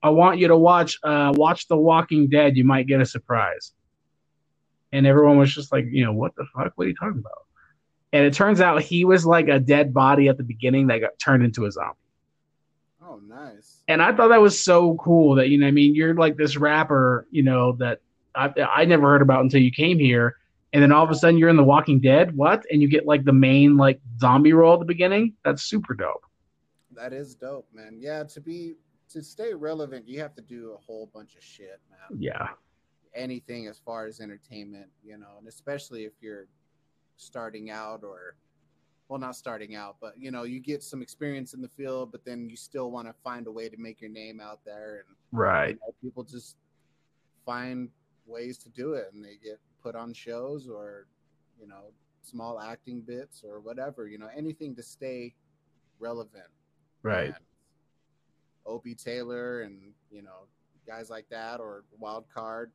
I 0.04 0.10
want 0.10 0.40
you 0.40 0.48
to 0.48 0.58
watch 0.58 1.00
uh, 1.04 1.34
watch 1.36 1.68
The 1.68 1.78
Walking 1.78 2.30
Dead. 2.30 2.56
You 2.56 2.66
might 2.66 2.86
get 2.86 3.02
a 3.02 3.06
surprise. 3.06 3.72
And 4.92 5.08
everyone 5.08 5.40
was 5.40 5.54
just 5.54 5.72
like, 5.72 5.86
you 5.90 6.06
know, 6.06 6.14
what 6.14 6.36
the 6.36 6.46
fuck? 6.56 6.74
What 6.76 6.86
are 6.86 6.90
you 6.90 6.96
talking 6.96 7.20
about? 7.20 7.45
And 8.16 8.24
it 8.24 8.34
turns 8.34 8.62
out 8.62 8.82
he 8.82 9.04
was 9.04 9.26
like 9.26 9.50
a 9.50 9.60
dead 9.60 9.94
body 9.94 10.30
at 10.30 10.38
the 10.38 10.44
beginning 10.44 10.88
that 10.88 11.00
got 11.00 11.20
turned 11.20 11.44
into 11.44 11.66
a 11.66 11.72
zombie. 11.72 11.98
Oh, 13.06 13.20
nice. 13.28 13.84
And 13.90 14.02
I 14.02 14.16
thought 14.16 14.30
that 14.30 14.40
was 14.40 14.64
so 14.64 14.96
cool 14.96 15.36
that, 15.36 15.50
you 15.50 15.58
know, 15.58 15.68
I 15.68 15.72
mean, 15.72 15.96
you're 15.96 16.14
like 16.14 16.38
this 16.38 16.56
rapper, 16.56 17.28
you 17.30 17.44
know, 17.44 17.74
that 17.74 18.00
I, 18.34 18.54
I 18.58 18.86
never 18.86 19.10
heard 19.10 19.22
about 19.22 19.42
until 19.42 19.62
you 19.62 19.70
came 19.70 20.00
here. 20.00 20.38
And 20.72 20.82
then 20.82 20.94
all 20.94 21.04
of 21.04 21.12
a 21.12 21.16
sudden 21.16 21.38
you're 21.38 21.50
in 21.50 21.58
The 21.58 21.64
Walking 21.66 22.00
Dead. 22.00 22.34
What? 22.38 22.64
And 22.72 22.82
you 22.82 22.88
get 22.88 23.06
like 23.06 23.26
the 23.26 23.34
main 23.34 23.76
like 23.76 24.00
zombie 24.18 24.54
role 24.54 24.76
at 24.76 24.80
the 24.80 24.86
beginning. 24.86 25.34
That's 25.44 25.64
super 25.64 25.94
dope. 25.94 26.24
That 26.92 27.12
is 27.12 27.36
dope, 27.36 27.68
man. 27.74 27.98
Yeah, 28.00 28.24
to 28.24 28.40
be 28.40 28.76
to 29.10 29.22
stay 29.24 29.54
relevant, 29.54 30.08
you 30.08 30.22
have 30.22 30.34
to 30.36 30.42
do 30.42 30.72
a 30.72 30.78
whole 30.78 31.12
bunch 31.14 31.36
of 31.36 31.44
shit, 31.44 31.82
man. 31.90 32.18
Yeah. 32.18 32.48
Anything 33.14 33.68
as 33.68 33.78
far 33.78 34.06
as 34.06 34.22
entertainment, 34.22 34.88
you 35.04 35.18
know, 35.18 35.36
and 35.38 35.50
especially 35.50 36.06
if 36.06 36.14
you're 36.22 36.48
starting 37.18 37.70
out 37.70 38.04
or 38.04 38.36
well 39.08 39.20
not 39.20 39.36
starting 39.36 39.76
out 39.76 39.98
but 40.02 40.14
you 40.18 40.32
know 40.32 40.44
you 40.44 40.60
get 40.60 40.84
some 40.84 41.02
experience 41.02 41.54
in 41.54 41.62
the 41.62 41.70
field 41.70 42.12
but 42.12 42.26
then 42.26 42.50
you 42.50 42.56
still 42.56 42.92
want 42.92 43.08
to 43.08 43.14
find 43.24 43.48
a 43.48 43.52
way 43.52 43.70
to 43.70 43.78
make 43.78 44.02
your 44.02 44.10
name 44.10 44.40
out 44.40 44.60
there 44.66 45.04
and 45.08 45.16
right 45.32 45.70
you 45.70 45.76
know, 45.76 45.94
people 46.02 46.24
just 46.24 46.58
find 47.46 47.90
ways 48.26 48.58
to 48.58 48.70
do 48.70 48.94
it 48.94 49.12
and 49.14 49.24
they 49.24 49.38
get 49.44 49.60
put 49.82 49.96
on 49.96 50.14
shows 50.14 50.68
or 50.68 51.06
you 51.60 51.68
know 51.68 51.92
small 52.22 52.60
acting 52.60 53.02
bits 53.02 53.44
or 53.48 53.60
whatever 53.60 54.08
you 54.08 54.18
know 54.18 54.30
anything 54.36 54.76
to 54.76 54.82
stay 54.82 55.34
relevant 56.00 56.50
right 57.04 57.28
and 57.28 57.36
Opie 58.66 58.96
Taylor 58.96 59.62
and 59.62 59.94
you 60.12 60.24
know 60.24 60.48
guys 60.88 61.10
like 61.10 61.28
that 61.30 61.60
or 61.60 61.84
Wild 62.00 62.26
Card. 62.34 62.72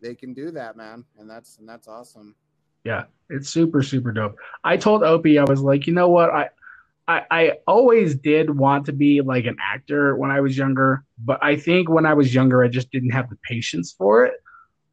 They 0.00 0.14
can 0.14 0.34
do 0.34 0.50
that, 0.50 0.76
man, 0.76 1.04
and 1.18 1.30
that's 1.30 1.58
and 1.58 1.68
that's 1.68 1.88
awesome. 1.88 2.34
Yeah, 2.84 3.04
it's 3.28 3.48
super 3.48 3.82
super 3.82 4.12
dope. 4.12 4.36
I 4.64 4.76
told 4.76 5.02
Opie 5.02 5.38
I 5.38 5.44
was 5.44 5.60
like, 5.60 5.86
you 5.86 5.94
know 5.94 6.08
what, 6.08 6.30
I. 6.30 6.50
I, 7.08 7.24
I 7.32 7.52
always 7.66 8.14
did 8.14 8.56
want 8.56 8.86
to 8.86 8.92
be 8.92 9.22
like 9.22 9.44
an 9.44 9.56
actor 9.60 10.14
when 10.14 10.30
I 10.30 10.40
was 10.40 10.56
younger, 10.56 11.04
but 11.18 11.42
I 11.42 11.56
think 11.56 11.90
when 11.90 12.06
I 12.06 12.14
was 12.14 12.32
younger, 12.32 12.62
I 12.62 12.68
just 12.68 12.92
didn't 12.92 13.10
have 13.10 13.28
the 13.28 13.36
patience 13.42 13.90
for 13.90 14.24
it. 14.24 14.34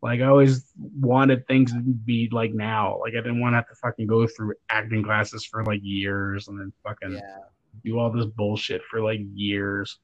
Like 0.01 0.19
I 0.19 0.25
always 0.25 0.65
wanted 0.99 1.45
things 1.45 1.71
to 1.71 1.79
be 1.79 2.27
like 2.31 2.51
now. 2.51 2.99
Like 2.99 3.13
I 3.13 3.17
didn't 3.17 3.39
want 3.39 3.53
to 3.53 3.57
have 3.57 3.69
to 3.69 3.75
fucking 3.75 4.07
go 4.07 4.25
through 4.25 4.55
acting 4.71 5.03
classes 5.03 5.45
for 5.45 5.63
like 5.63 5.81
years 5.83 6.47
and 6.47 6.59
then 6.59 6.73
fucking 6.83 7.11
yeah 7.11 7.43
do 7.83 7.99
all 7.99 8.11
this 8.11 8.25
bullshit 8.25 8.81
for 8.89 9.01
like 9.01 9.19
years. 9.33 9.97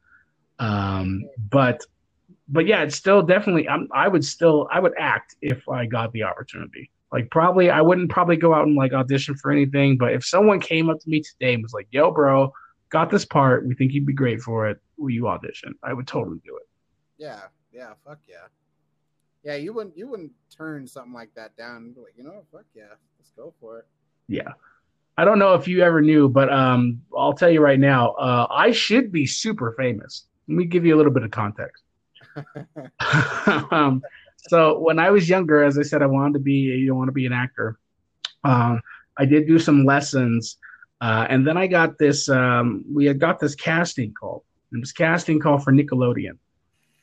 Um, 0.60 1.24
but 1.50 1.82
but 2.48 2.66
yeah, 2.66 2.84
it's 2.84 2.96
still 2.96 3.22
definitely. 3.22 3.68
I'm, 3.68 3.88
I 3.94 4.08
would 4.08 4.24
still 4.24 4.68
I 4.72 4.80
would 4.80 4.94
act 4.98 5.36
if 5.42 5.68
I 5.68 5.86
got 5.86 6.12
the 6.14 6.24
opportunity. 6.24 6.90
Like 7.16 7.32
probably 7.32 7.70
I 7.70 7.80
wouldn't 7.80 8.10
probably 8.10 8.36
go 8.36 8.54
out 8.54 8.68
and 8.68 8.76
like 8.76 8.92
audition 8.92 9.36
for 9.36 9.50
anything. 9.50 9.98
But 9.98 10.12
if 10.12 10.26
someone 10.26 10.60
came 10.60 10.90
up 10.90 11.00
to 11.00 11.10
me 11.10 11.22
today 11.22 11.54
and 11.54 11.64
was 11.64 11.72
like, 11.72 11.88
"Yo, 11.90 12.12
bro, 12.12 12.52
got 12.90 13.10
this 13.10 13.24
part. 13.24 13.66
We 13.66 13.74
think 13.74 13.94
you'd 13.94 14.06
be 14.06 14.12
great 14.12 14.42
for 14.42 14.68
it. 14.68 14.82
Will 14.98 15.12
you 15.12 15.30
audition?" 15.30 15.76
I 15.82 15.94
would 15.94 16.08
totally 16.08 16.42
do 16.44 16.58
it. 16.58 16.68
Yeah, 17.18 17.44
yeah, 17.72 17.94
fuck 18.06 18.20
yeah, 18.28 18.48
yeah. 19.46 19.56
You 19.56 19.72
wouldn't 19.72 19.98
you 19.98 20.10
wouldn't 20.10 20.34
turn 20.50 20.86
something 20.86 21.14
like 21.14 21.34
that 21.36 21.56
down. 21.56 21.96
Like 21.96 22.16
you 22.18 22.26
know, 22.26 22.44
fuck 22.52 22.66
yeah, 22.76 22.90
let's 23.18 23.32
go 23.32 23.54
for 23.62 23.80
it. 23.80 23.86
Yeah. 24.28 24.52
I 25.18 25.24
don't 25.24 25.40
know 25.40 25.54
if 25.54 25.70
you 25.70 25.84
ever 25.84 26.02
knew, 26.02 26.28
but 26.28 26.52
um, 26.52 27.02
I'll 27.18 27.32
tell 27.32 27.50
you 27.50 27.62
right 27.62 27.80
now, 27.80 28.10
uh, 28.16 28.48
I 28.52 28.72
should 28.72 29.14
be 29.14 29.26
super 29.26 29.74
famous. 29.78 30.26
Let 30.50 30.58
me 30.58 30.66
give 30.66 30.86
you 30.86 30.94
a 30.94 30.98
little 30.98 31.14
bit 31.14 31.24
of 31.24 31.32
context. 31.32 31.86
um, 33.72 34.02
so 34.48 34.80
when 34.80 35.00
I 35.00 35.10
was 35.10 35.28
younger, 35.28 35.64
as 35.64 35.78
I 35.78 35.82
said, 35.82 36.02
I 36.02 36.08
wanted 36.08 36.34
to 36.34 36.40
be 36.40 36.54
you 36.54 36.94
want 36.96 37.08
to 37.08 37.14
be 37.14 37.26
an 37.26 37.34
actor. 37.34 37.78
Um, 38.44 38.82
I 39.18 39.26
did 39.26 39.48
do 39.48 39.58
some 39.58 39.86
lessons, 39.86 40.58
uh, 41.02 41.26
and 41.30 41.48
then 41.48 41.58
I 41.58 41.68
got 41.68 41.98
this. 41.98 42.30
Um, 42.30 42.86
we 42.92 43.06
had 43.06 43.20
got 43.20 43.40
this 43.40 43.56
casting 43.56 44.14
call. 44.14 44.44
It 44.72 44.80
was 44.80 44.92
casting 44.92 45.40
call 45.40 45.58
for 45.58 45.72
Nickelodeon, 45.72 46.38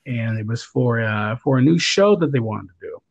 and 0.06 0.38
it 0.38 0.46
was 0.46 0.62
for 0.62 1.00
uh, 1.02 1.36
for 1.36 1.58
a 1.58 1.62
new 1.62 1.78
show 1.78 2.16
that 2.16 2.32
they 2.32 2.40
wanted 2.40 2.68
to 2.68 2.74
do. 2.80 3.02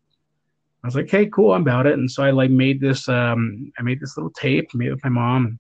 I 0.84 0.88
was 0.88 0.96
like, 0.96 1.10
"Hey, 1.10 1.28
cool, 1.28 1.54
I'm 1.54 1.62
about 1.62 1.88
it." 1.88 1.94
And 1.94 2.10
so 2.10 2.24
I 2.24 2.32
like 2.32 2.52
made 2.52 2.80
this. 2.80 3.10
Um, 3.10 3.72
I 3.78 3.82
made 3.82 4.00
this 4.00 4.18
little 4.18 4.32
tape, 4.32 4.74
made 4.74 4.88
it 4.88 4.94
with 4.94 5.04
my 5.04 5.10
mom. 5.10 5.60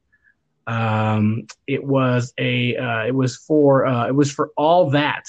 Um, 0.68 1.46
it 1.68 1.84
was 1.84 2.34
a. 2.38 2.78
Uh, 2.78 3.06
it 3.08 3.16
was 3.16 3.38
for. 3.38 3.86
Uh, 3.86 4.08
it 4.08 4.16
was 4.16 4.32
for 4.32 4.52
all 4.56 4.90
that, 4.92 5.24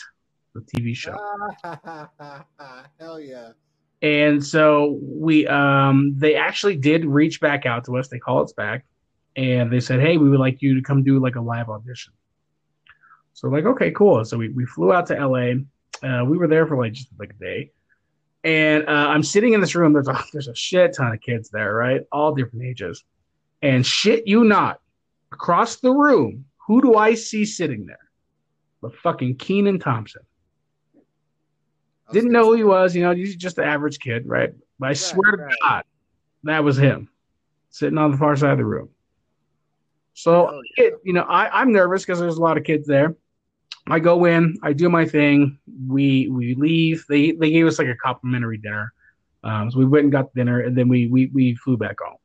the 0.55 0.61
TV 0.61 0.94
show. 0.96 1.16
Hell 3.00 3.20
yeah! 3.20 3.50
And 4.03 4.44
so 4.44 4.98
we. 5.03 5.46
Um, 5.46 6.14
they 6.16 6.34
actually 6.34 6.76
did 6.76 7.05
reach 7.05 7.40
back 7.40 7.66
out 7.66 7.84
to 7.86 7.96
us. 7.96 8.09
They 8.09 8.18
called 8.18 8.44
us 8.44 8.53
back, 8.53 8.84
and 9.36 9.72
they 9.72 9.80
said, 9.80 10.00
"Hey, 10.00 10.16
we 10.16 10.28
would 10.28 10.40
like 10.40 10.62
you 10.62 10.74
to 10.74 10.82
come 10.82 11.03
do 11.03 11.18
like 11.18 11.36
a 11.36 11.40
live 11.40 11.68
audition." 11.68 12.12
So 13.34 13.48
like, 13.48 13.64
okay, 13.64 13.90
cool. 13.90 14.24
So 14.24 14.36
we 14.36 14.48
we 14.50 14.66
flew 14.66 14.92
out 14.92 15.07
to 15.07 15.14
LA. 15.14 15.55
Uh, 16.07 16.24
we 16.24 16.36
were 16.36 16.48
there 16.48 16.66
for 16.66 16.76
like 16.76 16.92
just 16.92 17.09
like 17.18 17.30
a 17.30 17.44
day 17.44 17.70
and 18.44 18.88
uh, 18.88 19.09
I'm 19.09 19.22
sitting 19.22 19.53
in 19.53 19.61
this 19.61 19.74
room. 19.74 19.92
There's 19.92 20.09
a 20.09 20.24
there's 20.32 20.48
a 20.48 20.55
shit 20.55 20.94
ton 20.96 21.12
of 21.12 21.20
kids 21.20 21.50
there, 21.50 21.74
right? 21.74 22.03
All 22.11 22.34
different 22.34 22.64
ages. 22.64 23.05
And 23.62 23.86
shit 23.86 24.26
you 24.26 24.44
not, 24.44 24.80
across 25.30 25.76
the 25.76 25.92
room, 25.92 26.46
who 26.66 26.82
do 26.82 26.96
I 26.96 27.14
see 27.14 27.44
sitting 27.44 27.86
there? 27.86 27.98
The 28.82 28.90
fucking 28.90 29.36
Kenan 29.36 29.78
Thompson. 29.78 30.22
Didn't 32.12 32.32
know 32.32 32.44
who 32.44 32.54
he 32.54 32.64
was, 32.64 32.94
you 32.94 33.02
know, 33.02 33.14
he's 33.14 33.36
just 33.36 33.58
an 33.58 33.64
average 33.64 33.98
kid, 33.98 34.26
right? 34.26 34.52
But 34.78 34.86
I 34.86 34.88
right, 34.90 34.96
swear 34.96 35.32
right. 35.32 35.50
to 35.50 35.56
God, 35.62 35.84
that 36.44 36.64
was 36.64 36.76
him 36.76 37.08
sitting 37.70 37.98
on 37.98 38.10
the 38.10 38.16
far 38.16 38.36
side 38.36 38.52
of 38.52 38.58
the 38.58 38.64
room. 38.64 38.88
So, 40.14 40.48
oh, 40.48 40.62
yeah. 40.76 40.84
it, 40.84 40.94
you 41.04 41.12
know, 41.12 41.22
I, 41.22 41.60
I'm 41.60 41.72
nervous 41.72 42.02
because 42.02 42.20
there's 42.20 42.36
a 42.36 42.42
lot 42.42 42.58
of 42.58 42.64
kids 42.64 42.86
there. 42.86 43.16
I 43.88 43.98
go 43.98 44.26
in, 44.26 44.56
I 44.62 44.72
do 44.72 44.88
my 44.88 45.04
thing. 45.04 45.58
We 45.88 46.28
we 46.28 46.54
leave. 46.54 47.04
They 47.08 47.32
they 47.32 47.50
gave 47.50 47.66
us 47.66 47.78
like 47.78 47.88
a 47.88 47.96
complimentary 47.96 48.58
dinner. 48.58 48.92
Um, 49.42 49.70
so 49.70 49.78
we 49.78 49.86
went 49.86 50.04
and 50.04 50.12
got 50.12 50.32
dinner, 50.34 50.60
and 50.60 50.76
then 50.76 50.88
we 50.88 51.08
we 51.08 51.26
we 51.26 51.56
flew 51.56 51.76
back 51.76 51.96
home. 52.00 52.16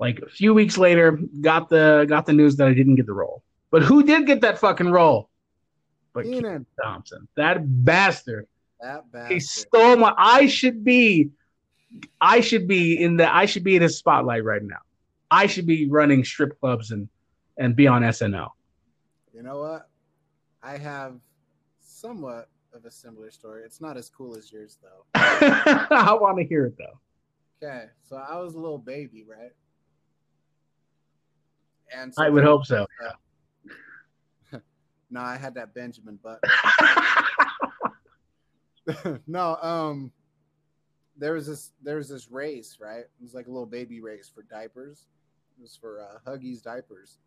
Like 0.00 0.18
a 0.20 0.28
few 0.28 0.54
weeks 0.54 0.76
later, 0.76 1.20
got 1.40 1.68
the 1.68 2.04
got 2.08 2.26
the 2.26 2.32
news 2.32 2.56
that 2.56 2.66
I 2.66 2.74
didn't 2.74 2.96
get 2.96 3.06
the 3.06 3.12
role. 3.12 3.44
But 3.70 3.82
who 3.82 4.02
did 4.02 4.26
get 4.26 4.40
that 4.40 4.58
fucking 4.58 4.90
role? 4.90 5.30
But 6.12 6.24
Kenan 6.24 6.66
Thompson, 6.82 7.28
that 7.36 7.58
bastard. 7.84 8.46
That 8.80 9.10
bastard. 9.10 9.32
He 9.32 9.40
stole 9.40 9.96
my. 9.96 10.14
I 10.16 10.46
should 10.46 10.84
be. 10.84 11.30
I 12.20 12.40
should 12.40 12.68
be 12.68 13.02
in 13.02 13.16
the. 13.16 13.32
I 13.32 13.46
should 13.46 13.64
be 13.64 13.76
in 13.76 13.82
his 13.82 13.96
spotlight 13.98 14.44
right 14.44 14.62
now. 14.62 14.80
I 15.30 15.46
should 15.46 15.66
be 15.66 15.88
running 15.88 16.24
strip 16.24 16.58
clubs 16.60 16.90
and 16.90 17.08
and 17.58 17.74
be 17.74 17.86
on 17.86 18.02
SNL. 18.02 18.50
You 19.32 19.42
know 19.42 19.58
what? 19.58 19.88
I 20.62 20.76
have 20.76 21.16
somewhat 21.80 22.48
of 22.74 22.84
a 22.84 22.90
similar 22.90 23.30
story. 23.30 23.62
It's 23.64 23.80
not 23.80 23.96
as 23.96 24.10
cool 24.10 24.36
as 24.36 24.52
yours, 24.52 24.78
though. 24.82 25.04
I 25.14 26.16
want 26.20 26.38
to 26.38 26.44
hear 26.44 26.66
it, 26.66 26.74
though. 26.78 27.00
Okay, 27.62 27.86
so 28.02 28.16
I 28.16 28.38
was 28.38 28.54
a 28.54 28.58
little 28.58 28.78
baby, 28.78 29.24
right? 29.28 29.52
And 31.96 32.14
so 32.14 32.22
I 32.22 32.28
would 32.28 32.44
hope 32.44 32.66
so. 32.66 32.86
Uh, 34.52 34.58
no, 35.10 35.20
I 35.20 35.36
had 35.36 35.54
that 35.54 35.74
Benjamin 35.74 36.18
Button. 36.22 36.40
no, 39.26 39.56
um, 39.56 40.12
there 41.16 41.32
was 41.32 41.46
this 41.46 41.72
there 41.82 41.96
was 41.96 42.08
this 42.08 42.30
race, 42.30 42.78
right? 42.80 43.00
It 43.00 43.22
was 43.22 43.34
like 43.34 43.46
a 43.46 43.50
little 43.50 43.66
baby 43.66 44.00
race 44.00 44.30
for 44.32 44.42
diapers. 44.42 45.06
It 45.58 45.62
was 45.62 45.76
for 45.76 46.00
uh, 46.00 46.30
Huggies 46.30 46.62
diapers. 46.62 47.18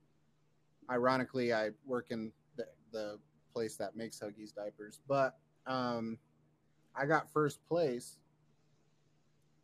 Ironically, 0.89 1.53
I 1.53 1.69
work 1.85 2.07
in 2.09 2.31
the, 2.55 2.65
the 2.91 3.19
place 3.53 3.75
that 3.77 3.95
makes 3.95 4.19
Huggies 4.19 4.53
diapers. 4.53 4.99
But 5.07 5.37
um, 5.65 6.17
I 6.95 7.05
got 7.05 7.31
first 7.31 7.65
place 7.67 8.17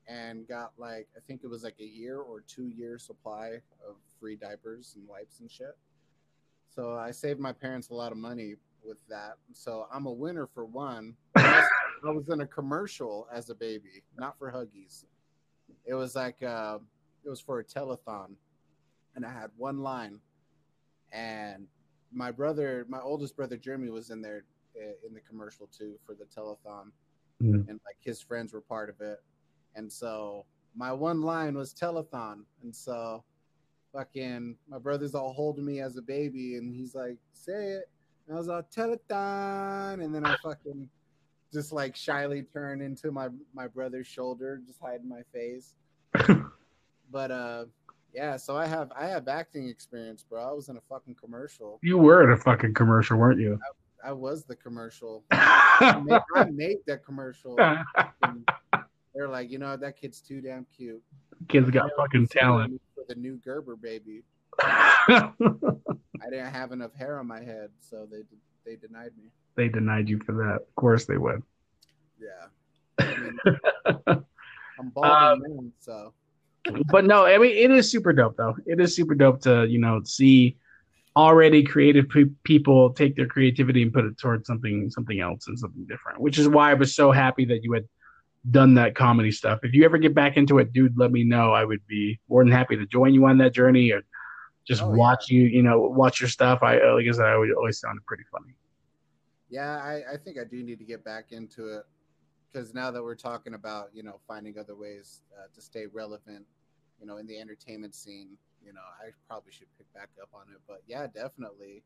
and 0.08 0.48
got 0.48 0.74
like 0.78 1.08
I 1.16 1.20
think 1.28 1.42
it 1.44 1.48
was 1.48 1.64
like 1.64 1.80
a 1.80 1.86
year 1.86 2.20
or 2.20 2.42
two 2.42 2.68
year 2.68 2.98
supply 2.98 3.60
of 3.88 3.96
free 4.20 4.36
diapers 4.36 4.94
and 4.96 5.08
wipes 5.08 5.40
and 5.40 5.50
shit. 5.50 5.78
So 6.70 6.96
I 6.96 7.12
saved 7.12 7.40
my 7.40 7.54
parents 7.54 7.90
a 7.90 7.94
lot 7.94 8.12
of 8.12 8.18
money 8.18 8.56
with 8.84 8.98
that. 9.10 9.38
So 9.54 9.88
I'm 9.92 10.06
a 10.06 10.12
winner 10.12 10.48
for 10.48 10.66
one. 10.66 11.16
I 12.06 12.12
was 12.12 12.30
in 12.30 12.42
a 12.42 12.48
commercial 12.48 13.28
as 13.34 13.50
a 13.50 13.56
baby, 13.56 14.04
not 14.18 14.38
for 14.38 14.52
Huggies. 14.52 15.06
It 15.86 15.94
was 15.94 16.16
like 16.16 16.42
uh, 16.44 16.80
it 17.24 17.30
was 17.30 17.40
for 17.40 17.60
a 17.60 17.64
telethon, 17.64 18.36
and 19.16 19.26
I 19.26 19.32
had 19.32 19.50
one 19.58 19.80
line, 19.80 20.20
and 21.12 21.68
my 22.12 22.32
brother, 22.32 22.86
my 22.90 23.00
oldest 23.00 23.36
brother 23.36 23.58
Jeremy, 23.58 23.90
was 23.90 24.10
in 24.10 24.22
there 24.22 24.46
eh, 24.76 24.94
in 25.08 25.14
the 25.14 25.22
commercial 25.22 25.68
too 25.68 25.96
for 26.06 26.14
the 26.14 26.26
telethon, 26.26 26.92
mm-hmm. 27.42 27.70
and 27.70 27.80
like 27.86 27.98
his 28.02 28.22
friends 28.22 28.54
were 28.54 28.62
part 28.62 28.90
of 28.90 29.02
it, 29.02 29.20
and 29.76 29.92
so 29.92 30.46
my 30.76 30.92
one 30.92 31.22
line 31.22 31.56
was 31.56 31.74
telethon, 31.74 32.44
and 32.64 32.76
so 32.76 33.24
fucking 33.94 34.58
my 34.68 34.78
brother's 34.78 35.16
all 35.16 35.34
holding 35.34 35.66
me 35.66 35.82
as 35.82 35.98
a 35.98 36.02
baby, 36.02 36.56
and 36.56 36.74
he's 36.74 36.94
like, 36.94 37.18
"Say 37.34 37.72
it," 37.72 37.90
and 38.28 38.36
I 38.36 38.40
was 38.40 38.50
all 38.50 38.64
telethon, 38.64 40.04
and 40.04 40.14
then 40.14 40.26
I 40.26 40.36
fucking 40.44 40.90
just 41.56 41.72
like 41.72 41.96
shyly 41.96 42.44
turn 42.44 42.82
into 42.82 43.12
my 43.12 43.30
my 43.54 43.68
brother's 43.68 44.06
shoulder, 44.06 44.62
just 44.68 44.80
hiding 44.82 45.08
my 45.08 45.22
face. 45.34 45.76
but 47.12 47.32
uh 47.32 47.66
yeah, 48.14 48.36
so 48.38 48.58
I 48.58 48.66
have 48.66 48.92
I 48.96 49.08
have 49.08 49.28
acting 49.28 49.68
experience, 49.70 50.24
bro. 50.24 50.44
I 50.48 50.52
was 50.52 50.68
in 50.70 50.78
a 50.78 50.82
fucking 50.82 51.16
commercial. 51.16 51.80
You 51.82 51.98
were 51.98 52.24
in 52.24 52.32
a 52.32 52.38
fucking 52.38 52.74
commercial, 52.74 53.18
weren't 53.18 53.40
you? 53.40 53.58
I, 54.04 54.10
I 54.10 54.12
was 54.12 54.44
the 54.44 54.56
commercial. 54.56 55.24
I, 55.32 56.02
made, 56.04 56.22
I, 56.36 56.44
made, 56.46 56.78
that 56.88 57.06
commercial. 57.06 57.56
they're 57.56 59.28
like, 59.28 59.50
you 59.50 59.58
know, 59.58 59.76
that 59.78 60.00
kid's 60.00 60.22
too 60.22 60.42
damn 60.42 60.66
cute. 60.76 61.02
Kid's 61.48 61.70
got 61.70 61.90
fucking 61.98 62.28
talent. 62.28 62.82
For 62.96 63.04
the 63.08 63.16
new 63.16 63.38
Gerber 63.38 63.76
baby. 63.76 64.24
I 64.62 65.32
didn't 66.30 66.54
have 66.54 66.72
enough 66.72 66.94
hair 66.94 67.20
on 67.20 67.28
my 67.28 67.42
head, 67.42 67.70
so 67.80 68.08
they 68.10 68.22
they 68.66 68.76
denied 68.76 69.12
me. 69.18 69.30
They 69.56 69.70
denied 69.70 70.10
you 70.10 70.20
for 70.26 70.34
that. 70.34 70.62
Of 70.62 70.76
course 70.76 71.06
they 71.06 71.18
would. 71.18 71.42
Yeah. 72.20 72.48
I 73.00 73.16
mean, 74.16 74.26
I'm 74.80 74.90
balding 74.90 75.12
um, 75.12 75.42
man, 75.42 75.72
so 75.80 76.14
but 76.88 77.06
no, 77.06 77.26
I 77.26 77.38
mean 77.38 77.56
it 77.56 77.72
is 77.72 77.90
super 77.90 78.14
dope 78.14 78.38
though. 78.38 78.56
It 78.66 78.80
is 78.80 78.96
super 78.96 79.16
dope 79.16 79.42
to 79.42 79.66
you 79.66 79.80
know 79.80 80.02
see 80.04 80.58
already 81.16 81.64
creative 81.64 82.10
pe- 82.10 82.26
people 82.44 82.92
take 82.92 83.16
their 83.16 83.28
creativity 83.28 83.82
and 83.82 83.94
put 83.94 84.06
it 84.06 84.18
towards 84.18 84.48
something 84.48 84.90
something 84.90 85.20
else 85.20 85.48
and 85.48 85.58
something 85.58 85.86
different. 85.86 86.20
Which 86.20 86.38
is 86.38 86.48
why 86.48 86.72
I 86.72 86.74
was 86.74 86.96
so 86.96 87.12
happy 87.12 87.46
that 87.46 87.64
you 87.64 87.74
had 87.74 87.88
done 88.52 88.76
that 88.76 88.96
comedy 88.96 89.32
stuff. 89.32 89.60
If 89.64 89.74
you 89.74 89.86
ever 89.86 89.98
get 89.98 90.14
back 90.14 90.38
into 90.38 90.60
it, 90.60 90.74
dude, 90.74 90.98
let 90.98 91.12
me 91.12 91.24
know. 91.24 91.52
I 91.52 91.66
would 91.66 91.86
be 91.88 92.20
more 92.30 92.44
than 92.44 92.52
happy 92.52 92.76
to 92.78 92.86
join 92.86 93.14
you 93.14 93.26
on 93.26 93.38
that 93.40 93.54
journey 93.54 93.92
or 93.92 94.02
just 94.68 94.82
oh, 94.82 94.90
watch 94.90 95.26
yeah. 95.30 95.40
you, 95.40 95.48
you 95.48 95.64
know, 95.64 95.80
watch 95.80 96.20
your 96.20 96.30
stuff. 96.30 96.60
I 96.62 96.78
like 96.92 97.08
I 97.08 97.12
said, 97.12 97.26
I 97.26 97.38
would 97.38 97.54
always 97.54 97.80
sound 97.80 98.00
pretty 98.06 98.24
funny. 98.32 98.56
Yeah, 99.50 99.78
I, 99.78 100.14
I 100.14 100.18
think 100.18 100.38
I 100.40 100.44
do 100.44 100.64
need 100.64 100.80
to 100.80 100.86
get 100.86 101.04
back 101.04 101.32
into 101.32 101.68
it 101.68 101.84
because 102.52 102.74
now 102.74 102.90
that 102.90 103.04
we're 103.04 103.16
talking 103.16 103.54
about 103.54 103.90
you 103.94 104.02
know 104.02 104.20
finding 104.28 104.58
other 104.58 104.76
ways 104.76 105.22
uh, 105.38 105.48
to 105.54 105.62
stay 105.62 105.86
relevant 105.88 106.46
you 107.00 107.06
know 107.06 107.18
in 107.18 107.28
the 107.28 107.38
entertainment 107.38 107.94
scene 107.94 108.38
you 108.66 108.72
know 108.72 108.82
i 109.06 109.10
probably 109.28 109.52
should 109.52 109.68
pick 109.78 109.92
back 109.94 110.10
up 110.22 110.30
on 110.34 110.44
it. 110.54 110.62
But 110.68 110.82
yeah 110.88 111.06
definitely 111.08 111.84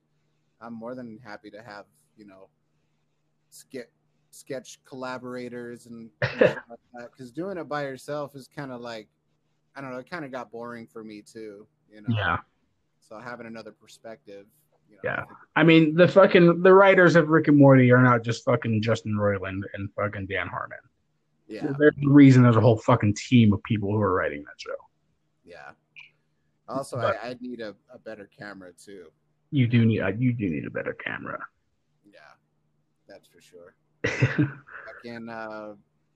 i'm 0.62 0.74
more 0.74 0.94
than 0.94 1.20
happy 1.24 1.50
to 1.50 1.64
have 1.64 1.86
you 2.18 2.26
know 2.26 2.50
sketch 3.50 3.88
sketch 4.32 4.80
collaborators 4.86 5.88
and 5.88 6.12
because 6.22 7.32
doing 7.32 7.58
it 7.58 7.68
by 7.68 7.82
yourself 7.82 8.36
is 8.36 8.48
kind 8.48 8.72
of 8.72 8.80
like 8.80 9.08
i 9.76 9.82
don't 9.82 9.92
know 9.92 9.98
it 9.98 10.10
kind 10.10 10.24
of 10.24 10.32
got 10.32 10.52
boring 10.52 10.86
for 10.86 11.04
me 11.04 11.22
too 11.22 11.66
you 11.92 12.02
know? 12.02 12.16
Yeah. 12.16 12.38
So 13.00 13.18
having 13.18 13.48
another 13.48 13.72
perspective 13.72 14.46
you 14.90 14.96
know, 14.96 15.02
yeah, 15.04 15.24
I, 15.56 15.64
mean 15.64 15.96
the 15.96 16.08
fucking 16.08 16.62
the 16.62 16.74
writers 16.74 17.16
of 17.16 17.30
Rick 17.30 17.48
and 17.48 17.58
Morty 17.58 17.92
are 17.92 18.02
not 18.02 18.24
just 18.24 18.44
fucking 18.44 18.82
Justin 18.82 19.14
Roiland 19.14 19.62
and 19.74 19.90
fucking 19.94 20.28
Dan 20.28 20.48
Harmon. 20.48 20.78
Yeah, 21.48 21.72
there's 21.80 21.96
a 22.06 22.10
reason 22.10 22.44
there's 22.44 22.56
a 22.56 22.62
whole 22.62 22.78
fucking 22.78 23.16
team 23.16 23.54
of 23.54 23.64
people 23.64 23.92
who 23.92 24.02
are 24.02 24.14
writing 24.14 24.44
that 24.44 24.60
show. 24.60 24.76
Yeah. 25.44 25.72
Also, 26.68 26.98
but 26.98 27.18
I, 27.24 27.30
I 27.30 27.36
need 27.42 27.62
a, 27.62 27.76
a 27.92 27.98
better 27.98 28.30
camera 28.38 28.72
too. 28.74 29.08
You 29.52 29.68
do 29.68 29.86
need 29.86 30.02
uh, 30.02 30.10
you 30.10 30.34
do 30.34 30.48
need 30.50 30.66
a 30.66 30.70
better 30.70 30.94
camera. 30.94 31.44
Yeah, 32.06 32.20
that's 33.08 33.28
for 33.28 33.42
sure. 33.42 33.74
Again, 35.04 35.30
uh, 35.30 35.74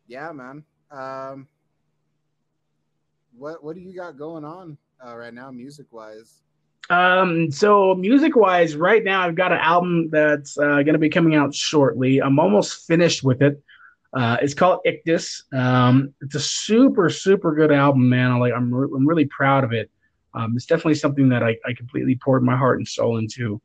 yeah, 0.08 0.32
man. 0.32 0.64
Um, 0.92 1.48
what 3.36 3.64
what 3.64 3.76
do 3.76 3.82
you 3.82 3.96
got 3.96 4.18
going 4.18 4.46
on 4.46 4.78
uh, 5.06 5.16
right 5.18 5.34
now, 5.34 5.50
music 5.50 5.88
wise? 5.92 6.44
Um, 6.90 7.52
so 7.52 7.96
music 7.96 8.36
wise, 8.36 8.76
right 8.76 9.04
now 9.04 9.22
I've 9.22 9.36
got 9.36 9.52
an 9.52 9.60
album 9.60 10.10
that's 10.10 10.58
uh, 10.58 10.84
going 10.84 10.94
to 10.94 11.00
be 11.00 11.10
coming 11.10 11.36
out 11.36 11.56
shortly. 11.56 12.22
I'm 12.22 12.40
almost 12.40 12.86
finished 12.86 13.24
with 13.24 13.42
it. 13.42 13.62
Uh, 14.14 14.38
it's 14.42 14.54
called 14.54 14.82
Ictus. 14.86 15.44
Um, 15.54 16.14
it's 16.22 16.36
a 16.36 16.40
super, 16.40 17.10
super 17.10 17.56
good 17.56 17.72
album, 17.72 18.10
man. 18.10 18.32
I'm 18.32 18.40
like, 18.40 18.54
I'm, 18.54 18.74
re- 18.74 18.90
I'm 18.96 19.08
really 19.08 19.26
proud 19.26 19.64
of 19.64 19.72
it. 19.72 19.90
Um, 20.36 20.54
it's 20.56 20.66
definitely 20.66 20.96
something 20.96 21.30
that 21.30 21.42
I, 21.42 21.58
I 21.66 21.74
completely 21.74 22.16
poured 22.16 22.44
my 22.44 22.56
heart 22.56 22.78
and 22.78 22.88
soul 22.88 23.18
into. 23.18 23.62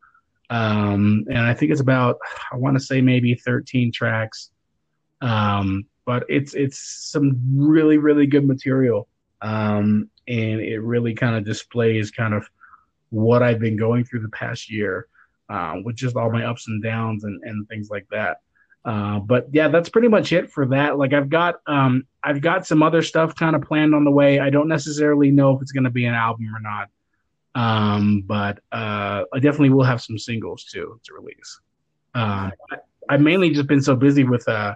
Um, 0.51 1.27
and 1.29 1.39
I 1.39 1.53
think 1.53 1.73
it's 1.73 1.81
about, 1.81 2.19
I 2.51 2.57
want 2.57 2.79
to 2.79 2.83
say 2.83 3.01
maybe 3.03 3.35
13 3.35 3.93
tracks. 3.93 4.51
Um, 5.21 5.87
but 6.09 6.25
it's 6.31 6.55
it's 6.55 7.11
some 7.12 7.39
really 7.55 7.99
really 7.99 8.27
good 8.27 8.47
material, 8.47 9.09
um, 9.43 10.09
and 10.27 10.59
it 10.59 10.79
really 10.79 11.12
kind 11.12 11.37
of 11.37 11.45
displays 11.45 12.11
kind 12.11 12.33
of 12.33 12.49
what 13.11 13.42
I've 13.42 13.61
been 13.61 13.76
going 13.76 14.04
through 14.04 14.20
the 14.20 14.28
past 14.30 14.70
year, 14.70 15.09
uh, 15.48 15.76
with 15.84 15.96
just 15.96 16.16
all 16.16 16.30
my 16.30 16.44
ups 16.44 16.68
and 16.68 16.82
downs 16.82 17.24
and 17.24 17.42
and 17.44 17.68
things 17.68 17.90
like 17.90 18.06
that. 18.11 18.38
Uh, 18.84 19.18
but 19.18 19.46
yeah, 19.52 19.68
that's 19.68 19.88
pretty 19.88 20.09
much 20.09 20.32
it 20.32 20.50
for 20.50 20.66
that. 20.66 20.98
Like 20.98 21.12
I've 21.12 21.28
got 21.28 21.56
um, 21.66 22.06
I've 22.22 22.40
got 22.40 22.66
some 22.66 22.82
other 22.82 23.02
stuff 23.02 23.34
kind 23.34 23.56
of 23.56 23.62
planned 23.62 23.94
on 23.94 24.04
the 24.04 24.11
way. 24.11 24.40
I 24.40 24.50
don't 24.50 24.68
necessarily 24.68 25.30
know 25.30 25.54
if 25.54 25.62
it's 25.62 25.72
going 25.72 25.84
to 25.84 25.90
be 25.90 26.06
an 26.06 26.14
album 26.14 26.46
or 26.54 26.61
not. 26.61 26.88
Um, 27.54 28.22
but 28.26 28.61
uh, 28.70 29.24
I 29.32 29.38
definitely 29.40 29.70
will 29.70 29.84
have 29.84 30.00
some 30.00 30.18
singles 30.18 30.64
too 30.64 31.00
to 31.04 31.14
release. 31.14 31.61
Uh, 32.14 32.50
I, 32.70 33.12
have 33.12 33.20
mainly 33.20 33.50
just 33.50 33.66
been 33.66 33.82
so 33.82 33.96
busy 33.96 34.22
with 34.22 34.46
uh, 34.48 34.74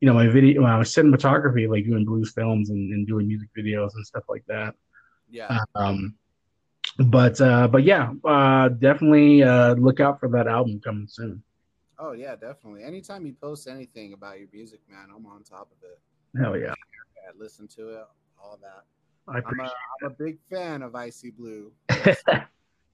you 0.00 0.06
know, 0.06 0.14
my 0.14 0.26
video, 0.28 0.62
my 0.62 0.80
cinematography, 0.80 1.68
like 1.68 1.84
doing 1.84 2.04
blues 2.04 2.32
films 2.32 2.70
and, 2.70 2.92
and 2.92 3.06
doing 3.06 3.28
music 3.28 3.48
videos 3.56 3.90
and 3.94 4.06
stuff 4.06 4.24
like 4.28 4.44
that. 4.48 4.74
Yeah. 5.30 5.58
Um, 5.74 6.14
but 6.98 7.40
uh, 7.40 7.68
but 7.68 7.84
yeah, 7.84 8.12
uh, 8.24 8.68
definitely 8.68 9.42
uh, 9.42 9.74
look 9.74 10.00
out 10.00 10.20
for 10.20 10.28
that 10.30 10.46
album 10.46 10.80
coming 10.82 11.06
soon. 11.08 11.42
Oh 11.98 12.12
yeah, 12.12 12.34
definitely. 12.34 12.82
Anytime 12.82 13.26
you 13.26 13.34
post 13.40 13.68
anything 13.68 14.12
about 14.14 14.38
your 14.38 14.48
music, 14.52 14.80
man, 14.90 15.08
I'm 15.14 15.26
on 15.26 15.42
top 15.42 15.70
of 15.70 15.88
it. 15.88 15.98
Hell 16.40 16.56
yeah. 16.56 16.72
I 16.72 17.38
listen 17.38 17.68
to 17.68 17.90
it, 17.90 18.04
all 18.42 18.58
that. 18.62 18.84
I 19.28 19.38
am 19.38 19.60
a, 19.60 19.64
I'm 19.64 20.06
a 20.06 20.10
big 20.10 20.38
fan 20.50 20.82
of 20.82 20.94
Icy 20.94 21.30
Blue. 21.30 21.70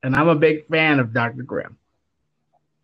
and 0.02 0.14
I'm 0.14 0.28
a 0.28 0.34
big 0.34 0.66
fan 0.68 0.98
of 0.98 1.12
Dr. 1.12 1.42
Grim. 1.42 1.78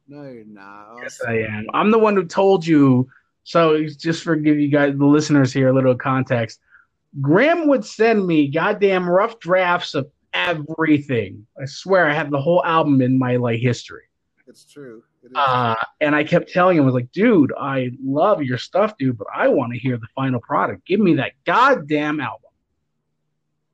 No, 0.08 0.22
you're 0.24 0.44
not. 0.44 0.96
Yes, 1.02 1.20
I 1.26 1.38
am. 1.38 1.66
I'm 1.74 1.90
the 1.90 1.98
one 1.98 2.14
who 2.14 2.24
told 2.24 2.66
you. 2.66 3.08
So 3.44 3.84
just 3.86 4.22
for 4.22 4.36
give 4.36 4.58
you 4.58 4.68
guys 4.68 4.96
the 4.96 5.04
listeners 5.04 5.52
here 5.52 5.68
a 5.68 5.72
little 5.72 5.96
context. 5.96 6.60
Graham 7.20 7.66
would 7.68 7.84
send 7.84 8.26
me 8.26 8.48
goddamn 8.48 9.08
rough 9.08 9.38
drafts 9.38 9.94
of 9.94 10.10
everything. 10.32 11.46
I 11.60 11.64
swear 11.66 12.08
I 12.08 12.14
have 12.14 12.30
the 12.30 12.40
whole 12.40 12.64
album 12.64 13.00
in 13.00 13.18
my 13.18 13.36
like 13.36 13.60
history. 13.60 14.04
It's 14.46 14.64
true. 14.64 15.02
uh, 15.34 15.76
and 16.00 16.14
I 16.14 16.24
kept 16.24 16.52
telling 16.52 16.76
him, 16.76 16.82
I 16.82 16.86
was 16.86 16.94
like, 16.94 17.10
dude, 17.12 17.52
I 17.58 17.90
love 18.04 18.42
your 18.42 18.58
stuff, 18.58 18.96
dude, 18.98 19.16
but 19.16 19.28
I 19.34 19.48
want 19.48 19.72
to 19.72 19.78
hear 19.78 19.96
the 19.96 20.08
final 20.14 20.40
product. 20.40 20.86
Give 20.86 21.00
me 21.00 21.14
that 21.14 21.32
goddamn 21.44 22.20
album. 22.20 22.50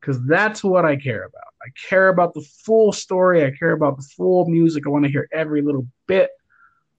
Because 0.01 0.25
that's 0.27 0.63
what 0.63 0.85
I 0.85 0.95
care 0.97 1.25
about. 1.25 1.43
I 1.61 1.71
care 1.89 2.09
about 2.09 2.33
the 2.35 2.43
full 2.65 2.93
story. 2.93 3.45
I 3.45 3.51
care 3.51 3.73
about 3.73 3.97
the 3.97 4.05
full 4.17 4.47
music. 4.47 4.85
I 4.87 4.91
want 4.91 5.05
to 5.05 5.11
hear 5.11 5.29
every 5.33 5.61
little 5.61 5.87
bit. 6.07 6.31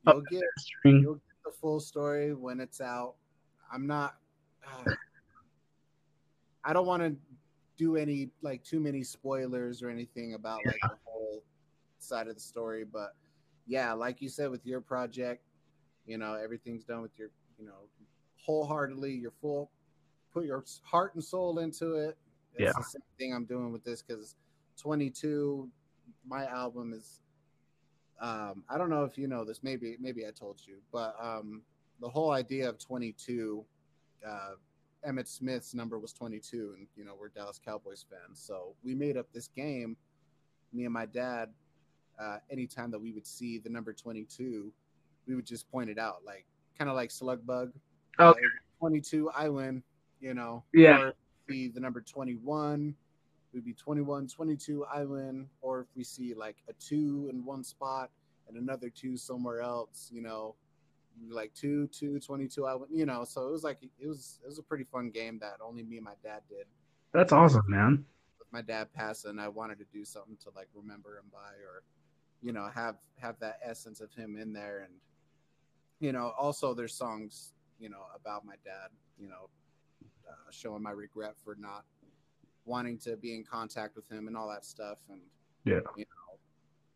You'll 0.06 0.22
get, 0.22 0.42
you'll 0.84 1.14
get 1.16 1.22
the 1.46 1.52
full 1.52 1.80
story 1.80 2.34
when 2.34 2.60
it's 2.60 2.82
out. 2.82 3.16
I'm 3.72 3.88
not. 3.88 4.16
Uh, 4.66 4.92
I 6.66 6.74
don't 6.74 6.86
want 6.86 7.04
to 7.04 7.16
do 7.80 7.96
any 7.96 8.30
like 8.42 8.62
too 8.64 8.80
many 8.80 9.02
spoilers 9.04 9.82
or 9.82 9.90
anything 9.90 10.34
about 10.34 10.60
like 10.66 10.78
the 10.84 10.98
whole 11.06 11.42
side 11.98 12.28
of 12.28 12.36
the 12.36 12.42
story, 12.42 12.84
but 12.84 13.16
yeah, 13.66 13.94
like 13.94 14.22
you 14.22 14.28
said 14.28 14.52
with 14.52 14.66
your 14.66 14.82
project, 14.82 15.44
you 16.06 16.18
know, 16.18 16.34
everything's 16.34 16.84
done 16.84 17.02
with 17.02 17.18
your, 17.18 17.30
you 17.58 17.66
know, 17.66 17.88
wholeheartedly, 18.36 19.14
your 19.14 19.32
full, 19.42 19.72
put 20.34 20.46
your 20.46 20.66
heart 20.84 21.16
and 21.16 21.24
soul 21.24 21.60
into 21.60 21.94
it. 21.94 22.18
It's 22.56 22.66
yeah. 22.66 22.74
the 22.76 22.84
same 22.84 23.02
thing 23.18 23.34
I'm 23.34 23.46
doing 23.46 23.72
with 23.72 23.86
this 23.86 24.02
because 24.02 24.36
22, 24.78 25.70
my 26.28 26.46
album 26.48 26.94
is, 26.94 27.22
um, 28.20 28.66
I 28.68 28.78
don't 28.78 28.90
know 28.90 29.06
if 29.06 29.18
you 29.18 29.28
know 29.28 29.46
this, 29.46 29.64
maybe, 29.64 29.96
maybe 30.02 30.28
I 30.28 30.32
told 30.32 30.60
you, 30.66 30.80
but 30.92 31.16
um, 31.22 31.62
the 32.02 32.10
whole 32.10 32.32
idea 32.32 32.68
of 32.68 32.78
22, 32.78 33.64
uh, 34.28 34.50
Emmitt 35.08 35.28
Smith's 35.28 35.74
number 35.74 35.98
was 35.98 36.14
22, 36.14 36.76
and 36.78 36.88
you 36.96 37.06
know 37.06 37.14
we're 37.20 37.30
Dallas 37.30 37.60
Cowboys 37.64 38.06
fans, 38.10 38.42
so 38.42 38.76
we 38.84 38.94
made 38.96 39.18
up 39.18 39.28
this 39.34 39.48
game. 39.48 39.96
Me 40.74 40.86
and 40.86 40.94
my 40.94 41.06
dad 41.06 41.50
uh, 42.20 42.38
anytime 42.50 42.92
that 42.92 43.00
we 43.00 43.12
would 43.12 43.26
see 43.26 43.58
the 43.60 43.70
number 43.70 43.94
22, 43.94 44.72
we 45.28 45.36
would 45.36 45.46
just 45.46 45.72
point 45.72 45.90
it 45.90 45.98
out, 45.98 46.18
like 46.26 46.46
kind 46.78 46.90
of 46.90 46.96
like 46.96 47.12
slug 47.12 47.46
bug. 47.46 47.72
Okay. 48.20 48.40
Uh, 48.40 48.80
22, 48.80 49.30
I 49.36 49.50
win, 49.50 49.84
you 50.20 50.34
know. 50.34 50.64
Yeah. 50.74 51.00
Or 51.00 51.14
be 51.48 51.70
the 51.70 51.80
number 51.80 52.02
21, 52.02 52.94
we'd 53.54 53.66
be 53.66 53.74
21, 53.74 54.28
22, 54.28 54.86
I 54.86 55.06
win. 55.06 55.48
Or 55.62 55.82
if 55.82 55.88
we 55.96 56.04
see 56.04 56.34
like 56.34 56.58
a 56.70 56.74
two 56.74 57.30
in 57.32 57.46
one 57.46 57.64
spot 57.64 58.10
and 58.48 58.58
another 58.58 58.90
two 58.90 59.16
somewhere 59.18 59.62
else, 59.62 60.10
you 60.12 60.22
know, 60.22 60.56
like 61.30 61.54
two, 61.54 61.88
two, 61.88 62.20
22, 62.20 62.66
I 62.66 62.76
win, 62.76 62.90
you 62.92 63.06
know. 63.06 63.24
So 63.24 63.48
it 63.48 63.52
was 63.52 63.64
like, 63.64 63.80
it 63.84 64.08
was, 64.08 64.40
it 64.44 64.48
was 64.48 64.60
a 64.60 64.64
pretty 64.64 64.84
fun 64.84 65.10
game 65.10 65.40
that 65.40 65.58
only 65.64 65.84
me 65.84 65.98
and 65.98 66.06
my 66.06 66.14
dad 66.24 66.42
did. 66.50 66.66
That's 67.14 67.34
awesome, 67.34 67.64
man. 67.68 68.06
With 68.38 68.48
my 68.52 68.62
dad 68.62 68.90
passing, 68.94 69.40
I 69.40 69.48
wanted 69.48 69.80
to 69.80 69.86
do 69.92 70.06
something 70.06 70.38
to 70.44 70.50
like 70.56 70.68
remember 70.74 71.18
him 71.18 71.26
by 71.32 71.54
or 71.66 71.84
you 72.42 72.54
know 72.54 72.70
have 72.74 72.96
have 73.18 73.38
that 73.40 73.60
essence 73.64 74.02
of 74.02 74.14
him 74.14 74.38
in 74.38 74.54
there 74.54 74.80
and 74.80 74.94
you 76.00 76.12
know 76.12 76.34
also 76.38 76.74
there's 76.74 76.94
songs 76.94 77.54
you 77.80 77.90
know 77.90 78.04
about 78.16 78.46
my 78.46 78.56
dad 78.64 78.90
you 79.18 79.28
know 79.28 79.50
uh, 80.28 80.52
showing 80.52 80.82
my 80.82 80.92
regret 80.92 81.36
for 81.44 81.56
not 81.60 81.84
wanting 82.66 82.98
to 82.98 83.18
be 83.18 83.36
in 83.36 83.44
contact 83.44 83.96
with 83.96 84.10
him 84.10 84.28
and 84.28 84.38
all 84.38 84.48
that 84.48 84.66
stuff 84.66 85.00
and 85.10 85.22
yeah 85.66 85.80
you 85.98 86.06
know 86.06 86.38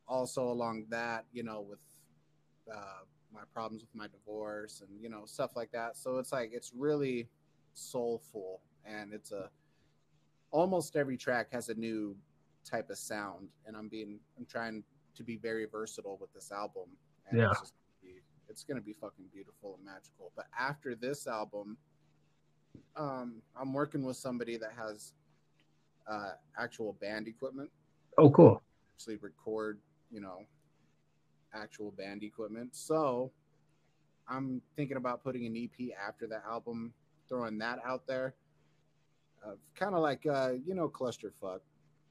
also 0.07 0.43
along 0.49 0.85
that 0.89 1.25
you 1.33 1.43
know 1.43 1.61
with 1.61 1.79
uh, 2.73 3.01
my 3.33 3.41
problems 3.53 3.81
with 3.81 3.93
my 3.93 4.07
divorce 4.07 4.81
and 4.81 5.01
you 5.01 5.09
know 5.09 5.23
stuff 5.25 5.55
like 5.55 5.71
that 5.71 5.97
so 5.97 6.17
it's 6.17 6.31
like 6.31 6.51
it's 6.53 6.71
really 6.75 7.27
soulful 7.73 8.61
and 8.85 9.13
it's 9.13 9.31
a 9.31 9.49
almost 10.51 10.95
every 10.95 11.17
track 11.17 11.47
has 11.51 11.69
a 11.69 11.73
new 11.73 12.15
type 12.63 12.89
of 12.89 12.97
sound 12.97 13.49
and 13.65 13.75
i'm 13.75 13.87
being 13.87 14.19
i'm 14.37 14.45
trying 14.45 14.83
to 15.15 15.23
be 15.23 15.37
very 15.37 15.65
versatile 15.65 16.17
with 16.19 16.33
this 16.33 16.51
album. 16.51 16.89
And 17.29 17.39
yeah. 17.39 17.51
It's, 17.51 17.59
just, 17.59 17.73
it's 18.49 18.63
gonna 18.63 18.81
be 18.81 18.93
fucking 18.93 19.25
beautiful 19.31 19.75
and 19.75 19.85
magical. 19.85 20.31
But 20.35 20.45
after 20.57 20.95
this 20.95 21.27
album, 21.27 21.77
um, 22.95 23.41
I'm 23.59 23.73
working 23.73 24.03
with 24.03 24.17
somebody 24.17 24.57
that 24.57 24.71
has 24.77 25.13
uh, 26.07 26.31
actual 26.57 26.93
band 26.93 27.27
equipment. 27.27 27.71
Oh, 28.17 28.29
cool. 28.29 28.61
Actually, 28.95 29.17
record, 29.17 29.79
you 30.11 30.21
know, 30.21 30.41
actual 31.53 31.91
band 31.91 32.23
equipment. 32.23 32.75
So 32.75 33.31
I'm 34.27 34.61
thinking 34.75 34.97
about 34.97 35.23
putting 35.23 35.45
an 35.45 35.55
EP 35.57 35.89
after 36.07 36.27
the 36.27 36.41
album, 36.49 36.93
throwing 37.29 37.57
that 37.59 37.79
out 37.85 38.07
there. 38.07 38.33
Uh, 39.45 39.55
kind 39.75 39.93
of 39.93 40.01
like, 40.01 40.25
uh, 40.25 40.53
you 40.65 40.73
know, 40.73 40.87
Klusterfuk. 40.87 41.59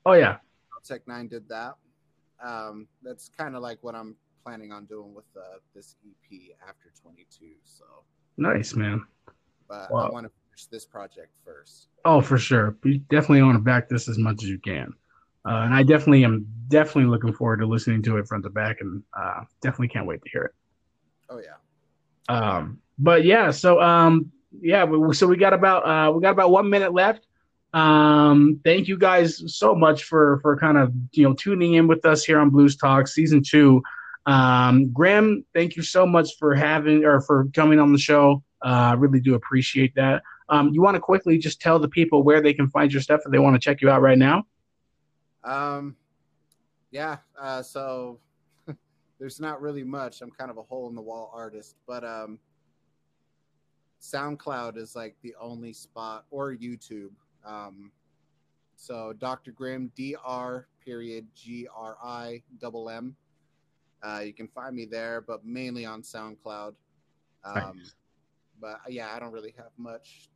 Oh, 0.04 0.12
yeah. 0.12 0.36
Tech 0.84 1.06
N9ne 1.06 1.30
did 1.30 1.48
that 1.48 1.76
um, 2.42 2.88
that's 3.02 3.30
kind 3.36 3.54
of 3.54 3.62
like 3.62 3.78
what 3.82 3.94
I'm 3.94 4.16
planning 4.44 4.72
on 4.72 4.86
doing 4.86 5.14
with 5.14 5.24
uh, 5.36 5.58
this 5.74 5.96
EP 6.04 6.56
after 6.68 6.92
22. 7.00 7.46
So 7.64 7.84
nice, 8.36 8.74
man. 8.74 9.04
But 9.68 9.90
wow. 9.90 10.08
I 10.08 10.10
want 10.10 10.26
to 10.26 10.32
finish 10.48 10.66
this 10.66 10.84
project 10.84 11.30
first. 11.44 11.88
Oh, 12.04 12.20
for 12.20 12.38
sure. 12.38 12.76
You 12.84 12.98
definitely 12.98 13.42
want 13.42 13.56
to 13.56 13.62
back 13.62 13.88
this 13.88 14.08
as 14.08 14.18
much 14.18 14.42
as 14.42 14.48
you 14.48 14.58
can. 14.58 14.92
Uh, 15.44 15.62
and 15.64 15.74
I 15.74 15.82
definitely 15.82 16.24
am 16.24 16.46
definitely 16.68 17.10
looking 17.10 17.32
forward 17.32 17.58
to 17.58 17.66
listening 17.66 18.02
to 18.02 18.16
it 18.18 18.26
front 18.26 18.44
to 18.44 18.50
back, 18.50 18.80
and 18.80 19.02
uh, 19.18 19.42
definitely 19.60 19.88
can't 19.88 20.06
wait 20.06 20.22
to 20.22 20.30
hear 20.30 20.42
it. 20.42 20.52
Oh 21.28 21.40
yeah. 21.40 21.56
Um, 22.28 22.78
but 22.98 23.24
yeah, 23.24 23.50
so 23.50 23.80
um, 23.80 24.30
yeah, 24.60 24.86
so 25.12 25.26
we 25.26 25.36
got 25.36 25.52
about 25.52 25.86
uh, 25.86 26.12
we 26.12 26.20
got 26.20 26.30
about 26.30 26.50
one 26.50 26.68
minute 26.70 26.92
left. 26.92 27.26
Um, 27.74 28.60
thank 28.64 28.86
you 28.86 28.98
guys 28.98 29.42
so 29.46 29.74
much 29.74 30.04
for 30.04 30.38
for 30.42 30.56
kind 30.56 30.78
of 30.78 30.92
you 31.12 31.24
know 31.24 31.34
tuning 31.34 31.74
in 31.74 31.88
with 31.88 32.04
us 32.04 32.24
here 32.24 32.38
on 32.38 32.50
Blues 32.50 32.76
Talk 32.76 33.08
season 33.08 33.42
two. 33.42 33.82
Um, 34.26 34.92
Graham, 34.92 35.44
thank 35.54 35.76
you 35.76 35.82
so 35.82 36.06
much 36.06 36.36
for 36.38 36.54
having 36.54 37.04
or 37.04 37.20
for 37.20 37.48
coming 37.54 37.80
on 37.80 37.92
the 37.92 37.98
show. 37.98 38.42
I 38.62 38.92
uh, 38.92 38.96
really 38.96 39.20
do 39.20 39.34
appreciate 39.34 39.94
that. 39.96 40.22
Um, 40.48 40.68
you 40.72 40.82
want 40.82 40.94
to 40.94 41.00
quickly 41.00 41.38
just 41.38 41.60
tell 41.60 41.78
the 41.78 41.88
people 41.88 42.22
where 42.22 42.40
they 42.40 42.52
can 42.52 42.68
find 42.68 42.92
your 42.92 43.02
stuff 43.02 43.22
if 43.24 43.32
they 43.32 43.38
want 43.38 43.54
to 43.54 43.58
check 43.60 43.80
you 43.80 43.90
out 43.90 44.02
right 44.02 44.18
now? 44.18 44.44
Um, 45.44 45.96
yeah. 46.90 47.18
Uh, 47.40 47.62
so 47.62 48.18
there's 49.18 49.40
not 49.40 49.60
really 49.60 49.84
much. 49.84 50.20
I'm 50.20 50.30
kind 50.30 50.50
of 50.50 50.58
a 50.58 50.62
hole 50.62 50.88
in 50.88 50.94
the 50.94 51.02
wall 51.02 51.30
artist, 51.34 51.76
but 51.86 52.04
um, 52.04 52.38
SoundCloud 54.00 54.76
is 54.76 54.94
like 54.94 55.16
the 55.22 55.34
only 55.40 55.72
spot 55.72 56.24
or 56.30 56.54
YouTube 56.54 57.10
um, 57.44 57.90
so 58.76 59.12
Dr. 59.12 59.52
Grim, 59.52 59.92
D 59.94 60.16
R 60.24 60.66
period 60.84 61.26
G 61.34 61.68
R 61.74 61.96
I 62.02 62.42
double 62.60 62.90
M. 62.90 63.16
Uh, 64.02 64.22
you 64.24 64.32
can 64.32 64.48
find 64.48 64.74
me 64.74 64.84
there, 64.84 65.20
but 65.20 65.44
mainly 65.44 65.84
on 65.84 66.02
SoundCloud. 66.02 66.74
Um, 67.44 67.78
nice. 67.78 67.94
But 68.60 68.80
yeah, 68.88 69.12
I 69.14 69.20
don't 69.20 69.32
really 69.32 69.54
have 69.56 69.70
much 69.76 70.30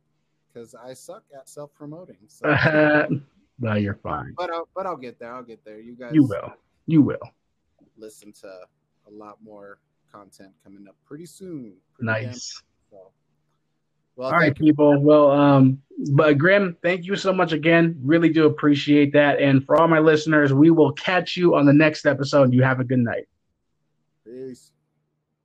because 0.47 0.75
I 0.75 0.93
suck 0.93 1.23
at 1.35 1.49
self 1.49 1.73
promoting. 1.73 2.17
So. 2.27 2.47
no, 3.59 3.75
you're 3.75 3.95
fine. 3.95 4.33
But 4.37 4.51
I'll, 4.51 4.67
but 4.75 4.85
I'll 4.85 4.97
get 4.97 5.19
there. 5.19 5.33
I'll 5.33 5.43
get 5.43 5.63
there. 5.65 5.79
You 5.79 5.95
guys. 5.95 6.11
You 6.13 6.23
will. 6.23 6.53
You 6.85 7.01
will. 7.01 7.31
Listen 7.97 8.31
to 8.41 8.47
a 8.47 9.11
lot 9.11 9.37
more 9.43 9.79
content 10.11 10.51
coming 10.63 10.87
up 10.87 10.95
pretty 11.05 11.25
soon. 11.25 11.75
Pretty 11.95 12.05
nice. 12.05 12.61
so 12.91 13.11
Well, 14.15 14.27
all 14.27 14.33
right, 14.33 14.55
people. 14.55 15.01
Well, 15.01 15.31
um, 15.31 15.81
but 16.11 16.37
Grim, 16.37 16.77
thank 16.81 17.05
you 17.05 17.15
so 17.15 17.33
much 17.33 17.51
again. 17.51 17.99
Really 18.03 18.29
do 18.29 18.45
appreciate 18.45 19.13
that. 19.13 19.39
And 19.39 19.65
for 19.65 19.79
all 19.79 19.87
my 19.87 19.99
listeners, 19.99 20.53
we 20.53 20.69
will 20.69 20.93
catch 20.93 21.35
you 21.35 21.55
on 21.55 21.65
the 21.65 21.73
next 21.73 22.05
episode. 22.05 22.53
You 22.53 22.63
have 22.63 22.79
a 22.79 22.83
good 22.83 22.99
night. 22.99 23.27
Peace. 24.23 24.71